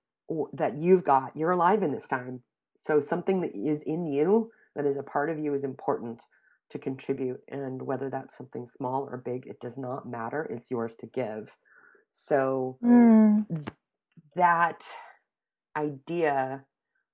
that 0.54 0.78
you've 0.78 1.04
got. 1.04 1.36
You're 1.36 1.52
alive 1.52 1.82
in 1.82 1.92
this 1.92 2.08
time. 2.08 2.42
So 2.76 3.00
something 3.00 3.40
that 3.40 3.54
is 3.54 3.82
in 3.82 4.06
you 4.06 4.50
that 4.74 4.86
is 4.86 4.96
a 4.96 5.02
part 5.02 5.30
of 5.30 5.38
you 5.38 5.54
is 5.54 5.64
important 5.64 6.22
to 6.70 6.78
contribute. 6.78 7.40
And 7.48 7.82
whether 7.82 8.10
that's 8.10 8.36
something 8.36 8.66
small 8.66 9.08
or 9.10 9.16
big, 9.16 9.46
it 9.46 9.60
does 9.60 9.78
not 9.78 10.08
matter. 10.08 10.42
It's 10.44 10.70
yours 10.70 10.96
to 10.96 11.06
give. 11.06 11.50
So 12.10 12.78
mm. 12.84 13.68
that 14.36 14.84
idea, 15.76 16.64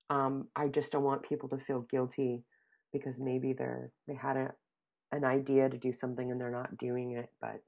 um, 0.08 0.48
I 0.56 0.68
just 0.68 0.92
don't 0.92 1.04
want 1.04 1.22
people 1.22 1.48
to 1.50 1.58
feel 1.58 1.80
guilty 1.80 2.44
because 2.92 3.20
maybe 3.20 3.52
they're 3.52 3.92
they 4.08 4.14
had 4.14 4.36
a 4.36 4.52
an 5.12 5.24
idea 5.24 5.68
to 5.68 5.76
do 5.76 5.92
something 5.92 6.30
and 6.30 6.40
they're 6.40 6.50
not 6.50 6.78
doing 6.78 7.12
it. 7.12 7.30
But 7.40 7.62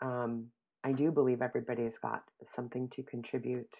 um, 0.00 0.46
I 0.84 0.92
do 0.92 1.12
believe 1.12 1.42
everybody's 1.42 1.98
got 1.98 2.22
something 2.44 2.88
to 2.90 3.02
contribute. 3.02 3.76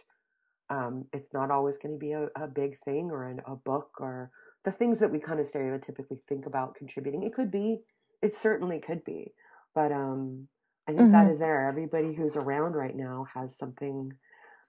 Um, 0.73 1.05
it's 1.12 1.35
not 1.35 1.51
always 1.51 1.77
going 1.77 1.93
to 1.93 1.99
be 1.99 2.12
a, 2.12 2.29
a, 2.35 2.47
big 2.47 2.79
thing 2.83 3.11
or 3.11 3.29
an, 3.29 3.43
a 3.47 3.55
book 3.55 3.91
or 3.99 4.31
the 4.64 4.73
things 4.73 5.01
that 5.01 5.12
we 5.12 5.18
kind 5.18 5.39
of 5.39 5.47
stereotypically 5.47 6.18
think 6.27 6.47
about 6.47 6.77
contributing. 6.77 7.23
It 7.23 7.35
could 7.35 7.51
be, 7.51 7.83
it 8.23 8.35
certainly 8.35 8.79
could 8.79 9.05
be, 9.05 9.35
but 9.75 9.93
um, 9.93 10.49
I 10.89 10.93
think 10.93 11.11
mm-hmm. 11.11 11.12
that 11.12 11.31
is 11.31 11.41
there. 11.41 11.68
Everybody 11.68 12.14
who's 12.14 12.37
around 12.37 12.73
right 12.73 12.97
now 12.97 13.27
has 13.35 13.55
something 13.55 14.14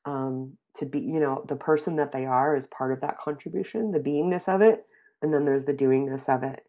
um, 0.05 0.57
to 0.75 0.85
be. 0.85 0.99
You 0.99 1.21
know, 1.21 1.45
the 1.47 1.55
person 1.55 1.95
that 1.95 2.11
they 2.11 2.25
are 2.25 2.53
is 2.57 2.67
part 2.67 2.91
of 2.91 2.99
that 2.99 3.17
contribution, 3.17 3.91
the 3.91 3.99
beingness 3.99 4.53
of 4.53 4.61
it, 4.61 4.85
and 5.21 5.33
then 5.33 5.45
there's 5.45 5.65
the 5.65 5.73
doingness 5.73 6.27
of 6.27 6.43
it. 6.43 6.63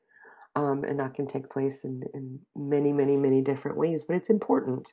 Um, 0.54 0.84
and 0.84 1.00
that 1.00 1.14
can 1.14 1.26
take 1.26 1.50
place 1.50 1.82
in, 1.82 2.04
in 2.14 2.38
many, 2.54 2.92
many, 2.92 3.16
many 3.16 3.42
different 3.42 3.76
ways, 3.76 4.04
but 4.06 4.14
it's 4.14 4.30
important 4.30 4.92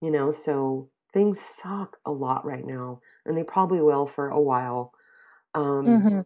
you 0.00 0.10
know 0.10 0.30
so 0.30 0.88
things 1.16 1.40
suck 1.40 1.96
a 2.04 2.10
lot 2.10 2.44
right 2.44 2.66
now 2.66 3.00
and 3.24 3.38
they 3.38 3.42
probably 3.42 3.80
will 3.80 4.06
for 4.06 4.28
a 4.28 4.40
while 4.40 4.92
um, 5.54 5.86
mm-hmm. 5.86 6.20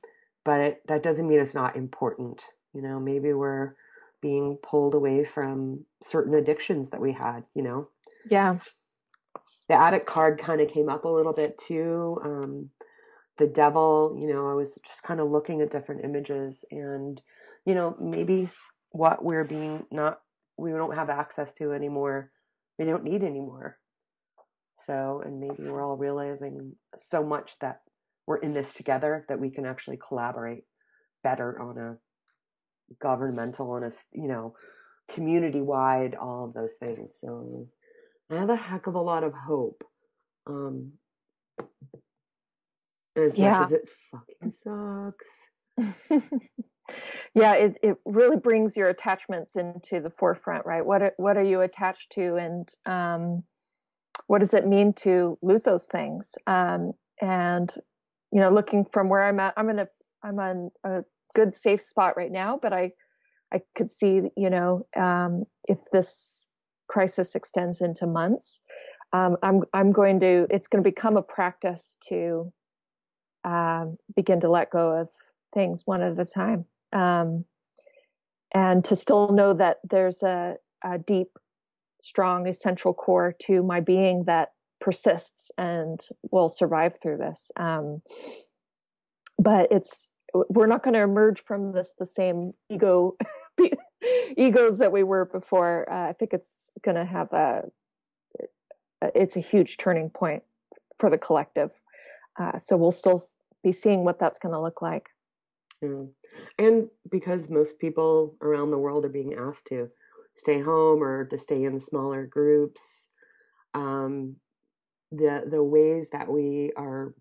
but 0.45 0.61
it, 0.61 0.87
that 0.89 1.01
doesn't 1.01 1.29
mean 1.29 1.39
it's 1.39 1.55
not 1.55 1.77
important 1.77 2.43
you 2.75 2.83
know 2.83 2.99
maybe 2.99 3.33
we're 3.33 3.77
being 4.21 4.59
pulled 4.61 4.95
away 4.95 5.23
from 5.23 5.85
certain 6.03 6.35
addictions 6.35 6.91
that 6.91 7.01
we 7.01 7.13
had 7.13 7.45
you 7.55 7.63
know 7.63 7.87
yeah 8.29 8.59
the 9.69 9.75
addict 9.75 10.07
card 10.07 10.41
kind 10.41 10.61
of 10.61 10.69
came 10.69 10.89
up 10.89 11.05
a 11.05 11.09
little 11.09 11.33
bit 11.33 11.57
too 11.57 12.21
um, 12.25 12.71
the 13.39 13.47
devil 13.47 14.17
you 14.21 14.27
know 14.27 14.51
i 14.51 14.55
was 14.55 14.77
just 14.85 15.05
kind 15.05 15.21
of 15.21 15.31
looking 15.31 15.61
at 15.61 15.71
different 15.71 16.05
images 16.05 16.65
and 16.73 17.23
you 17.65 17.77
know 17.77 17.97
maybe 18.01 18.49
what 18.91 19.25
we're 19.25 19.45
being 19.45 19.87
not 19.93 20.21
we 20.57 20.73
don't 20.73 20.97
have 20.97 21.09
access 21.09 21.55
to 21.55 21.71
anymore 21.73 22.33
we 22.81 22.87
don't 22.87 23.05
need 23.05 23.23
anymore. 23.23 23.77
So, 24.87 25.23
and 25.25 25.41
maybe 25.41 25.69
we're 25.69 25.83
all 25.83 25.97
realizing 25.97 26.73
so 26.97 27.25
much 27.25 27.53
that 27.61 27.81
we're 28.27 28.39
in 28.39 28.55
this 28.55 28.75
together 28.75 29.25
that 29.29 29.41
we 29.41 29.51
can 29.51 29.67
actually 29.67 29.99
collaborate 30.07 30.65
better 31.23 31.61
on 31.61 31.79
a 31.79 31.97
governmental, 33.01 33.71
on 33.73 33.85
a, 33.85 33.91
you 34.13 34.29
know, 34.29 34.55
community 35.13 35.61
wide, 35.61 36.15
all 36.15 36.45
of 36.45 36.55
those 36.55 36.75
things. 36.79 37.19
So 37.21 37.69
I 38.31 38.37
have 38.37 38.51
a 38.51 38.57
heck 38.57 38.87
of 38.87 38.95
a 38.95 39.01
lot 39.01 39.25
of 39.25 39.35
hope. 39.35 39.85
Um, 40.47 40.93
as 43.17 43.37
yeah. 43.37 43.61
much 43.61 43.67
as 43.67 43.73
it 43.73 43.89
fucking 44.11 44.53
sucks. 44.53 46.31
yeah 47.35 47.55
it, 47.55 47.79
it 47.83 47.97
really 48.05 48.37
brings 48.37 48.77
your 48.77 48.89
attachments 48.89 49.57
into 49.57 50.01
the 50.01 50.11
forefront 50.11 50.67
right 50.67 50.85
what 50.85 51.01
are, 51.03 51.13
what 51.17 51.37
are 51.37 51.45
you 51.45 51.61
attached 51.61 52.11
to 52.11 52.35
and 52.35 52.69
um, 52.87 53.43
what 54.27 54.41
does 54.41 54.55
it 54.55 54.67
mean 54.67 54.93
to 54.95 55.39
lose 55.43 55.65
those 55.65 55.87
things? 55.87 56.35
Um, 56.47 56.93
and 57.21 57.75
you 58.33 58.41
know 58.41 58.49
looking 58.49 58.87
from 58.93 59.09
where 59.09 59.25
i'm 59.25 59.41
at 59.41 59.53
i'm 59.57 59.69
in 59.69 59.81
a 59.81 59.89
i'm 60.23 60.39
on 60.39 60.71
a 60.85 61.03
good 61.35 61.53
safe 61.53 61.83
spot 61.83 62.17
right 62.17 62.33
now 62.33 62.59
but 62.63 62.73
i 62.73 62.91
i 63.53 63.61
could 63.75 63.91
see 63.91 64.23
you 64.37 64.49
know 64.49 64.87
um, 64.97 65.45
if 65.69 65.79
this 65.93 66.49
crisis 66.89 67.35
extends 67.35 67.83
into 67.83 68.07
months 68.07 68.63
um, 69.13 69.37
i'm 69.43 69.65
i'm 69.75 69.93
going 69.93 70.21
to 70.21 70.47
it's 70.49 70.69
going 70.69 70.83
to 70.83 70.89
become 70.89 71.19
a 71.19 71.23
practice 71.23 71.99
to 72.09 72.51
um, 73.45 73.97
begin 74.15 74.41
to 74.41 74.49
let 74.49 74.71
go 74.71 75.01
of 75.01 75.09
things 75.55 75.83
one 75.85 76.03
at 76.03 76.19
a 76.19 76.25
time. 76.25 76.67
Um, 76.93 77.45
and 78.53 78.85
to 78.87 78.97
still 78.97 79.29
know 79.33 79.55
that 79.55 79.79
there's 79.89 80.23
a, 80.23 80.57
a, 80.83 80.99
deep, 80.99 81.31
strong, 82.03 82.47
essential 82.47 82.95
core 82.95 83.35
to 83.43 83.63
my 83.63 83.81
being 83.81 84.25
that 84.25 84.51
persists 84.81 85.51
and 85.59 86.01
will 86.31 86.49
survive 86.49 86.99
through 87.03 87.19
this. 87.19 87.51
Um, 87.57 88.03
but 89.39 89.73
it's 89.73 90.11
we're 90.33 90.67
not 90.67 90.83
going 90.83 90.95
to 90.95 91.01
emerge 91.01 91.43
from 91.45 91.73
this 91.73 91.95
the 91.99 92.07
same 92.07 92.53
ego 92.69 93.17
egos 94.37 94.79
that 94.79 94.93
we 94.93 95.03
were 95.03 95.25
before. 95.25 95.91
Uh, 95.91 96.09
I 96.09 96.13
think 96.13 96.33
it's 96.33 96.71
going 96.83 96.97
to 96.97 97.05
have 97.05 97.33
a 97.33 97.65
it's 99.03 99.37
a 99.37 99.41
huge 99.41 99.77
turning 99.79 100.11
point 100.11 100.43
for 100.99 101.11
the 101.11 101.19
collective. 101.19 101.71
Uh, 102.39 102.59
so 102.59 102.77
we'll 102.77 102.93
still 102.93 103.23
be 103.65 103.73
seeing 103.73 104.05
what 104.05 104.19
that's 104.19 104.39
going 104.39 104.53
to 104.53 104.61
look 104.61 104.83
like. 104.83 105.09
Yeah. 105.83 106.05
And 106.59 106.89
because 107.11 107.49
most 107.49 107.79
people 107.79 108.37
around 108.43 108.71
the 108.71 108.79
world 108.79 109.05
are 109.05 109.11
being 109.11 109.35
asked 109.35 109.67
to 109.67 109.89
stay 110.37 110.61
home 110.61 111.03
or 111.03 111.25
to 111.27 111.39
stay 111.39 111.65
in 111.65 111.81
smaller 111.81 112.27
groups, 112.27 113.11
um, 113.75 114.37
the 115.13 115.45
the 115.51 115.63
ways 115.63 116.11
that 116.11 116.29
we 116.29 116.73
are 116.77 117.15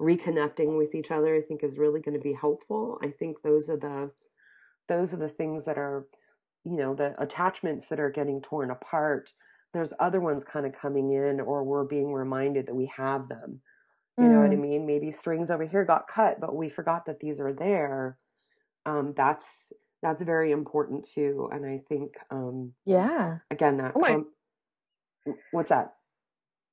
reconnecting 0.00 0.76
with 0.76 0.94
each 0.94 1.10
other, 1.10 1.34
I 1.36 1.40
think, 1.40 1.62
is 1.62 1.78
really 1.78 2.00
going 2.00 2.16
to 2.16 2.22
be 2.22 2.32
helpful. 2.32 2.98
I 3.02 3.08
think 3.08 3.42
those 3.42 3.68
are 3.68 3.76
the 3.76 4.10
those 4.88 5.12
are 5.12 5.18
the 5.18 5.28
things 5.28 5.64
that 5.64 5.78
are, 5.78 6.06
you 6.64 6.76
know, 6.76 6.94
the 6.94 7.14
attachments 7.20 7.88
that 7.88 8.00
are 8.00 8.10
getting 8.10 8.40
torn 8.40 8.70
apart. 8.70 9.32
There's 9.72 9.92
other 9.98 10.20
ones 10.20 10.44
kind 10.44 10.66
of 10.66 10.72
coming 10.72 11.10
in, 11.10 11.40
or 11.40 11.64
we're 11.64 11.84
being 11.84 12.12
reminded 12.12 12.66
that 12.66 12.74
we 12.74 12.90
have 12.96 13.28
them. 13.28 13.60
You 14.16 14.24
mm. 14.24 14.30
know 14.30 14.40
what 14.40 14.50
I 14.50 14.54
mm. 14.54 14.60
mean? 14.60 14.86
Maybe 14.86 15.10
strings 15.10 15.50
over 15.50 15.66
here 15.66 15.84
got 15.84 16.06
cut, 16.06 16.40
but 16.40 16.54
we 16.54 16.68
forgot 16.68 17.06
that 17.06 17.20
these 17.20 17.40
are 17.40 17.52
there. 17.52 18.18
Um, 18.86 19.14
that's 19.16 19.72
that's 20.04 20.22
very 20.22 20.52
important 20.52 21.08
too. 21.08 21.48
And 21.50 21.64
I 21.64 21.80
think, 21.88 22.16
um, 22.30 22.74
yeah, 22.84 23.38
again, 23.50 23.78
that 23.78 23.92
oh 23.96 24.00
com- 24.00 24.26
what's 25.50 25.70
that? 25.70 25.94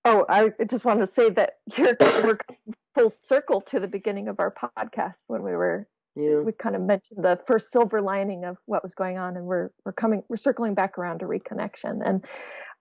Oh, 0.03 0.25
I 0.27 0.51
just 0.69 0.83
wanted 0.83 1.05
to 1.05 1.11
say 1.11 1.29
that 1.29 1.53
here 1.73 1.95
we're 2.01 2.37
full 2.93 3.09
circle 3.09 3.61
to 3.61 3.79
the 3.79 3.87
beginning 3.87 4.27
of 4.27 4.39
our 4.39 4.53
podcast 4.53 5.23
when 5.27 5.43
we 5.43 5.51
were 5.51 5.87
yeah. 6.15 6.39
we 6.39 6.51
kind 6.51 6.75
of 6.75 6.81
mentioned 6.81 7.23
the 7.23 7.39
first 7.47 7.71
silver 7.71 8.01
lining 8.01 8.43
of 8.43 8.57
what 8.65 8.83
was 8.83 8.93
going 8.93 9.17
on, 9.17 9.37
and 9.37 9.45
we're 9.45 9.69
we're 9.85 9.93
coming 9.93 10.23
we're 10.27 10.35
circling 10.35 10.73
back 10.73 10.97
around 10.97 11.19
to 11.19 11.25
reconnection. 11.25 12.01
And 12.05 12.25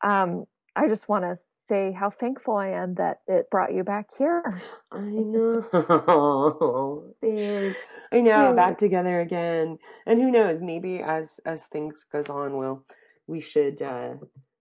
um, 0.02 0.46
I 0.76 0.88
just 0.88 1.08
want 1.08 1.24
to 1.24 1.36
say 1.40 1.92
how 1.92 2.10
thankful 2.10 2.56
I 2.56 2.68
am 2.68 2.94
that 2.94 3.20
it 3.26 3.50
brought 3.50 3.74
you 3.74 3.84
back 3.84 4.10
here. 4.16 4.62
I 4.92 5.00
know. 5.00 5.62
Thanks. 7.20 7.78
I 8.12 8.20
know. 8.20 8.54
Back 8.54 8.78
together 8.78 9.20
again. 9.20 9.78
And 10.06 10.20
who 10.20 10.30
knows, 10.30 10.62
maybe 10.62 11.00
as 11.00 11.40
as 11.44 11.66
things 11.66 12.04
goes 12.10 12.28
on, 12.28 12.56
we'll 12.56 12.84
we 13.26 13.40
should 13.40 13.82
uh 13.82 14.14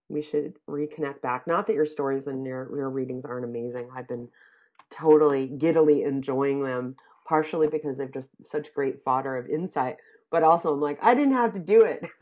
we 0.10 0.22
should 0.22 0.56
reconnect 0.68 1.22
back. 1.22 1.48
Not 1.48 1.68
that 1.68 1.76
your 1.76 1.86
stories 1.86 2.28
and 2.28 2.46
your, 2.46 2.76
your 2.76 2.90
readings 2.90 3.26
aren't 3.26 3.46
amazing. 3.46 3.90
I've 3.96 4.08
been 4.08 4.30
totally 4.90 5.48
giddily 5.48 6.04
enjoying 6.04 6.64
them, 6.64 6.96
partially 7.28 7.68
because 7.68 7.98
they've 7.98 8.12
just 8.12 8.32
such 8.44 8.74
great 8.74 9.04
fodder 9.04 9.36
of 9.38 9.48
insight, 9.48 9.98
but 10.32 10.44
also 10.44 10.74
I'm 10.74 10.82
like, 10.82 11.00
I 11.02 11.16
didn't 11.16 11.34
have 11.34 11.54
to 11.54 11.60
do 11.60 11.82
it. 11.82 12.08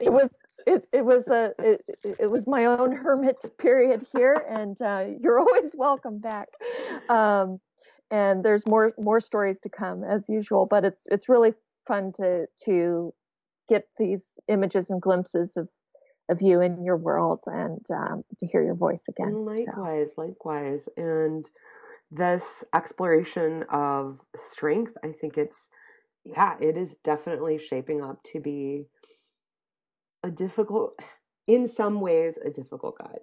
it 0.00 0.12
was 0.12 0.42
it, 0.66 0.86
it 0.92 1.04
was 1.04 1.28
a 1.28 1.52
it, 1.58 1.84
it 2.20 2.30
was 2.30 2.46
my 2.46 2.66
own 2.66 2.92
hermit 2.92 3.36
period 3.58 4.06
here, 4.12 4.44
and 4.48 4.80
uh, 4.80 5.06
you're 5.20 5.38
always 5.46 5.74
welcome 5.76 6.18
back. 6.18 6.48
Um, 7.08 7.60
and 8.10 8.44
there's 8.44 8.66
more 8.66 8.92
more 8.98 9.20
stories 9.20 9.60
to 9.60 9.68
come 9.68 10.04
as 10.04 10.28
usual, 10.28 10.66
but 10.66 10.84
it's 10.84 11.06
it's 11.10 11.28
really 11.28 11.54
fun 11.86 12.12
to 12.16 12.46
to 12.64 13.14
get 13.68 13.84
these 13.98 14.38
images 14.48 14.90
and 14.90 15.00
glimpses 15.00 15.56
of 15.56 15.68
of 16.30 16.40
you 16.40 16.60
and 16.60 16.84
your 16.84 16.96
world 16.96 17.40
and 17.46 17.84
um, 17.90 18.24
to 18.38 18.46
hear 18.46 18.62
your 18.62 18.74
voice 18.74 19.06
again. 19.08 19.44
Likewise, 19.44 20.12
so. 20.14 20.22
likewise, 20.22 20.88
and 20.96 21.48
this 22.14 22.64
exploration 22.72 23.64
of 23.70 24.20
strength, 24.36 24.92
I 25.02 25.12
think 25.12 25.36
it's, 25.36 25.70
yeah, 26.24 26.54
it 26.60 26.76
is 26.76 26.96
definitely 26.96 27.58
shaping 27.58 28.02
up 28.02 28.22
to 28.32 28.40
be 28.40 28.86
a 30.22 30.30
difficult, 30.30 30.98
in 31.46 31.66
some 31.66 32.00
ways, 32.00 32.38
a 32.38 32.50
difficult 32.50 32.98
guide. 32.98 33.20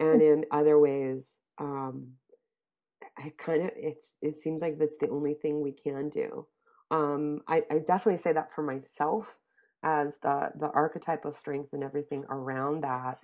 And 0.00 0.22
in 0.22 0.44
other 0.50 0.78
ways, 0.78 1.38
um, 1.58 2.12
I 3.18 3.32
kind 3.38 3.62
of, 3.62 3.70
it's, 3.76 4.16
it 4.22 4.36
seems 4.36 4.62
like 4.62 4.78
that's 4.78 4.98
the 4.98 5.10
only 5.10 5.34
thing 5.34 5.60
we 5.60 5.72
can 5.72 6.08
do. 6.08 6.46
Um, 6.90 7.40
I, 7.46 7.62
I 7.70 7.78
definitely 7.78 8.18
say 8.18 8.32
that 8.32 8.54
for 8.54 8.62
myself 8.62 9.36
as 9.82 10.18
the, 10.22 10.50
the 10.58 10.70
archetype 10.74 11.24
of 11.24 11.36
strength 11.36 11.72
and 11.72 11.84
everything 11.84 12.24
around 12.30 12.82
that 12.82 13.18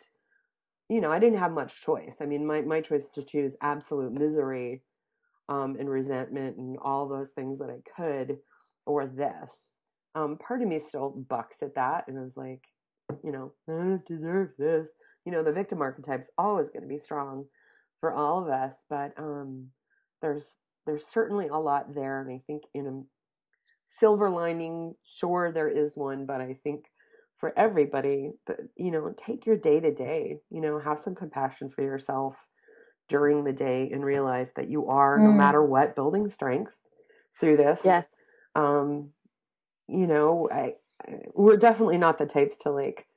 you 0.92 1.00
know, 1.00 1.10
I 1.10 1.18
didn't 1.18 1.38
have 1.38 1.52
much 1.52 1.80
choice. 1.80 2.18
I 2.20 2.26
mean, 2.26 2.46
my, 2.46 2.60
my 2.60 2.82
choice 2.82 3.08
to 3.10 3.22
choose 3.22 3.56
absolute 3.62 4.12
misery 4.12 4.82
um, 5.48 5.74
and 5.80 5.88
resentment 5.88 6.58
and 6.58 6.76
all 6.82 7.08
those 7.08 7.30
things 7.30 7.58
that 7.60 7.70
I 7.70 7.78
could, 7.96 8.38
or 8.84 9.06
this. 9.06 9.78
Um, 10.14 10.36
part 10.36 10.60
of 10.60 10.68
me 10.68 10.78
still 10.78 11.08
bucks 11.08 11.62
at 11.62 11.76
that 11.76 12.04
and 12.08 12.18
I 12.18 12.22
was 12.22 12.36
like, 12.36 12.64
you 13.24 13.32
know, 13.32 13.52
I 13.66 13.72
don't 13.72 14.06
deserve 14.06 14.50
this. 14.58 14.92
You 15.24 15.32
know, 15.32 15.42
the 15.42 15.52
victim 15.52 15.80
archetype's 15.80 16.28
always 16.36 16.68
going 16.68 16.82
to 16.82 16.88
be 16.88 16.98
strong 16.98 17.46
for 18.00 18.12
all 18.12 18.42
of 18.42 18.48
us, 18.50 18.84
but 18.90 19.12
um, 19.16 19.68
there's 20.20 20.58
there's 20.84 21.06
certainly 21.06 21.46
a 21.46 21.56
lot 21.56 21.94
there, 21.94 22.20
and 22.20 22.28
I 22.28 22.42
think 22.46 22.64
in 22.74 22.86
a 22.86 23.02
silver 23.86 24.28
lining, 24.28 24.96
sure 25.04 25.52
there 25.52 25.68
is 25.68 25.92
one, 25.94 26.26
but 26.26 26.40
I 26.40 26.58
think 26.64 26.86
for 27.42 27.52
everybody, 27.58 28.30
but 28.46 28.60
you 28.76 28.92
know, 28.92 29.12
take 29.16 29.46
your 29.46 29.56
day 29.56 29.80
to 29.80 29.92
day, 29.92 30.38
you 30.48 30.60
know, 30.60 30.78
have 30.78 31.00
some 31.00 31.16
compassion 31.16 31.68
for 31.68 31.82
yourself 31.82 32.36
during 33.08 33.42
the 33.42 33.52
day 33.52 33.90
and 33.92 34.04
realize 34.04 34.52
that 34.52 34.70
you 34.70 34.86
are, 34.86 35.18
mm. 35.18 35.24
no 35.24 35.32
matter 35.32 35.60
what, 35.60 35.96
building 35.96 36.30
strength 36.30 36.76
through 37.36 37.56
this. 37.56 37.82
Yes. 37.84 38.32
Um, 38.54 39.10
you 39.88 40.06
know, 40.06 40.48
I, 40.52 40.74
we're 41.34 41.56
definitely 41.56 41.98
not 41.98 42.16
the 42.16 42.26
types 42.26 42.58
to 42.58 42.70
like 42.70 43.08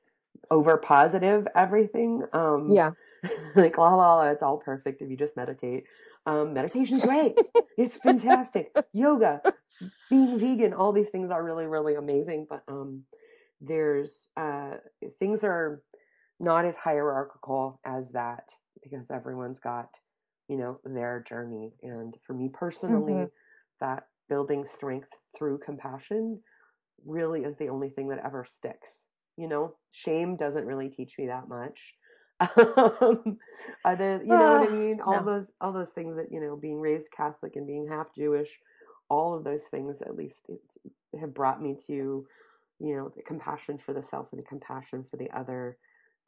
over 0.50 0.76
positive 0.76 1.46
everything. 1.54 2.24
Um, 2.32 2.68
yeah. 2.72 2.90
like, 3.54 3.78
la, 3.78 3.94
la, 3.94 4.16
la, 4.16 4.30
it's 4.30 4.42
all 4.42 4.56
perfect 4.56 5.02
if 5.02 5.08
you 5.08 5.16
just 5.16 5.36
meditate. 5.36 5.84
Um, 6.26 6.52
meditation's 6.52 7.02
great. 7.02 7.36
it's 7.78 7.96
fantastic. 7.96 8.74
Yoga, 8.92 9.40
being 10.10 10.36
vegan, 10.36 10.74
all 10.74 10.90
these 10.90 11.10
things 11.10 11.30
are 11.30 11.44
really, 11.44 11.66
really 11.66 11.94
amazing. 11.94 12.48
But 12.50 12.64
um, 12.66 13.04
there's 13.60 14.28
uh, 14.36 14.74
things 15.18 15.44
are 15.44 15.82
not 16.38 16.64
as 16.64 16.76
hierarchical 16.76 17.80
as 17.84 18.12
that 18.12 18.50
because 18.82 19.10
everyone's 19.10 19.58
got, 19.58 19.98
you 20.48 20.56
know, 20.56 20.80
their 20.84 21.24
journey. 21.26 21.72
And 21.82 22.14
for 22.26 22.34
me 22.34 22.50
personally, 22.52 23.12
mm-hmm. 23.12 23.24
that 23.80 24.04
building 24.28 24.64
strength 24.64 25.08
through 25.36 25.58
compassion 25.64 26.40
really 27.04 27.42
is 27.42 27.56
the 27.56 27.68
only 27.68 27.88
thing 27.88 28.08
that 28.08 28.24
ever 28.24 28.44
sticks. 28.44 29.04
You 29.36 29.48
know, 29.48 29.76
shame 29.90 30.36
doesn't 30.36 30.66
really 30.66 30.88
teach 30.88 31.14
me 31.18 31.26
that 31.26 31.48
much 31.48 31.94
um, 32.40 33.38
other 33.84 34.20
you 34.22 34.28
know 34.28 34.58
what 34.58 34.68
i 34.68 34.70
mean 34.70 35.00
all 35.00 35.24
no. 35.24 35.24
those 35.24 35.52
all 35.62 35.72
those 35.72 35.92
things 35.92 36.16
that 36.16 36.30
you 36.30 36.38
know 36.38 36.54
being 36.54 36.78
raised 36.78 37.10
catholic 37.10 37.56
and 37.56 37.66
being 37.66 37.88
half 37.88 38.14
jewish 38.14 38.58
all 39.08 39.34
of 39.34 39.42
those 39.42 39.64
things 39.70 40.02
at 40.02 40.16
least 40.16 40.50
have 41.18 41.32
brought 41.32 41.62
me 41.62 41.74
to 41.86 42.26
you 42.78 42.96
know 42.96 43.10
the 43.16 43.22
compassion 43.22 43.78
for 43.78 43.92
the 43.92 44.02
self 44.02 44.28
and 44.32 44.40
the 44.40 44.46
compassion 44.46 45.04
for 45.04 45.16
the 45.16 45.30
other 45.36 45.76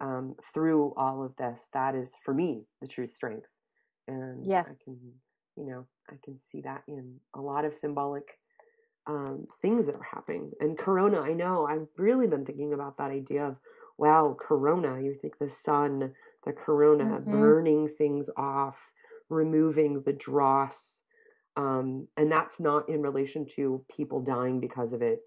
um, 0.01 0.35
through 0.55 0.95
all 0.97 1.25
of 1.25 1.35
this 1.37 1.69
that 1.73 1.95
is 1.95 2.15
for 2.25 2.33
me 2.33 2.63
the 2.81 2.89
true 2.89 3.09
strength 3.09 3.49
and 4.07 4.47
yes 4.47 4.67
i 4.69 4.85
can 4.85 4.99
you 5.57 5.67
know 5.67 5.87
i 6.11 6.15
can 6.25 6.39
see 6.41 6.61
that 6.61 6.83
in 6.87 7.17
a 7.35 7.41
lot 7.41 7.65
of 7.65 7.75
symbolic 7.75 8.39
um, 9.07 9.47
things 9.63 9.87
that 9.87 9.95
are 9.95 10.09
happening 10.13 10.51
and 10.61 10.79
corona 10.79 11.21
i 11.21 11.33
know 11.33 11.67
i've 11.67 11.89
really 11.97 12.27
been 12.27 12.45
thinking 12.45 12.73
about 12.73 12.97
that 12.99 13.11
idea 13.11 13.45
of 13.47 13.57
wow, 13.99 14.37
corona, 14.39 15.01
you 15.03 15.13
think 15.13 15.39
the 15.39 15.51
sun, 15.51 16.13
the 16.47 16.53
corona, 16.53 17.05
mm-hmm. 17.05 17.31
burning 17.31 17.89
things 17.89 18.31
off, 18.37 18.93
removing 19.29 20.03
the 20.07 20.13
dross. 20.13 21.03
Um, 21.57 22.07
and 22.17 22.31
that's 22.31 22.61
not 22.61 22.89
in 22.89 23.03
relation 23.03 23.45
to 23.57 23.85
people 23.91 24.23
dying 24.23 24.61
because 24.61 24.93
of 24.93 25.03
it. 25.03 25.19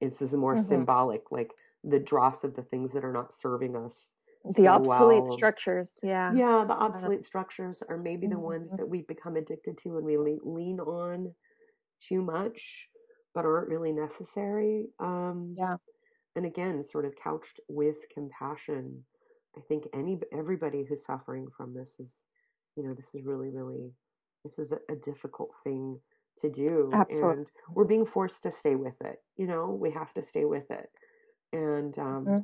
It's 0.00 0.22
is 0.22 0.32
more 0.34 0.54
mm-hmm. 0.54 0.64
symbolic, 0.64 1.30
like 1.30 1.52
the 1.84 1.98
dross 1.98 2.44
of 2.44 2.56
the 2.56 2.62
things 2.62 2.92
that 2.92 3.04
are 3.04 3.12
not 3.12 3.34
serving 3.34 3.76
us. 3.76 4.14
The 4.44 4.62
so 4.62 4.68
obsolete 4.68 5.24
well. 5.24 5.36
structures, 5.36 5.98
yeah. 6.02 6.32
Yeah, 6.32 6.64
the 6.66 6.74
obsolete 6.74 7.20
uh, 7.20 7.22
structures 7.22 7.82
are 7.88 7.98
maybe 7.98 8.26
the 8.26 8.34
mm-hmm. 8.34 8.42
ones 8.42 8.70
that 8.76 8.88
we 8.88 9.02
become 9.02 9.36
addicted 9.36 9.76
to 9.78 9.98
and 9.98 10.06
we 10.06 10.16
lean 10.16 10.80
on 10.80 11.34
too 12.00 12.22
much, 12.22 12.88
but 13.34 13.44
aren't 13.44 13.68
really 13.68 13.92
necessary. 13.92 14.86
Um, 14.98 15.54
yeah 15.58 15.76
and 16.36 16.46
again 16.46 16.82
sort 16.82 17.04
of 17.04 17.14
couched 17.16 17.60
with 17.68 18.08
compassion 18.12 19.04
i 19.56 19.60
think 19.60 19.84
any 19.92 20.18
everybody 20.32 20.84
who's 20.84 21.04
suffering 21.04 21.48
from 21.56 21.74
this 21.74 21.96
is 21.98 22.26
you 22.76 22.82
know 22.82 22.94
this 22.94 23.14
is 23.14 23.24
really 23.24 23.50
really 23.50 23.92
this 24.44 24.58
is 24.58 24.72
a, 24.72 24.78
a 24.90 24.96
difficult 24.96 25.50
thing 25.64 25.98
to 26.40 26.50
do 26.50 26.90
Absolutely. 26.92 27.30
and 27.32 27.50
we're 27.74 27.84
being 27.84 28.06
forced 28.06 28.42
to 28.42 28.50
stay 28.50 28.74
with 28.74 29.00
it 29.02 29.22
you 29.36 29.46
know 29.46 29.70
we 29.70 29.90
have 29.90 30.12
to 30.14 30.22
stay 30.22 30.44
with 30.44 30.70
it 30.70 30.90
and 31.52 31.98
um, 31.98 32.24
mm-hmm. 32.24 32.38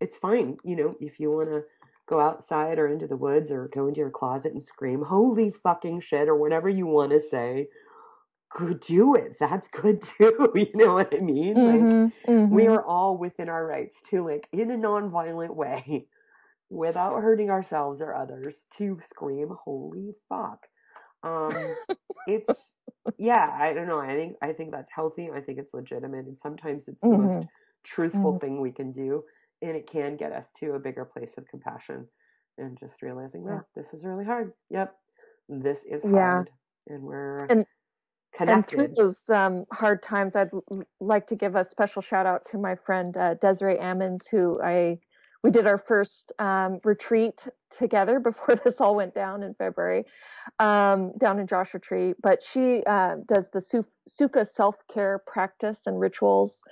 it's 0.00 0.16
fine 0.16 0.56
you 0.64 0.76
know 0.76 0.94
if 1.00 1.20
you 1.20 1.30
want 1.30 1.48
to 1.48 1.62
go 2.06 2.20
outside 2.20 2.78
or 2.78 2.86
into 2.86 3.06
the 3.06 3.16
woods 3.16 3.50
or 3.50 3.68
go 3.68 3.88
into 3.88 4.00
your 4.00 4.10
closet 4.10 4.52
and 4.52 4.62
scream 4.62 5.02
holy 5.02 5.50
fucking 5.50 6.00
shit 6.00 6.28
or 6.28 6.36
whatever 6.36 6.68
you 6.68 6.86
want 6.86 7.10
to 7.10 7.20
say 7.20 7.68
good 8.50 8.80
do 8.80 9.14
it 9.14 9.36
that's 9.38 9.68
good 9.68 10.02
too 10.02 10.52
you 10.54 10.70
know 10.74 10.94
what 10.94 11.12
i 11.12 11.24
mean 11.24 11.54
mm-hmm, 11.54 12.02
like 12.02 12.12
mm-hmm. 12.26 12.54
we 12.54 12.66
are 12.66 12.84
all 12.84 13.18
within 13.18 13.48
our 13.48 13.66
rights 13.66 14.00
to 14.00 14.24
like 14.24 14.48
in 14.52 14.70
a 14.70 14.76
non-violent 14.76 15.54
way 15.54 16.06
without 16.70 17.22
hurting 17.22 17.50
ourselves 17.50 18.00
or 18.00 18.14
others 18.14 18.66
to 18.76 18.98
scream 19.02 19.48
holy 19.64 20.12
fuck 20.28 20.66
um 21.22 21.74
it's 22.26 22.75
yeah 23.18 23.56
i 23.58 23.72
don't 23.72 23.88
know 23.88 23.98
i 23.98 24.14
think 24.14 24.36
i 24.42 24.52
think 24.52 24.70
that's 24.70 24.90
healthy 24.94 25.30
i 25.34 25.40
think 25.40 25.58
it's 25.58 25.74
legitimate 25.74 26.26
and 26.26 26.36
sometimes 26.36 26.88
it's 26.88 27.00
the 27.00 27.08
mm-hmm. 27.08 27.26
most 27.26 27.46
truthful 27.84 28.32
mm-hmm. 28.32 28.38
thing 28.38 28.60
we 28.60 28.72
can 28.72 28.92
do 28.92 29.22
and 29.62 29.76
it 29.76 29.86
can 29.90 30.16
get 30.16 30.32
us 30.32 30.50
to 30.52 30.72
a 30.72 30.78
bigger 30.78 31.04
place 31.04 31.34
of 31.36 31.46
compassion 31.48 32.06
and 32.58 32.78
just 32.78 33.02
realizing 33.02 33.44
that 33.44 33.52
yeah. 33.52 33.60
this 33.74 33.92
is 33.94 34.04
really 34.04 34.24
hard 34.24 34.52
yep 34.70 34.94
this 35.48 35.84
is 35.84 36.02
hard 36.02 36.50
yeah. 36.88 36.94
and 36.94 37.02
we're 37.02 37.46
and 37.46 37.66
connected. 38.36 38.78
And 38.78 38.88
through 38.88 39.04
those 39.04 39.28
um, 39.30 39.64
hard 39.72 40.02
times, 40.02 40.36
I'd 40.36 40.52
l- 40.52 40.82
like 41.00 41.26
to 41.28 41.36
give 41.36 41.56
a 41.56 41.64
special 41.64 42.02
shout 42.02 42.26
out 42.26 42.44
to 42.46 42.58
my 42.58 42.76
friend 42.76 43.16
uh, 43.16 43.34
Desiree 43.34 43.76
Ammons, 43.76 44.28
who 44.30 44.60
I 44.62 44.98
we 45.42 45.50
did 45.50 45.66
our 45.66 45.78
first 45.78 46.32
um, 46.38 46.80
retreat 46.84 47.44
together 47.70 48.20
before 48.30 48.56
this 48.56 48.80
all 48.80 48.96
went 48.96 49.14
down 49.14 49.42
in 49.42 49.54
February, 49.54 50.04
um, 50.58 51.12
down 51.18 51.38
in 51.38 51.46
Joshua 51.46 51.80
Tree. 51.80 52.14
But 52.22 52.42
she 52.42 52.82
uh, 52.84 53.16
does 53.26 53.50
the 53.50 53.60
su- 53.60 53.86
Sukha 54.08 54.46
self 54.46 54.76
care 54.92 55.22
practice 55.26 55.86
and 55.86 56.00
rituals. 56.00 56.62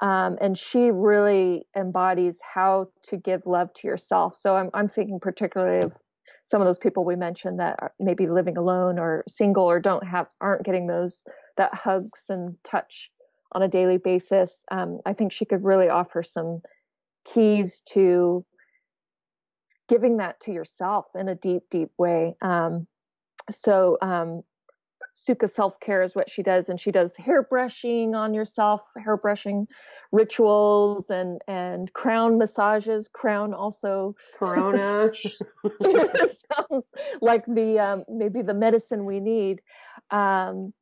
Um, 0.00 0.36
and 0.40 0.58
she 0.58 0.90
really 0.90 1.66
embodies 1.76 2.40
how 2.42 2.88
to 3.04 3.16
give 3.16 3.46
love 3.46 3.72
to 3.74 3.86
yourself. 3.86 4.36
So 4.36 4.56
I'm, 4.56 4.68
I'm 4.74 4.88
thinking 4.88 5.20
particularly 5.20 5.84
of 5.84 5.92
some 6.44 6.60
of 6.60 6.66
those 6.66 6.78
people 6.78 7.04
we 7.04 7.16
mentioned 7.16 7.60
that 7.60 7.76
are 7.80 7.92
maybe 7.98 8.26
living 8.26 8.56
alone 8.56 8.98
or 8.98 9.24
single 9.28 9.64
or 9.64 9.80
don't 9.80 10.06
have 10.06 10.28
aren't 10.40 10.64
getting 10.64 10.86
those 10.86 11.24
that 11.56 11.74
hugs 11.74 12.24
and 12.28 12.56
touch 12.64 13.10
on 13.52 13.62
a 13.62 13.68
daily 13.68 13.98
basis 13.98 14.64
um, 14.70 15.00
i 15.06 15.12
think 15.12 15.32
she 15.32 15.44
could 15.44 15.64
really 15.64 15.88
offer 15.88 16.22
some 16.22 16.60
keys 17.24 17.82
to 17.86 18.44
giving 19.88 20.18
that 20.18 20.40
to 20.40 20.52
yourself 20.52 21.06
in 21.14 21.28
a 21.28 21.34
deep 21.34 21.62
deep 21.70 21.90
way 21.98 22.34
um, 22.42 22.86
so 23.50 23.98
um, 24.00 24.42
Sukha 25.16 25.48
self 25.48 25.78
care 25.80 26.02
is 26.02 26.14
what 26.14 26.28
she 26.28 26.42
does, 26.42 26.68
and 26.68 26.80
she 26.80 26.90
does 26.90 27.16
hair 27.16 27.42
brushing 27.42 28.14
on 28.14 28.34
yourself, 28.34 28.80
hair 29.02 29.16
brushing 29.16 29.68
rituals, 30.10 31.08
and 31.08 31.40
and 31.46 31.92
crown 31.92 32.38
massages. 32.38 33.08
Crown 33.08 33.54
also 33.54 34.16
Corona 34.36 35.12
sounds 36.28 36.94
like 37.20 37.44
the 37.46 37.78
um, 37.78 38.04
maybe 38.08 38.42
the 38.42 38.54
medicine 38.54 39.04
we 39.04 39.20
need. 39.20 39.60
Um, 40.10 40.72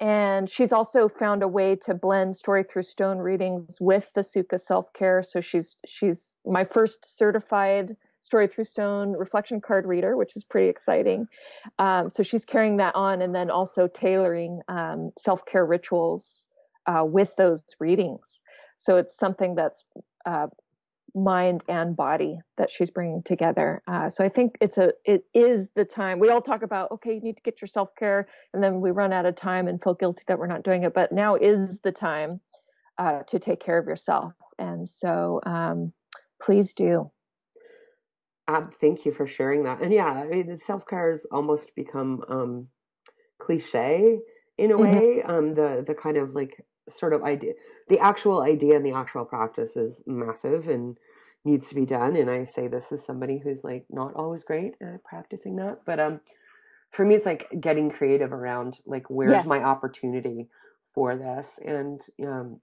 and 0.00 0.50
she's 0.50 0.72
also 0.72 1.08
found 1.08 1.42
a 1.42 1.48
way 1.48 1.76
to 1.76 1.94
blend 1.94 2.36
story 2.36 2.64
through 2.64 2.82
stone 2.82 3.18
readings 3.18 3.78
with 3.80 4.10
the 4.14 4.22
Sukha 4.22 4.60
self 4.60 4.92
care. 4.92 5.22
So 5.22 5.40
she's 5.40 5.76
she's 5.86 6.38
my 6.44 6.64
first 6.64 7.04
certified 7.04 7.96
Story 8.20 8.48
Through 8.48 8.64
Stone 8.64 9.12
reflection 9.12 9.60
card 9.60 9.86
reader, 9.86 10.16
which 10.16 10.34
is 10.34 10.44
pretty 10.44 10.68
exciting. 10.68 11.28
Um, 11.78 12.08
so 12.08 12.22
she's 12.22 12.46
carrying 12.46 12.78
that 12.78 12.94
on 12.94 13.20
and 13.20 13.34
then 13.34 13.50
also 13.50 13.86
tailoring 13.86 14.62
um, 14.68 15.12
self 15.18 15.44
care 15.44 15.66
rituals 15.66 16.48
uh, 16.86 17.04
with 17.04 17.36
those 17.36 17.62
readings. 17.78 18.42
So 18.76 18.96
it's 18.96 19.16
something 19.16 19.54
that's 19.54 19.84
uh, 20.26 20.46
mind 21.14 21.62
and 21.68 21.96
body 21.96 22.40
that 22.56 22.70
she's 22.70 22.90
bringing 22.90 23.22
together. 23.22 23.82
Uh, 23.86 24.08
so 24.08 24.24
I 24.24 24.28
think 24.28 24.56
it's 24.60 24.78
a 24.78 24.92
it 25.04 25.24
is 25.32 25.68
the 25.74 25.84
time. 25.84 26.18
We 26.18 26.28
all 26.28 26.42
talk 26.42 26.62
about 26.62 26.90
okay, 26.92 27.14
you 27.14 27.20
need 27.20 27.36
to 27.36 27.42
get 27.42 27.60
your 27.60 27.68
self 27.68 27.94
care, 27.96 28.26
and 28.52 28.62
then 28.62 28.80
we 28.80 28.90
run 28.90 29.12
out 29.12 29.26
of 29.26 29.36
time 29.36 29.68
and 29.68 29.82
feel 29.82 29.94
guilty 29.94 30.24
that 30.26 30.38
we're 30.38 30.46
not 30.46 30.64
doing 30.64 30.82
it. 30.82 30.94
But 30.94 31.12
now 31.12 31.36
is 31.36 31.78
the 31.82 31.92
time 31.92 32.40
uh, 32.98 33.22
to 33.28 33.38
take 33.38 33.60
care 33.60 33.78
of 33.78 33.86
yourself, 33.86 34.32
and 34.58 34.88
so 34.88 35.40
um, 35.46 35.92
please 36.42 36.74
do. 36.74 37.10
Um, 38.46 38.70
thank 38.80 39.06
you 39.06 39.12
for 39.12 39.26
sharing 39.26 39.62
that. 39.64 39.80
And 39.80 39.92
yeah, 39.92 40.06
I 40.06 40.26
mean, 40.26 40.58
self 40.58 40.86
care 40.86 41.12
has 41.12 41.26
almost 41.30 41.74
become 41.74 42.22
um, 42.28 42.68
cliche 43.38 44.18
in 44.58 44.70
a 44.70 44.74
mm-hmm. 44.74 44.82
way. 44.82 45.22
Um, 45.22 45.54
the 45.54 45.84
the 45.86 45.94
kind 45.94 46.16
of 46.16 46.34
like 46.34 46.60
sort 46.88 47.12
of 47.12 47.22
idea, 47.22 47.54
the 47.88 47.98
actual 47.98 48.42
idea 48.42 48.76
and 48.76 48.84
the 48.84 48.92
actual 48.92 49.24
practice 49.24 49.76
is 49.76 50.02
massive, 50.06 50.68
and 50.68 50.98
needs 51.44 51.68
to 51.68 51.74
be 51.74 51.84
done. 51.84 52.16
And 52.16 52.30
I 52.30 52.44
say 52.44 52.68
this 52.68 52.90
as 52.92 53.04
somebody 53.04 53.38
who's 53.38 53.64
like 53.64 53.84
not 53.90 54.14
always 54.14 54.42
great 54.42 54.74
at 54.80 55.04
practicing 55.04 55.56
that, 55.56 55.80
but 55.84 56.00
um, 56.00 56.20
for 56.90 57.04
me, 57.04 57.14
it's 57.14 57.26
like 57.26 57.48
getting 57.60 57.90
creative 57.90 58.32
around 58.32 58.78
like 58.86 59.10
where's 59.10 59.32
yes. 59.32 59.46
my 59.46 59.62
opportunity 59.62 60.48
for 60.94 61.16
this, 61.16 61.58
and 61.64 62.00
um, 62.22 62.60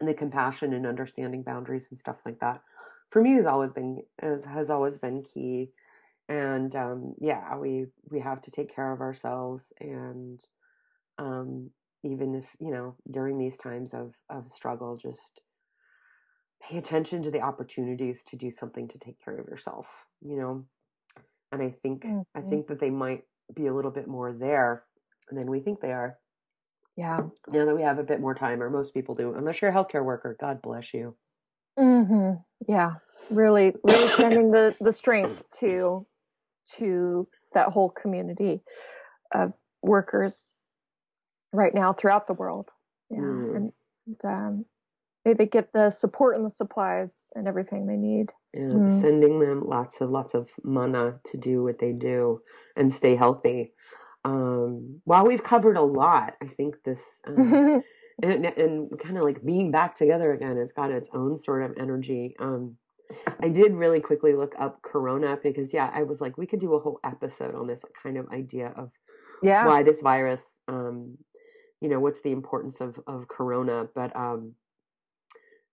and 0.00 0.08
the 0.08 0.14
compassion 0.14 0.72
and 0.74 0.86
understanding 0.86 1.42
boundaries 1.42 1.88
and 1.90 1.98
stuff 1.98 2.16
like 2.24 2.40
that. 2.40 2.60
For 3.10 3.22
me, 3.22 3.32
has 3.32 3.46
always 3.46 3.72
been 3.72 4.02
has, 4.20 4.44
has 4.44 4.70
always 4.70 4.98
been 4.98 5.24
key, 5.24 5.70
and 6.28 6.74
um, 6.76 7.14
yeah, 7.20 7.56
we 7.56 7.86
we 8.10 8.20
have 8.20 8.42
to 8.42 8.50
take 8.50 8.74
care 8.74 8.92
of 8.92 9.00
ourselves, 9.00 9.72
and 9.80 10.40
um, 11.18 11.70
even 12.04 12.34
if 12.34 12.44
you 12.60 12.70
know 12.70 12.96
during 13.10 13.38
these 13.38 13.56
times 13.56 13.94
of 13.94 14.14
of 14.30 14.50
struggle, 14.50 14.96
just 14.96 15.40
pay 16.62 16.78
attention 16.78 17.22
to 17.22 17.30
the 17.30 17.40
opportunities 17.40 18.22
to 18.24 18.36
do 18.36 18.50
something 18.50 18.88
to 18.88 18.98
take 18.98 19.22
care 19.24 19.38
of 19.38 19.46
yourself. 19.46 19.86
You 20.20 20.36
know, 20.36 20.64
and 21.52 21.62
I 21.62 21.74
think 21.82 22.04
mm-hmm. 22.04 22.20
I 22.34 22.42
think 22.42 22.68
that 22.68 22.80
they 22.80 22.90
might 22.90 23.22
be 23.54 23.66
a 23.66 23.74
little 23.74 23.90
bit 23.90 24.08
more 24.08 24.32
there 24.32 24.84
than 25.30 25.50
we 25.50 25.60
think 25.60 25.80
they 25.80 25.92
are. 25.92 26.18
Yeah. 26.96 27.20
Now 27.48 27.64
that 27.64 27.76
we 27.76 27.82
have 27.82 27.98
a 27.98 28.04
bit 28.04 28.20
more 28.20 28.34
time, 28.34 28.62
or 28.62 28.70
most 28.70 28.92
people 28.92 29.14
do, 29.14 29.34
unless 29.34 29.62
you're 29.62 29.70
a 29.70 29.74
healthcare 29.74 30.04
worker, 30.04 30.36
God 30.40 30.60
bless 30.60 30.92
you. 30.92 31.16
Mm-hmm. 31.78 32.32
Yeah. 32.68 32.94
Really, 33.30 33.74
really 33.84 34.08
sending 34.16 34.50
the, 34.50 34.74
the 34.80 34.92
strength 34.92 35.46
to 35.60 36.06
to 36.76 37.28
that 37.54 37.68
whole 37.68 37.90
community 37.90 38.62
of 39.32 39.52
workers 39.82 40.54
right 41.52 41.74
now 41.74 41.92
throughout 41.92 42.26
the 42.26 42.34
world. 42.34 42.70
Yeah. 43.10 43.18
Mm. 43.18 43.56
And, 43.56 43.72
and 44.06 44.24
um, 44.24 44.64
may 45.24 45.34
they 45.34 45.46
get 45.46 45.72
the 45.72 45.90
support 45.90 46.36
and 46.36 46.44
the 46.44 46.50
supplies 46.50 47.28
and 47.34 47.46
everything 47.46 47.86
they 47.86 47.96
need. 47.96 48.32
Yeah, 48.54 48.62
mm. 48.62 49.00
sending 49.00 49.40
them 49.40 49.66
lots 49.66 50.00
of 50.00 50.10
lots 50.10 50.34
of 50.34 50.48
mana 50.64 51.20
to 51.26 51.38
do 51.38 51.62
what 51.62 51.78
they 51.78 51.92
do 51.92 52.40
and 52.76 52.92
stay 52.92 53.16
healthy. 53.16 53.72
Um, 54.24 55.00
while 55.04 55.26
we've 55.26 55.42
covered 55.42 55.76
a 55.76 55.82
lot, 55.82 56.34
I 56.42 56.46
think 56.46 56.76
this 56.84 57.20
um, 57.26 57.82
and, 58.22 58.46
and 58.46 58.98
kind 58.98 59.16
of 59.16 59.24
like 59.24 59.44
being 59.44 59.70
back 59.70 59.94
together 59.94 60.32
again 60.32 60.56
has 60.56 60.72
got 60.72 60.90
its 60.90 61.08
own 61.14 61.38
sort 61.38 61.62
of 61.62 61.76
energy. 61.78 62.34
Um, 62.38 62.76
I 63.42 63.48
did 63.48 63.72
really 63.72 64.00
quickly 64.00 64.34
look 64.34 64.54
up 64.58 64.82
Corona 64.82 65.38
because 65.42 65.72
yeah, 65.72 65.90
I 65.94 66.02
was 66.02 66.20
like, 66.20 66.36
we 66.36 66.46
could 66.46 66.60
do 66.60 66.74
a 66.74 66.80
whole 66.80 67.00
episode 67.04 67.54
on 67.54 67.66
this 67.66 67.82
kind 68.02 68.18
of 68.18 68.28
idea 68.30 68.72
of 68.76 68.90
yeah 69.42 69.66
why 69.66 69.82
this 69.82 70.00
virus. 70.00 70.60
Um, 70.68 71.16
you 71.80 71.88
know, 71.88 72.00
what's 72.00 72.22
the 72.22 72.32
importance 72.32 72.80
of 72.80 72.98
of 73.06 73.28
Corona? 73.28 73.88
But 73.94 74.14
um, 74.16 74.54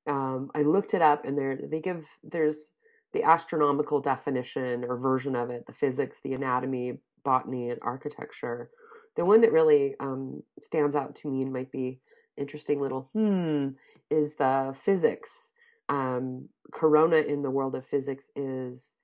um, 0.07 0.51
I 0.53 0.61
looked 0.61 0.93
it 0.93 1.01
up, 1.01 1.25
and 1.25 1.37
there 1.37 1.57
they 1.57 1.79
give 1.79 2.05
there's 2.23 2.73
the 3.13 3.23
astronomical 3.23 4.01
definition 4.01 4.83
or 4.83 4.97
version 4.97 5.35
of 5.35 5.49
it, 5.49 5.65
the 5.67 5.73
physics, 5.73 6.19
the 6.23 6.33
anatomy, 6.33 6.97
botany, 7.23 7.69
and 7.69 7.79
architecture. 7.81 8.69
The 9.15 9.25
one 9.25 9.41
that 9.41 9.53
really 9.53 9.95
um, 9.99 10.43
stands 10.61 10.95
out 10.95 11.15
to 11.17 11.29
me 11.29 11.41
and 11.41 11.53
might 11.53 11.71
be 11.71 12.01
interesting 12.37 12.81
little 12.81 13.09
hmm 13.13 13.69
is 14.09 14.35
the 14.35 14.75
physics. 14.83 15.51
Um, 15.87 16.49
corona 16.71 17.17
in 17.17 17.41
the 17.41 17.49
world 17.49 17.75
of 17.75 17.85
physics 17.85 18.29
is 18.35 18.95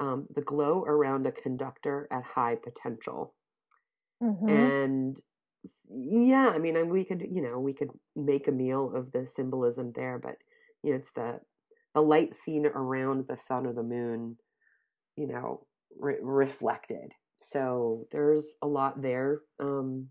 um, 0.00 0.26
the 0.34 0.40
glow 0.40 0.84
around 0.86 1.26
a 1.26 1.32
conductor 1.32 2.08
at 2.10 2.22
high 2.22 2.56
potential. 2.56 3.34
Mm-hmm. 4.22 4.48
And 4.48 5.20
yeah, 5.90 6.50
I 6.54 6.58
mean, 6.58 6.88
we 6.88 7.04
could, 7.04 7.26
you 7.30 7.42
know, 7.42 7.58
we 7.58 7.72
could 7.72 7.90
make 8.14 8.48
a 8.48 8.52
meal 8.52 8.92
of 8.94 9.12
the 9.12 9.26
symbolism 9.26 9.92
there, 9.94 10.18
but 10.18 10.36
you 10.82 10.90
know, 10.90 10.98
it's 10.98 11.10
the 11.12 11.40
the 11.94 12.02
light 12.02 12.34
seen 12.34 12.66
around 12.66 13.26
the 13.28 13.36
sun 13.36 13.66
or 13.66 13.72
the 13.72 13.82
moon, 13.82 14.36
you 15.16 15.26
know, 15.26 15.66
re- 15.98 16.18
reflected. 16.20 17.12
So 17.40 18.06
there's 18.12 18.54
a 18.62 18.66
lot 18.66 19.00
there 19.00 19.40
um, 19.60 20.08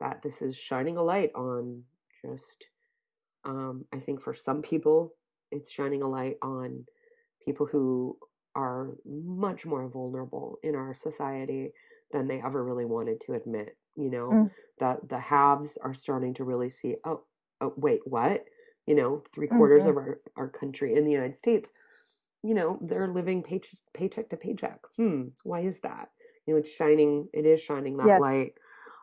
that 0.00 0.22
this 0.22 0.42
is 0.42 0.56
shining 0.56 0.96
a 0.96 1.02
light 1.02 1.30
on. 1.34 1.82
Just, 2.24 2.66
um, 3.44 3.84
I 3.92 3.98
think 3.98 4.22
for 4.22 4.34
some 4.34 4.62
people, 4.62 5.14
it's 5.50 5.70
shining 5.70 6.02
a 6.02 6.08
light 6.08 6.36
on 6.42 6.86
people 7.44 7.66
who 7.66 8.16
are 8.54 8.92
much 9.04 9.66
more 9.66 9.88
vulnerable 9.88 10.58
in 10.62 10.74
our 10.74 10.94
society 10.94 11.72
than 12.12 12.28
they 12.28 12.40
ever 12.40 12.64
really 12.64 12.86
wanted 12.86 13.20
to 13.26 13.34
admit. 13.34 13.76
You 13.96 14.10
know, 14.10 14.30
mm. 14.30 14.50
that 14.80 15.08
the 15.08 15.18
haves 15.18 15.78
are 15.82 15.94
starting 15.94 16.34
to 16.34 16.44
really 16.44 16.70
see, 16.70 16.96
oh, 17.04 17.22
oh, 17.60 17.72
wait, 17.76 18.00
what? 18.04 18.44
you 18.86 18.94
know, 18.94 19.22
three 19.34 19.48
quarters 19.48 19.82
mm-hmm. 19.82 19.90
of 19.90 19.96
our, 19.96 20.20
our 20.36 20.48
country 20.48 20.94
in 20.96 21.04
the 21.04 21.10
United 21.10 21.36
States, 21.36 21.70
you 22.42 22.54
know, 22.54 22.78
they're 22.82 23.08
living 23.08 23.42
paycheck, 23.42 23.78
paycheck 23.94 24.28
to 24.30 24.36
paycheck. 24.36 24.78
Hmm, 24.96 25.28
why 25.42 25.60
is 25.60 25.80
that? 25.80 26.10
You 26.46 26.54
know, 26.54 26.60
it's 26.60 26.74
shining, 26.74 27.28
it 27.32 27.46
is 27.46 27.62
shining 27.62 27.96
that 27.96 28.06
yes. 28.06 28.20
light 28.20 28.50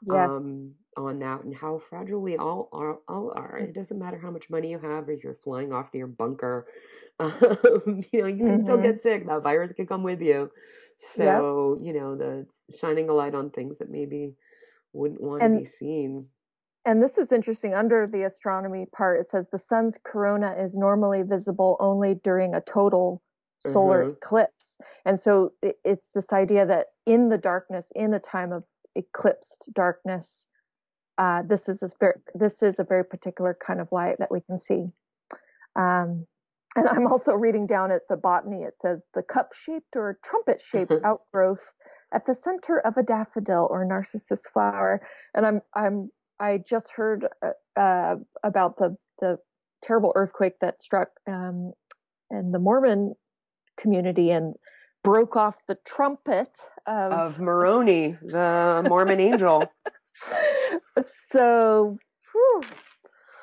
yes. 0.04 0.32
Um, 0.32 0.74
on 0.98 1.20
that 1.20 1.44
and 1.44 1.56
how 1.56 1.80
fragile 1.80 2.22
we 2.22 2.38
all 2.38 2.70
are, 2.74 3.00
all 3.08 3.32
are. 3.36 3.58
It 3.58 3.74
doesn't 3.74 3.98
matter 3.98 4.20
how 4.20 4.30
much 4.30 4.50
money 4.50 4.70
you 4.72 4.80
have 4.80 5.08
or 5.08 5.12
if 5.12 5.24
you're 5.24 5.38
flying 5.44 5.74
off 5.74 5.92
to 5.92 5.98
your 5.98 6.08
bunker. 6.08 6.68
Um, 7.20 8.04
you 8.12 8.22
know, 8.22 8.28
you 8.28 8.38
can 8.38 8.48
mm-hmm. 8.48 8.64
still 8.64 8.80
get 8.80 9.00
sick. 9.00 9.28
That 9.28 9.44
virus 9.44 9.74
can 9.74 9.86
come 9.86 10.02
with 10.02 10.22
you. 10.22 10.50
So, 10.98 11.78
yep. 11.78 11.86
you 11.86 11.94
know, 11.94 12.16
the 12.16 12.48
shining 12.76 13.10
a 13.10 13.14
light 13.14 13.36
on 13.36 13.52
things 13.52 13.78
that 13.78 13.92
maybe 13.92 14.34
wouldn't 14.94 15.22
want 15.22 15.42
and, 15.42 15.60
to 15.60 15.64
be 15.64 15.66
seen. 15.66 16.28
and 16.86 17.02
this 17.02 17.18
is 17.18 17.32
interesting. 17.32 17.74
Under 17.74 18.08
the 18.08 18.24
astronomy 18.24 18.86
part 18.92 19.20
it 19.20 19.28
says 19.28 19.48
the 19.50 19.58
sun's 19.58 19.98
corona 20.04 20.56
is 20.58 20.76
normally 20.76 21.24
visible 21.24 21.78
only 21.80 22.16
during 22.16 22.54
a 22.54 22.62
total 22.62 23.22
solar 23.60 24.04
mm-hmm. 24.04 24.14
eclipse. 24.14 24.80
And 25.06 25.20
so 25.20 25.54
it's 25.62 26.12
this 26.12 26.34
idea 26.34 26.66
that 26.66 26.88
in 27.06 27.30
the 27.30 27.38
darkness 27.38 27.92
in 27.96 28.14
a 28.14 28.20
time 28.20 28.52
of 28.52 28.64
eclipsed 28.96 29.70
darkness 29.74 30.50
uh, 31.18 31.44
this 31.48 31.70
is 31.70 31.84
a 31.84 31.90
very, 32.00 32.16
this 32.34 32.64
is 32.64 32.80
a 32.80 32.84
very 32.84 33.06
particular 33.06 33.56
kind 33.66 33.80
of 33.80 33.88
light 33.92 34.18
that 34.18 34.32
we 34.32 34.42
can 34.42 34.58
see. 34.58 34.86
Um, 35.76 36.26
and 36.76 36.88
i'm 36.88 37.06
also 37.06 37.34
reading 37.34 37.68
down 37.68 37.92
at 37.92 38.02
the 38.10 38.18
botany. 38.18 38.64
It 38.64 38.74
says 38.74 39.10
the 39.14 39.22
cup 39.22 39.54
shaped 39.54 39.96
or 39.96 40.18
trumpet 40.24 40.62
shaped 40.62 40.94
outgrowth 41.04 41.72
at 42.14 42.26
the 42.26 42.34
center 42.34 42.80
of 42.80 42.98
a 42.98 43.04
daffodil 43.04 43.68
or 43.70 43.86
narcissus 43.86 44.46
flower 44.48 45.02
and 45.34 45.46
i'm 45.46 45.62
i'm 45.76 46.10
I 46.42 46.58
just 46.58 46.92
heard 46.92 47.28
uh, 47.46 47.80
uh, 47.80 48.16
about 48.44 48.78
the 48.78 48.98
the 49.20 49.38
terrible 49.84 50.12
earthquake 50.16 50.60
that 50.60 50.82
struck 50.82 51.10
um, 51.28 51.74
in 52.32 52.52
the 52.52 52.58
Mormon 52.58 53.14
community 53.78 54.32
and 54.32 54.56
broke 55.04 55.36
off 55.36 55.56
the 55.68 55.78
trumpet 55.86 56.58
of, 56.88 57.12
of 57.12 57.40
Moroni, 57.40 58.18
the 58.24 58.84
Mormon 58.90 59.20
angel. 59.20 59.72
So, 61.00 61.98
whew, 62.32 62.62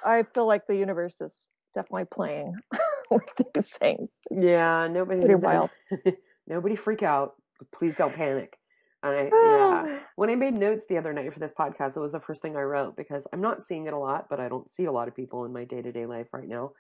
I 0.05 0.25
feel 0.35 0.47
like 0.49 0.67
the 0.67 0.77
universe 0.77 1.21
is 1.21 1.51
definitely 1.77 2.07
playing 2.11 2.55
with 3.13 3.29
these 3.55 3.71
things. 3.71 4.23
It's 4.33 4.45
yeah, 4.45 4.89
nobody. 4.91 5.35
Wild. 5.37 5.71
nobody 6.49 6.75
freak 6.75 7.05
out. 7.05 7.35
Please 7.73 7.95
don't 7.95 8.15
panic. 8.15 8.58
And 9.03 9.15
I, 9.15 9.31
yeah, 9.33 9.99
when 10.17 10.29
I 10.29 10.35
made 10.35 10.55
notes 10.55 10.87
the 10.89 10.99
other 10.99 11.13
night 11.13 11.33
for 11.33 11.39
this 11.39 11.53
podcast, 11.53 11.97
it 11.97 12.01
was 12.01 12.13
the 12.13 12.21
first 12.21 12.43
thing 12.43 12.57
I 12.57 12.63
wrote 12.63 12.97
because 12.97 13.27
I'm 13.33 13.41
not 13.41 13.63
seeing 13.63 13.87
it 13.87 13.93
a 13.93 13.99
lot, 13.99 14.27
but 14.29 14.41
I 14.41 14.49
don't 14.49 14.69
see 14.69 14.87
a 14.87 14.93
lot 14.93 15.07
of 15.07 15.15
people 15.15 15.45
in 15.45 15.53
my 15.53 15.65
day 15.65 15.83
to 15.83 15.93
day 15.93 16.05
life 16.07 16.27
right 16.33 16.49
now. 16.49 16.73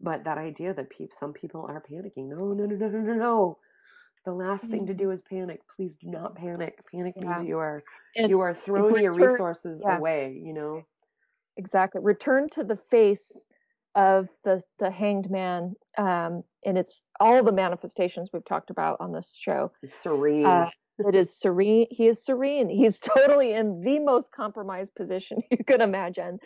But 0.00 0.24
that 0.24 0.38
idea 0.38 0.72
that 0.74 0.90
pe- 0.90 1.08
some 1.10 1.32
people 1.32 1.66
are 1.68 1.82
panicking. 1.82 2.28
No, 2.28 2.52
no, 2.52 2.64
no, 2.64 2.76
no, 2.76 2.88
no, 2.88 3.00
no, 3.00 3.14
no. 3.14 3.58
The 4.24 4.32
last 4.32 4.66
thing 4.66 4.86
to 4.86 4.94
mm. 4.94 4.98
do 4.98 5.10
is 5.10 5.20
panic. 5.20 5.60
Please 5.76 5.96
do 5.96 6.08
not 6.08 6.34
panic. 6.34 6.78
Panic 6.90 7.14
yeah. 7.16 7.38
means 7.38 7.48
you 7.48 7.58
are 7.58 7.82
it's, 8.14 8.28
you 8.28 8.40
are 8.40 8.54
throwing 8.54 9.02
your 9.02 9.12
resources 9.12 9.82
yeah. 9.84 9.98
away. 9.98 10.40
You 10.42 10.54
know 10.54 10.84
exactly. 11.56 12.00
Return 12.02 12.48
to 12.50 12.64
the 12.64 12.76
face 12.76 13.48
of 13.94 14.28
the 14.44 14.62
the 14.78 14.90
hanged 14.90 15.30
man, 15.30 15.74
um, 15.98 16.42
and 16.64 16.78
it's 16.78 17.04
all 17.20 17.42
the 17.42 17.52
manifestations 17.52 18.30
we've 18.32 18.44
talked 18.44 18.70
about 18.70 18.96
on 19.00 19.12
this 19.12 19.36
show. 19.38 19.72
serene. 19.86 20.46
Uh, 20.46 20.70
it 20.98 21.14
is 21.14 21.36
serene. 21.36 21.86
He 21.90 22.06
is 22.06 22.24
serene. 22.24 22.68
He's 22.68 22.98
totally 23.16 23.52
in 23.52 23.80
the 23.80 23.98
most 23.98 24.30
compromised 24.32 24.94
position 24.94 25.42
you 25.50 25.64
could 25.64 25.80
imagine. 25.80 26.38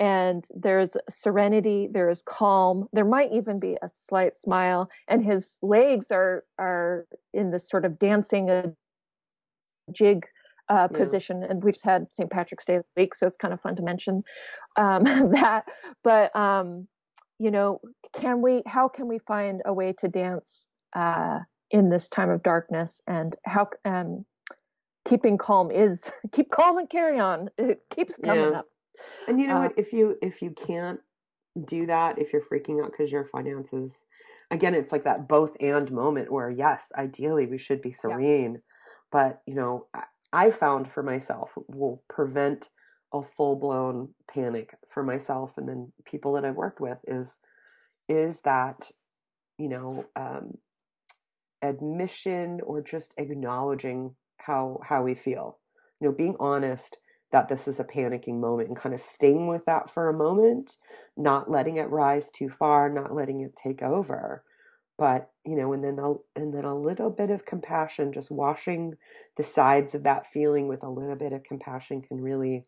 And 0.00 0.44
there's 0.54 0.96
serenity, 1.10 1.88
there 1.90 2.08
is 2.08 2.22
calm, 2.22 2.88
there 2.92 3.04
might 3.04 3.32
even 3.32 3.58
be 3.58 3.76
a 3.82 3.88
slight 3.88 4.36
smile, 4.36 4.88
and 5.08 5.24
his 5.24 5.58
legs 5.60 6.12
are 6.12 6.44
are 6.56 7.04
in 7.34 7.50
this 7.50 7.68
sort 7.68 7.84
of 7.84 7.98
dancing 7.98 8.48
a 8.48 8.72
jig 9.90 10.24
uh, 10.68 10.86
yeah. 10.90 10.96
position. 10.96 11.42
And 11.42 11.64
we 11.64 11.72
just 11.72 11.84
had 11.84 12.06
St. 12.12 12.30
Patrick's 12.30 12.64
Day 12.64 12.76
this 12.76 12.92
week, 12.96 13.12
so 13.16 13.26
it's 13.26 13.36
kind 13.36 13.52
of 13.52 13.60
fun 13.60 13.74
to 13.74 13.82
mention 13.82 14.22
um, 14.76 15.02
that. 15.32 15.64
But 16.04 16.34
um, 16.36 16.86
you 17.40 17.50
know, 17.50 17.80
can 18.12 18.40
we? 18.40 18.62
How 18.66 18.86
can 18.86 19.08
we 19.08 19.18
find 19.18 19.62
a 19.64 19.72
way 19.72 19.94
to 19.98 20.06
dance 20.06 20.68
uh, 20.94 21.40
in 21.70 21.90
this 21.90 22.08
time 22.08 22.30
of 22.30 22.42
darkness 22.42 23.02
and 23.06 23.36
how 23.44 23.68
um, 23.84 24.24
keeping 25.06 25.38
calm 25.38 25.70
is 25.70 26.10
keep 26.32 26.50
calm 26.50 26.78
and 26.78 26.88
carry 26.88 27.18
on 27.18 27.48
it 27.58 27.80
keeps 27.90 28.18
coming 28.18 28.52
yeah. 28.52 28.58
up 28.58 28.66
and 29.26 29.40
you 29.40 29.46
know 29.46 29.56
uh, 29.56 29.62
what 29.62 29.74
if 29.76 29.92
you 29.92 30.16
if 30.22 30.42
you 30.42 30.50
can't 30.50 31.00
do 31.66 31.86
that 31.86 32.18
if 32.18 32.32
you're 32.32 32.42
freaking 32.42 32.82
out 32.82 32.90
because 32.90 33.10
your 33.10 33.24
finances 33.24 34.04
again, 34.50 34.74
it's 34.74 34.92
like 34.92 35.04
that 35.04 35.28
both 35.28 35.56
and 35.60 35.90
moment 35.90 36.32
where, 36.32 36.50
yes, 36.50 36.92
ideally 36.96 37.46
we 37.46 37.58
should 37.58 37.82
be 37.82 37.92
serene, 37.92 38.52
yeah. 38.52 38.58
but 39.10 39.42
you 39.46 39.54
know, 39.54 39.86
I, 40.32 40.50
found 40.50 40.90
for 40.90 41.02
myself 41.02 41.52
will 41.68 42.02
prevent 42.08 42.68
a 43.12 43.22
full 43.22 43.56
blown 43.56 44.10
panic 44.30 44.74
for 44.92 45.02
myself 45.02 45.52
and 45.56 45.68
then 45.68 45.92
people 46.04 46.34
that 46.34 46.44
I've 46.44 46.56
worked 46.56 46.80
with 46.80 46.98
is 47.06 47.40
is 48.06 48.42
that 48.42 48.90
you 49.56 49.68
know 49.70 50.04
um, 50.14 50.58
admission 51.62 52.60
or 52.64 52.82
just 52.82 53.12
acknowledging 53.16 54.14
how 54.38 54.80
how 54.88 55.02
we 55.02 55.14
feel. 55.14 55.58
You 56.00 56.08
know 56.08 56.14
being 56.14 56.36
honest 56.38 56.98
that 57.30 57.48
this 57.48 57.68
is 57.68 57.78
a 57.78 57.84
panicking 57.84 58.40
moment 58.40 58.68
and 58.68 58.76
kind 58.76 58.94
of 58.94 59.00
staying 59.00 59.48
with 59.48 59.64
that 59.66 59.90
for 59.90 60.08
a 60.08 60.16
moment 60.16 60.76
not 61.16 61.50
letting 61.50 61.76
it 61.76 61.90
rise 61.90 62.30
too 62.30 62.48
far 62.48 62.88
not 62.88 63.14
letting 63.14 63.40
it 63.40 63.56
take 63.56 63.82
over. 63.82 64.44
But 64.96 65.30
you 65.44 65.56
know 65.56 65.72
and 65.72 65.84
then 65.84 65.98
a, 65.98 66.14
and 66.38 66.54
then 66.54 66.64
a 66.64 66.78
little 66.78 67.10
bit 67.10 67.30
of 67.30 67.44
compassion 67.44 68.12
just 68.12 68.30
washing 68.30 68.94
the 69.36 69.42
sides 69.42 69.94
of 69.94 70.04
that 70.04 70.26
feeling 70.26 70.68
with 70.68 70.82
a 70.82 70.90
little 70.90 71.16
bit 71.16 71.32
of 71.32 71.44
compassion 71.44 72.02
can 72.02 72.20
really 72.20 72.66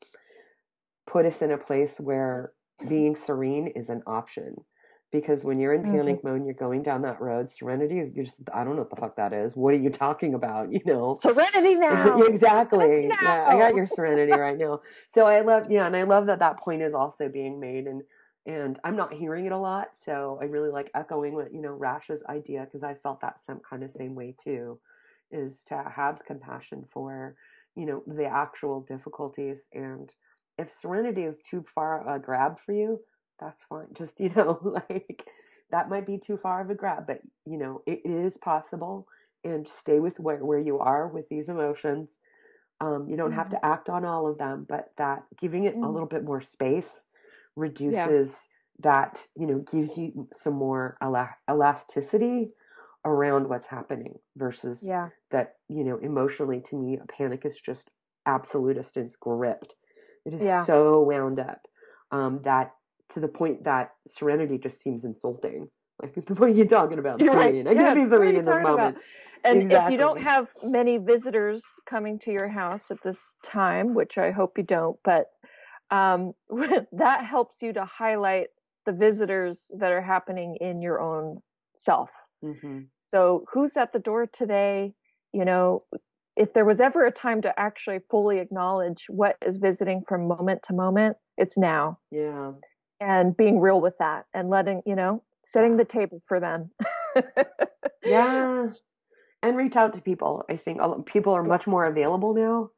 put 1.06 1.26
us 1.26 1.42
in 1.42 1.50
a 1.50 1.58
place 1.58 1.98
where 1.98 2.52
being 2.88 3.16
serene 3.16 3.66
is 3.66 3.90
an 3.90 4.02
option 4.06 4.64
because 5.12 5.44
when 5.44 5.58
you're 5.58 5.74
in 5.74 5.82
panic 5.82 6.18
mm-hmm. 6.18 6.28
mode 6.28 6.44
you're 6.44 6.54
going 6.54 6.82
down 6.82 7.02
that 7.02 7.20
road 7.20 7.50
serenity 7.50 7.98
is 7.98 8.12
you're 8.14 8.24
just 8.24 8.38
i 8.54 8.62
don't 8.62 8.74
know 8.74 8.82
what 8.82 8.90
the 8.90 8.96
fuck 8.96 9.16
that 9.16 9.32
is. 9.32 9.56
What 9.56 9.74
are 9.74 9.78
you 9.78 9.90
talking 9.90 10.34
about? 10.34 10.68
You 10.72 10.80
know? 10.86 11.18
Serenity 11.20 11.74
now. 11.78 12.22
Exactly. 12.22 13.06
Now. 13.06 13.16
yeah 13.22 13.46
i 13.48 13.58
got 13.58 13.74
your 13.74 13.86
serenity 13.86 14.32
right 14.32 14.58
now. 14.58 14.80
So 15.08 15.26
i 15.26 15.40
love 15.40 15.70
yeah 15.70 15.86
and 15.86 15.96
i 15.96 16.04
love 16.04 16.26
that 16.26 16.38
that 16.38 16.58
point 16.58 16.82
is 16.82 16.94
also 16.94 17.28
being 17.28 17.60
made 17.60 17.86
and 17.86 18.02
and 18.46 18.78
i'm 18.84 18.96
not 18.96 19.12
hearing 19.12 19.46
it 19.46 19.52
a 19.52 19.58
lot 19.58 19.88
so 19.94 20.38
i 20.40 20.44
really 20.44 20.70
like 20.70 20.90
echoing 20.94 21.34
what 21.34 21.52
you 21.52 21.60
know 21.60 21.72
rash's 21.72 22.22
idea 22.28 22.64
because 22.64 22.82
i 22.82 22.94
felt 22.94 23.20
that 23.20 23.38
some 23.38 23.60
kind 23.68 23.82
of 23.82 23.90
same 23.90 24.14
way 24.14 24.34
too 24.42 24.78
is 25.30 25.62
to 25.64 25.82
have 25.94 26.24
compassion 26.24 26.84
for 26.90 27.36
you 27.76 27.86
know 27.86 28.02
the 28.06 28.24
actual 28.24 28.80
difficulties 28.80 29.68
and 29.72 30.14
if 30.58 30.70
serenity 30.70 31.22
is 31.22 31.40
too 31.40 31.64
far 31.74 32.08
a 32.08 32.18
grab 32.18 32.58
for 32.58 32.72
you 32.72 33.00
that's 33.40 33.64
fine 33.68 33.86
just 33.92 34.20
you 34.20 34.30
know 34.30 34.58
like 34.62 35.26
that 35.70 35.88
might 35.88 36.06
be 36.06 36.18
too 36.18 36.36
far 36.36 36.60
of 36.60 36.70
a 36.70 36.74
grab 36.74 37.06
but 37.06 37.20
you 37.46 37.58
know 37.58 37.82
it 37.86 38.00
is 38.04 38.36
possible 38.36 39.06
and 39.42 39.66
stay 39.66 39.98
with 39.98 40.20
where, 40.20 40.44
where 40.44 40.58
you 40.58 40.78
are 40.78 41.08
with 41.08 41.28
these 41.28 41.48
emotions 41.48 42.20
um, 42.82 43.06
you 43.08 43.16
don't 43.16 43.30
mm-hmm. 43.30 43.38
have 43.38 43.50
to 43.50 43.64
act 43.64 43.88
on 43.88 44.04
all 44.04 44.26
of 44.26 44.38
them 44.38 44.66
but 44.68 44.90
that 44.96 45.24
giving 45.38 45.64
it 45.64 45.74
mm-hmm. 45.74 45.84
a 45.84 45.90
little 45.90 46.08
bit 46.08 46.24
more 46.24 46.40
space 46.40 47.04
reduces 47.56 48.48
yeah. 48.48 48.90
that 48.90 49.26
you 49.36 49.46
know 49.46 49.58
gives 49.58 49.96
you 49.96 50.28
some 50.32 50.54
more 50.54 50.96
elasticity 51.48 52.50
around 53.04 53.48
what's 53.48 53.66
happening 53.66 54.18
versus 54.36 54.82
yeah. 54.86 55.08
that 55.30 55.54
you 55.68 55.84
know 55.84 55.96
emotionally 55.98 56.60
to 56.60 56.76
me 56.76 56.98
a 56.98 57.06
panic 57.06 57.44
is 57.44 57.58
just 57.58 57.90
absolutist 58.26 58.96
and 58.96 59.10
gripped 59.20 59.74
it 60.26 60.34
is 60.34 60.42
yeah. 60.42 60.64
so 60.64 61.02
wound 61.02 61.38
up 61.38 61.66
um, 62.10 62.40
that 62.42 62.72
to 63.10 63.20
the 63.20 63.28
point 63.28 63.64
that 63.64 63.92
serenity 64.06 64.58
just 64.58 64.80
seems 64.82 65.04
insulting. 65.04 65.68
Like, 66.00 66.14
what 66.28 66.42
are 66.42 66.48
you 66.48 66.64
talking 66.64 66.98
about, 66.98 67.20
You're 67.20 67.32
serene? 67.32 67.66
Right. 67.66 67.76
I 67.76 67.80
can't 67.80 67.96
be 67.96 68.06
serene 68.06 68.36
in 68.36 68.44
this 68.44 68.62
moment. 68.62 68.96
About? 68.96 69.02
And 69.44 69.62
exactly. 69.62 69.94
if 69.94 69.98
you 69.98 69.98
don't 69.98 70.20
have 70.20 70.48
many 70.62 70.98
visitors 70.98 71.62
coming 71.88 72.18
to 72.20 72.32
your 72.32 72.48
house 72.48 72.90
at 72.90 73.02
this 73.02 73.36
time, 73.42 73.94
which 73.94 74.18
I 74.18 74.30
hope 74.32 74.58
you 74.58 74.64
don't, 74.64 74.98
but 75.02 75.30
um, 75.90 76.32
that 76.92 77.24
helps 77.24 77.62
you 77.62 77.72
to 77.72 77.84
highlight 77.84 78.48
the 78.86 78.92
visitors 78.92 79.70
that 79.78 79.92
are 79.92 80.02
happening 80.02 80.56
in 80.60 80.80
your 80.80 81.00
own 81.00 81.40
self. 81.76 82.10
Mm-hmm. 82.44 82.80
So, 82.96 83.44
who's 83.52 83.76
at 83.76 83.92
the 83.92 83.98
door 83.98 84.26
today? 84.26 84.94
You 85.32 85.44
know, 85.44 85.84
if 86.36 86.54
there 86.54 86.64
was 86.64 86.80
ever 86.80 87.04
a 87.06 87.12
time 87.12 87.42
to 87.42 87.60
actually 87.60 88.00
fully 88.10 88.38
acknowledge 88.38 89.06
what 89.08 89.36
is 89.46 89.56
visiting 89.56 90.02
from 90.08 90.26
moment 90.26 90.62
to 90.64 90.72
moment, 90.72 91.16
it's 91.36 91.58
now. 91.58 91.98
Yeah. 92.10 92.52
And 93.00 93.36
being 93.36 93.60
real 93.60 93.80
with 93.80 93.96
that 93.98 94.26
and 94.34 94.50
letting, 94.50 94.82
you 94.84 94.94
know, 94.94 95.22
setting 95.42 95.76
the 95.76 95.84
table 95.84 96.22
for 96.26 96.38
them. 96.38 96.70
yeah. 98.04 98.68
And 99.42 99.56
reach 99.56 99.76
out 99.76 99.94
to 99.94 100.02
people. 100.02 100.44
I 100.50 100.56
think 100.56 100.80
people 101.06 101.32
are 101.32 101.42
much 101.42 101.66
more 101.66 101.86
available 101.86 102.34
now. 102.34 102.70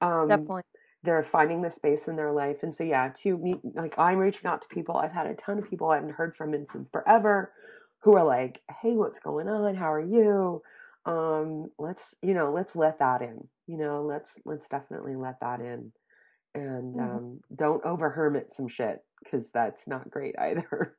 Um, 0.00 0.28
Definitely. 0.28 0.62
They're 1.02 1.22
finding 1.22 1.62
the 1.62 1.70
space 1.70 2.08
in 2.08 2.16
their 2.16 2.32
life. 2.32 2.62
And 2.62 2.74
so, 2.74 2.84
yeah, 2.84 3.12
to 3.22 3.38
me, 3.38 3.60
like 3.74 3.98
I'm 3.98 4.18
reaching 4.18 4.46
out 4.46 4.62
to 4.62 4.68
people. 4.68 4.96
I've 4.96 5.12
had 5.12 5.26
a 5.26 5.34
ton 5.34 5.58
of 5.58 5.68
people 5.68 5.90
I 5.90 5.96
haven't 5.96 6.14
heard 6.14 6.34
from 6.34 6.54
in 6.54 6.66
since 6.68 6.88
forever 6.88 7.52
who 8.00 8.16
are 8.16 8.24
like, 8.24 8.62
hey, 8.80 8.92
what's 8.92 9.18
going 9.18 9.48
on? 9.48 9.74
How 9.74 9.92
are 9.92 10.00
you? 10.00 10.62
um 11.06 11.70
let's 11.78 12.16
you 12.20 12.34
know 12.34 12.50
let's 12.50 12.74
let 12.76 12.98
that 12.98 13.22
in 13.22 13.46
you 13.66 13.78
know 13.78 14.02
let's 14.02 14.38
let's 14.44 14.68
definitely 14.68 15.14
let 15.14 15.38
that 15.40 15.60
in 15.60 15.92
and 16.56 16.94
mm-hmm. 16.94 17.00
um 17.00 17.40
don't 17.54 17.84
over 17.84 18.10
hermit 18.10 18.52
some 18.52 18.68
shit 18.68 19.04
because 19.22 19.50
that's 19.50 19.86
not 19.86 20.10
great 20.10 20.34
either 20.38 20.96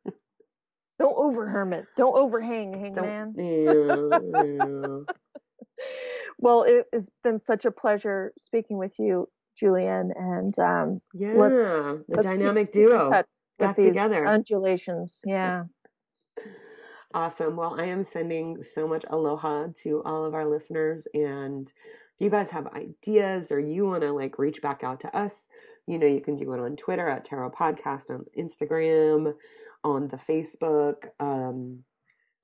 don't 0.99 1.17
over 1.17 1.47
hermit 1.47 1.85
don't 1.95 2.17
overhang 2.17 2.73
hang 2.73 2.93
man 2.95 3.33
yeah, 3.37 4.19
yeah. 4.65 4.99
well 6.37 6.63
it 6.63 6.85
has 6.93 7.09
been 7.23 7.39
such 7.39 7.65
a 7.65 7.71
pleasure 7.71 8.31
speaking 8.37 8.77
with 8.77 8.93
you 8.99 9.27
Julienne 9.57 10.11
and 10.15 10.57
um 10.59 11.01
yeah 11.13 11.33
let's, 11.35 11.55
the 11.55 12.03
let's 12.09 12.25
dynamic 12.25 12.71
keep, 12.71 12.87
duo 12.87 13.11
keep 13.11 13.25
back 13.59 13.75
together 13.75 14.25
undulations 14.27 15.19
yeah 15.25 15.63
Awesome. 17.13 17.55
Well, 17.55 17.79
I 17.79 17.85
am 17.85 18.03
sending 18.03 18.61
so 18.61 18.87
much 18.87 19.05
aloha 19.09 19.67
to 19.83 20.03
all 20.03 20.25
of 20.25 20.33
our 20.33 20.45
listeners. 20.45 21.07
And 21.13 21.71
you 22.19 22.29
guys 22.29 22.49
have 22.51 22.67
ideas 22.67 23.51
or 23.51 23.59
you 23.59 23.85
want 23.85 24.01
to 24.01 24.11
like 24.11 24.39
reach 24.39 24.61
back 24.61 24.83
out 24.83 24.99
to 25.01 25.15
us, 25.15 25.47
you 25.85 25.97
know, 25.97 26.07
you 26.07 26.21
can 26.21 26.35
do 26.35 26.51
it 26.53 26.59
on 26.59 26.75
Twitter 26.75 27.07
at 27.07 27.25
Tarot 27.25 27.51
Podcast, 27.51 28.09
on 28.09 28.25
Instagram, 28.37 29.33
on 29.83 30.07
the 30.07 30.17
Facebook. 30.17 31.07
Um, 31.19 31.83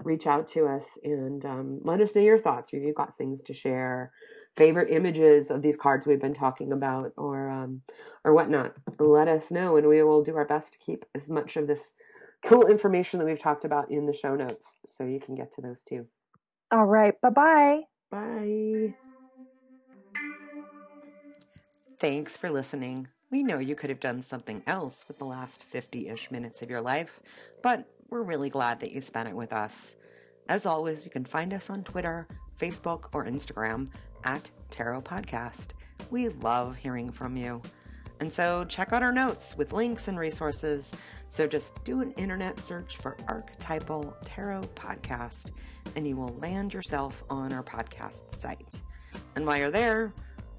reach 0.04 0.28
out 0.28 0.48
to 0.50 0.68
us 0.68 0.98
and 1.04 1.46
um, 1.46 1.80
let 1.84 2.02
us 2.02 2.14
know 2.16 2.22
your 2.22 2.40
thoughts 2.40 2.74
or 2.74 2.78
you've 2.78 2.96
got 2.96 3.16
things 3.18 3.42
to 3.44 3.54
share 3.54 4.12
favorite 4.58 4.92
images 4.92 5.50
of 5.50 5.62
these 5.62 5.78
cards 5.78 6.06
we've 6.06 6.22
been 6.22 6.34
talking 6.34 6.72
about 6.74 7.12
or 7.16 7.50
um, 7.50 7.82
or 8.26 8.34
whatnot 8.34 8.74
let 9.00 9.28
us 9.28 9.50
know 9.50 9.78
and 9.78 9.88
we 9.88 10.04
will 10.04 10.24
do 10.24 10.36
our 10.36 10.46
best 10.46 10.74
to 10.74 10.80
keep 10.80 11.06
as 11.16 11.30
much 11.30 11.56
of 11.56 11.68
this 11.68 11.96
cool 12.46 12.68
information 12.68 13.20
that 13.20 13.26
we've 13.26 13.40
talked 13.40 13.66
about 13.66 13.90
in 13.90 14.06
the 14.06 14.14
show 14.14 14.36
notes 14.36 14.78
so 14.86 15.06
you 15.06 15.20
can 15.20 15.36
get 15.36 15.54
to 15.54 15.62
those 15.62 15.84
too. 15.84 16.06
All 16.72 16.86
right. 16.86 17.20
Bye-bye. 17.22 17.82
Bye. 18.12 18.96
Thanks 22.04 22.36
for 22.36 22.49
listening. 22.49 23.08
We 23.32 23.43
know 23.43 23.60
you 23.60 23.76
could 23.76 23.89
have 23.89 24.01
done 24.01 24.22
something 24.22 24.62
else 24.68 25.06
with 25.08 25.20
the 25.20 25.26
last 25.26 25.64
50 25.64 26.10
ish 26.10 26.32
minutes 26.32 26.62
of 26.62 26.70
your 26.70 26.82
life, 26.82 27.22
but 27.62 27.88
we're 28.10 28.24
really 28.24 28.49
glad 28.49 28.82
that 28.82 28.91
you 28.91 28.99
spent 28.99 29.30
it 29.30 29.36
with 29.38 29.54
us. 29.54 29.95
As 30.49 30.66
always, 30.66 31.06
you 31.06 31.12
can 31.12 31.24
find 31.24 31.54
us 31.54 31.70
on 31.70 31.82
Twitter, 31.86 32.28
Facebook, 32.60 33.06
or 33.14 33.24
Instagram 33.26 33.88
at 34.26 34.51
Tarot 34.70 35.04
Podcast. 35.04 35.70
We 36.12 36.28
love 36.28 36.76
hearing 36.76 37.10
from 37.10 37.38
you. 37.38 37.62
And 38.20 38.34
so 38.34 38.66
check 38.66 38.91
out 38.91 39.01
our 39.01 39.14
notes 39.14 39.56
with 39.56 39.72
links 39.72 40.10
and 40.10 40.20
resources. 40.20 40.93
So 41.30 41.47
just 41.47 41.82
do 41.86 42.01
an 42.01 42.12
internet 42.18 42.60
search 42.60 42.97
for 42.97 43.16
Archetypal 43.30 44.14
Tarot 44.26 44.64
Podcast 44.76 45.51
and 45.95 46.06
you 46.06 46.18
will 46.18 46.36
land 46.39 46.74
yourself 46.74 47.24
on 47.30 47.54
our 47.54 47.64
podcast 47.64 48.36
site. 48.36 48.82
And 49.38 49.45
while 49.45 49.58
you're 49.58 49.72
there, 49.72 50.14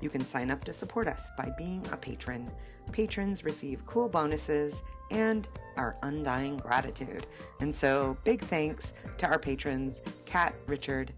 you 0.04 0.10
can 0.10 0.24
sign 0.24 0.50
up 0.50 0.62
to 0.64 0.72
support 0.72 1.08
us 1.08 1.32
by 1.36 1.50
being 1.56 1.84
a 1.90 1.96
patron. 1.96 2.48
Patrons 2.92 3.42
receive 3.42 3.84
cool 3.86 4.08
bonuses 4.08 4.84
and 5.10 5.48
our 5.76 5.96
undying 6.02 6.58
gratitude. 6.58 7.26
And 7.60 7.74
so, 7.74 8.16
big 8.22 8.42
thanks 8.42 8.92
to 9.18 9.26
our 9.26 9.38
patrons 9.38 10.02
Kat, 10.26 10.54
Richard, 10.66 11.12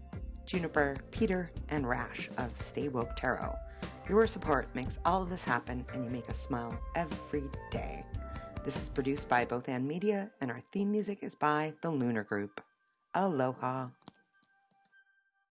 Juniper, 0.45 0.95
Peter, 1.11 1.51
and 1.67 1.87
Rash 1.87 2.29
of 2.37 2.55
Stay 2.55 2.87
Woke 2.87 3.15
Tarot. 3.17 3.53
Your 4.07 4.25
support 4.25 4.73
makes 4.73 4.97
all 5.03 5.21
of 5.21 5.29
this 5.29 5.43
happen, 5.43 5.85
and 5.93 6.05
you 6.05 6.09
make 6.09 6.29
us 6.29 6.39
smile 6.39 6.79
every 6.95 7.43
day. 7.69 8.05
This 8.63 8.81
is 8.81 8.89
produced 8.89 9.27
by 9.27 9.43
Both 9.43 9.67
and 9.67 9.85
Media, 9.85 10.31
and 10.39 10.49
our 10.49 10.61
theme 10.71 10.91
music 10.91 11.19
is 11.21 11.35
by 11.35 11.73
the 11.81 11.89
Lunar 11.89 12.23
Group. 12.23 12.61
Aloha. 13.13 13.87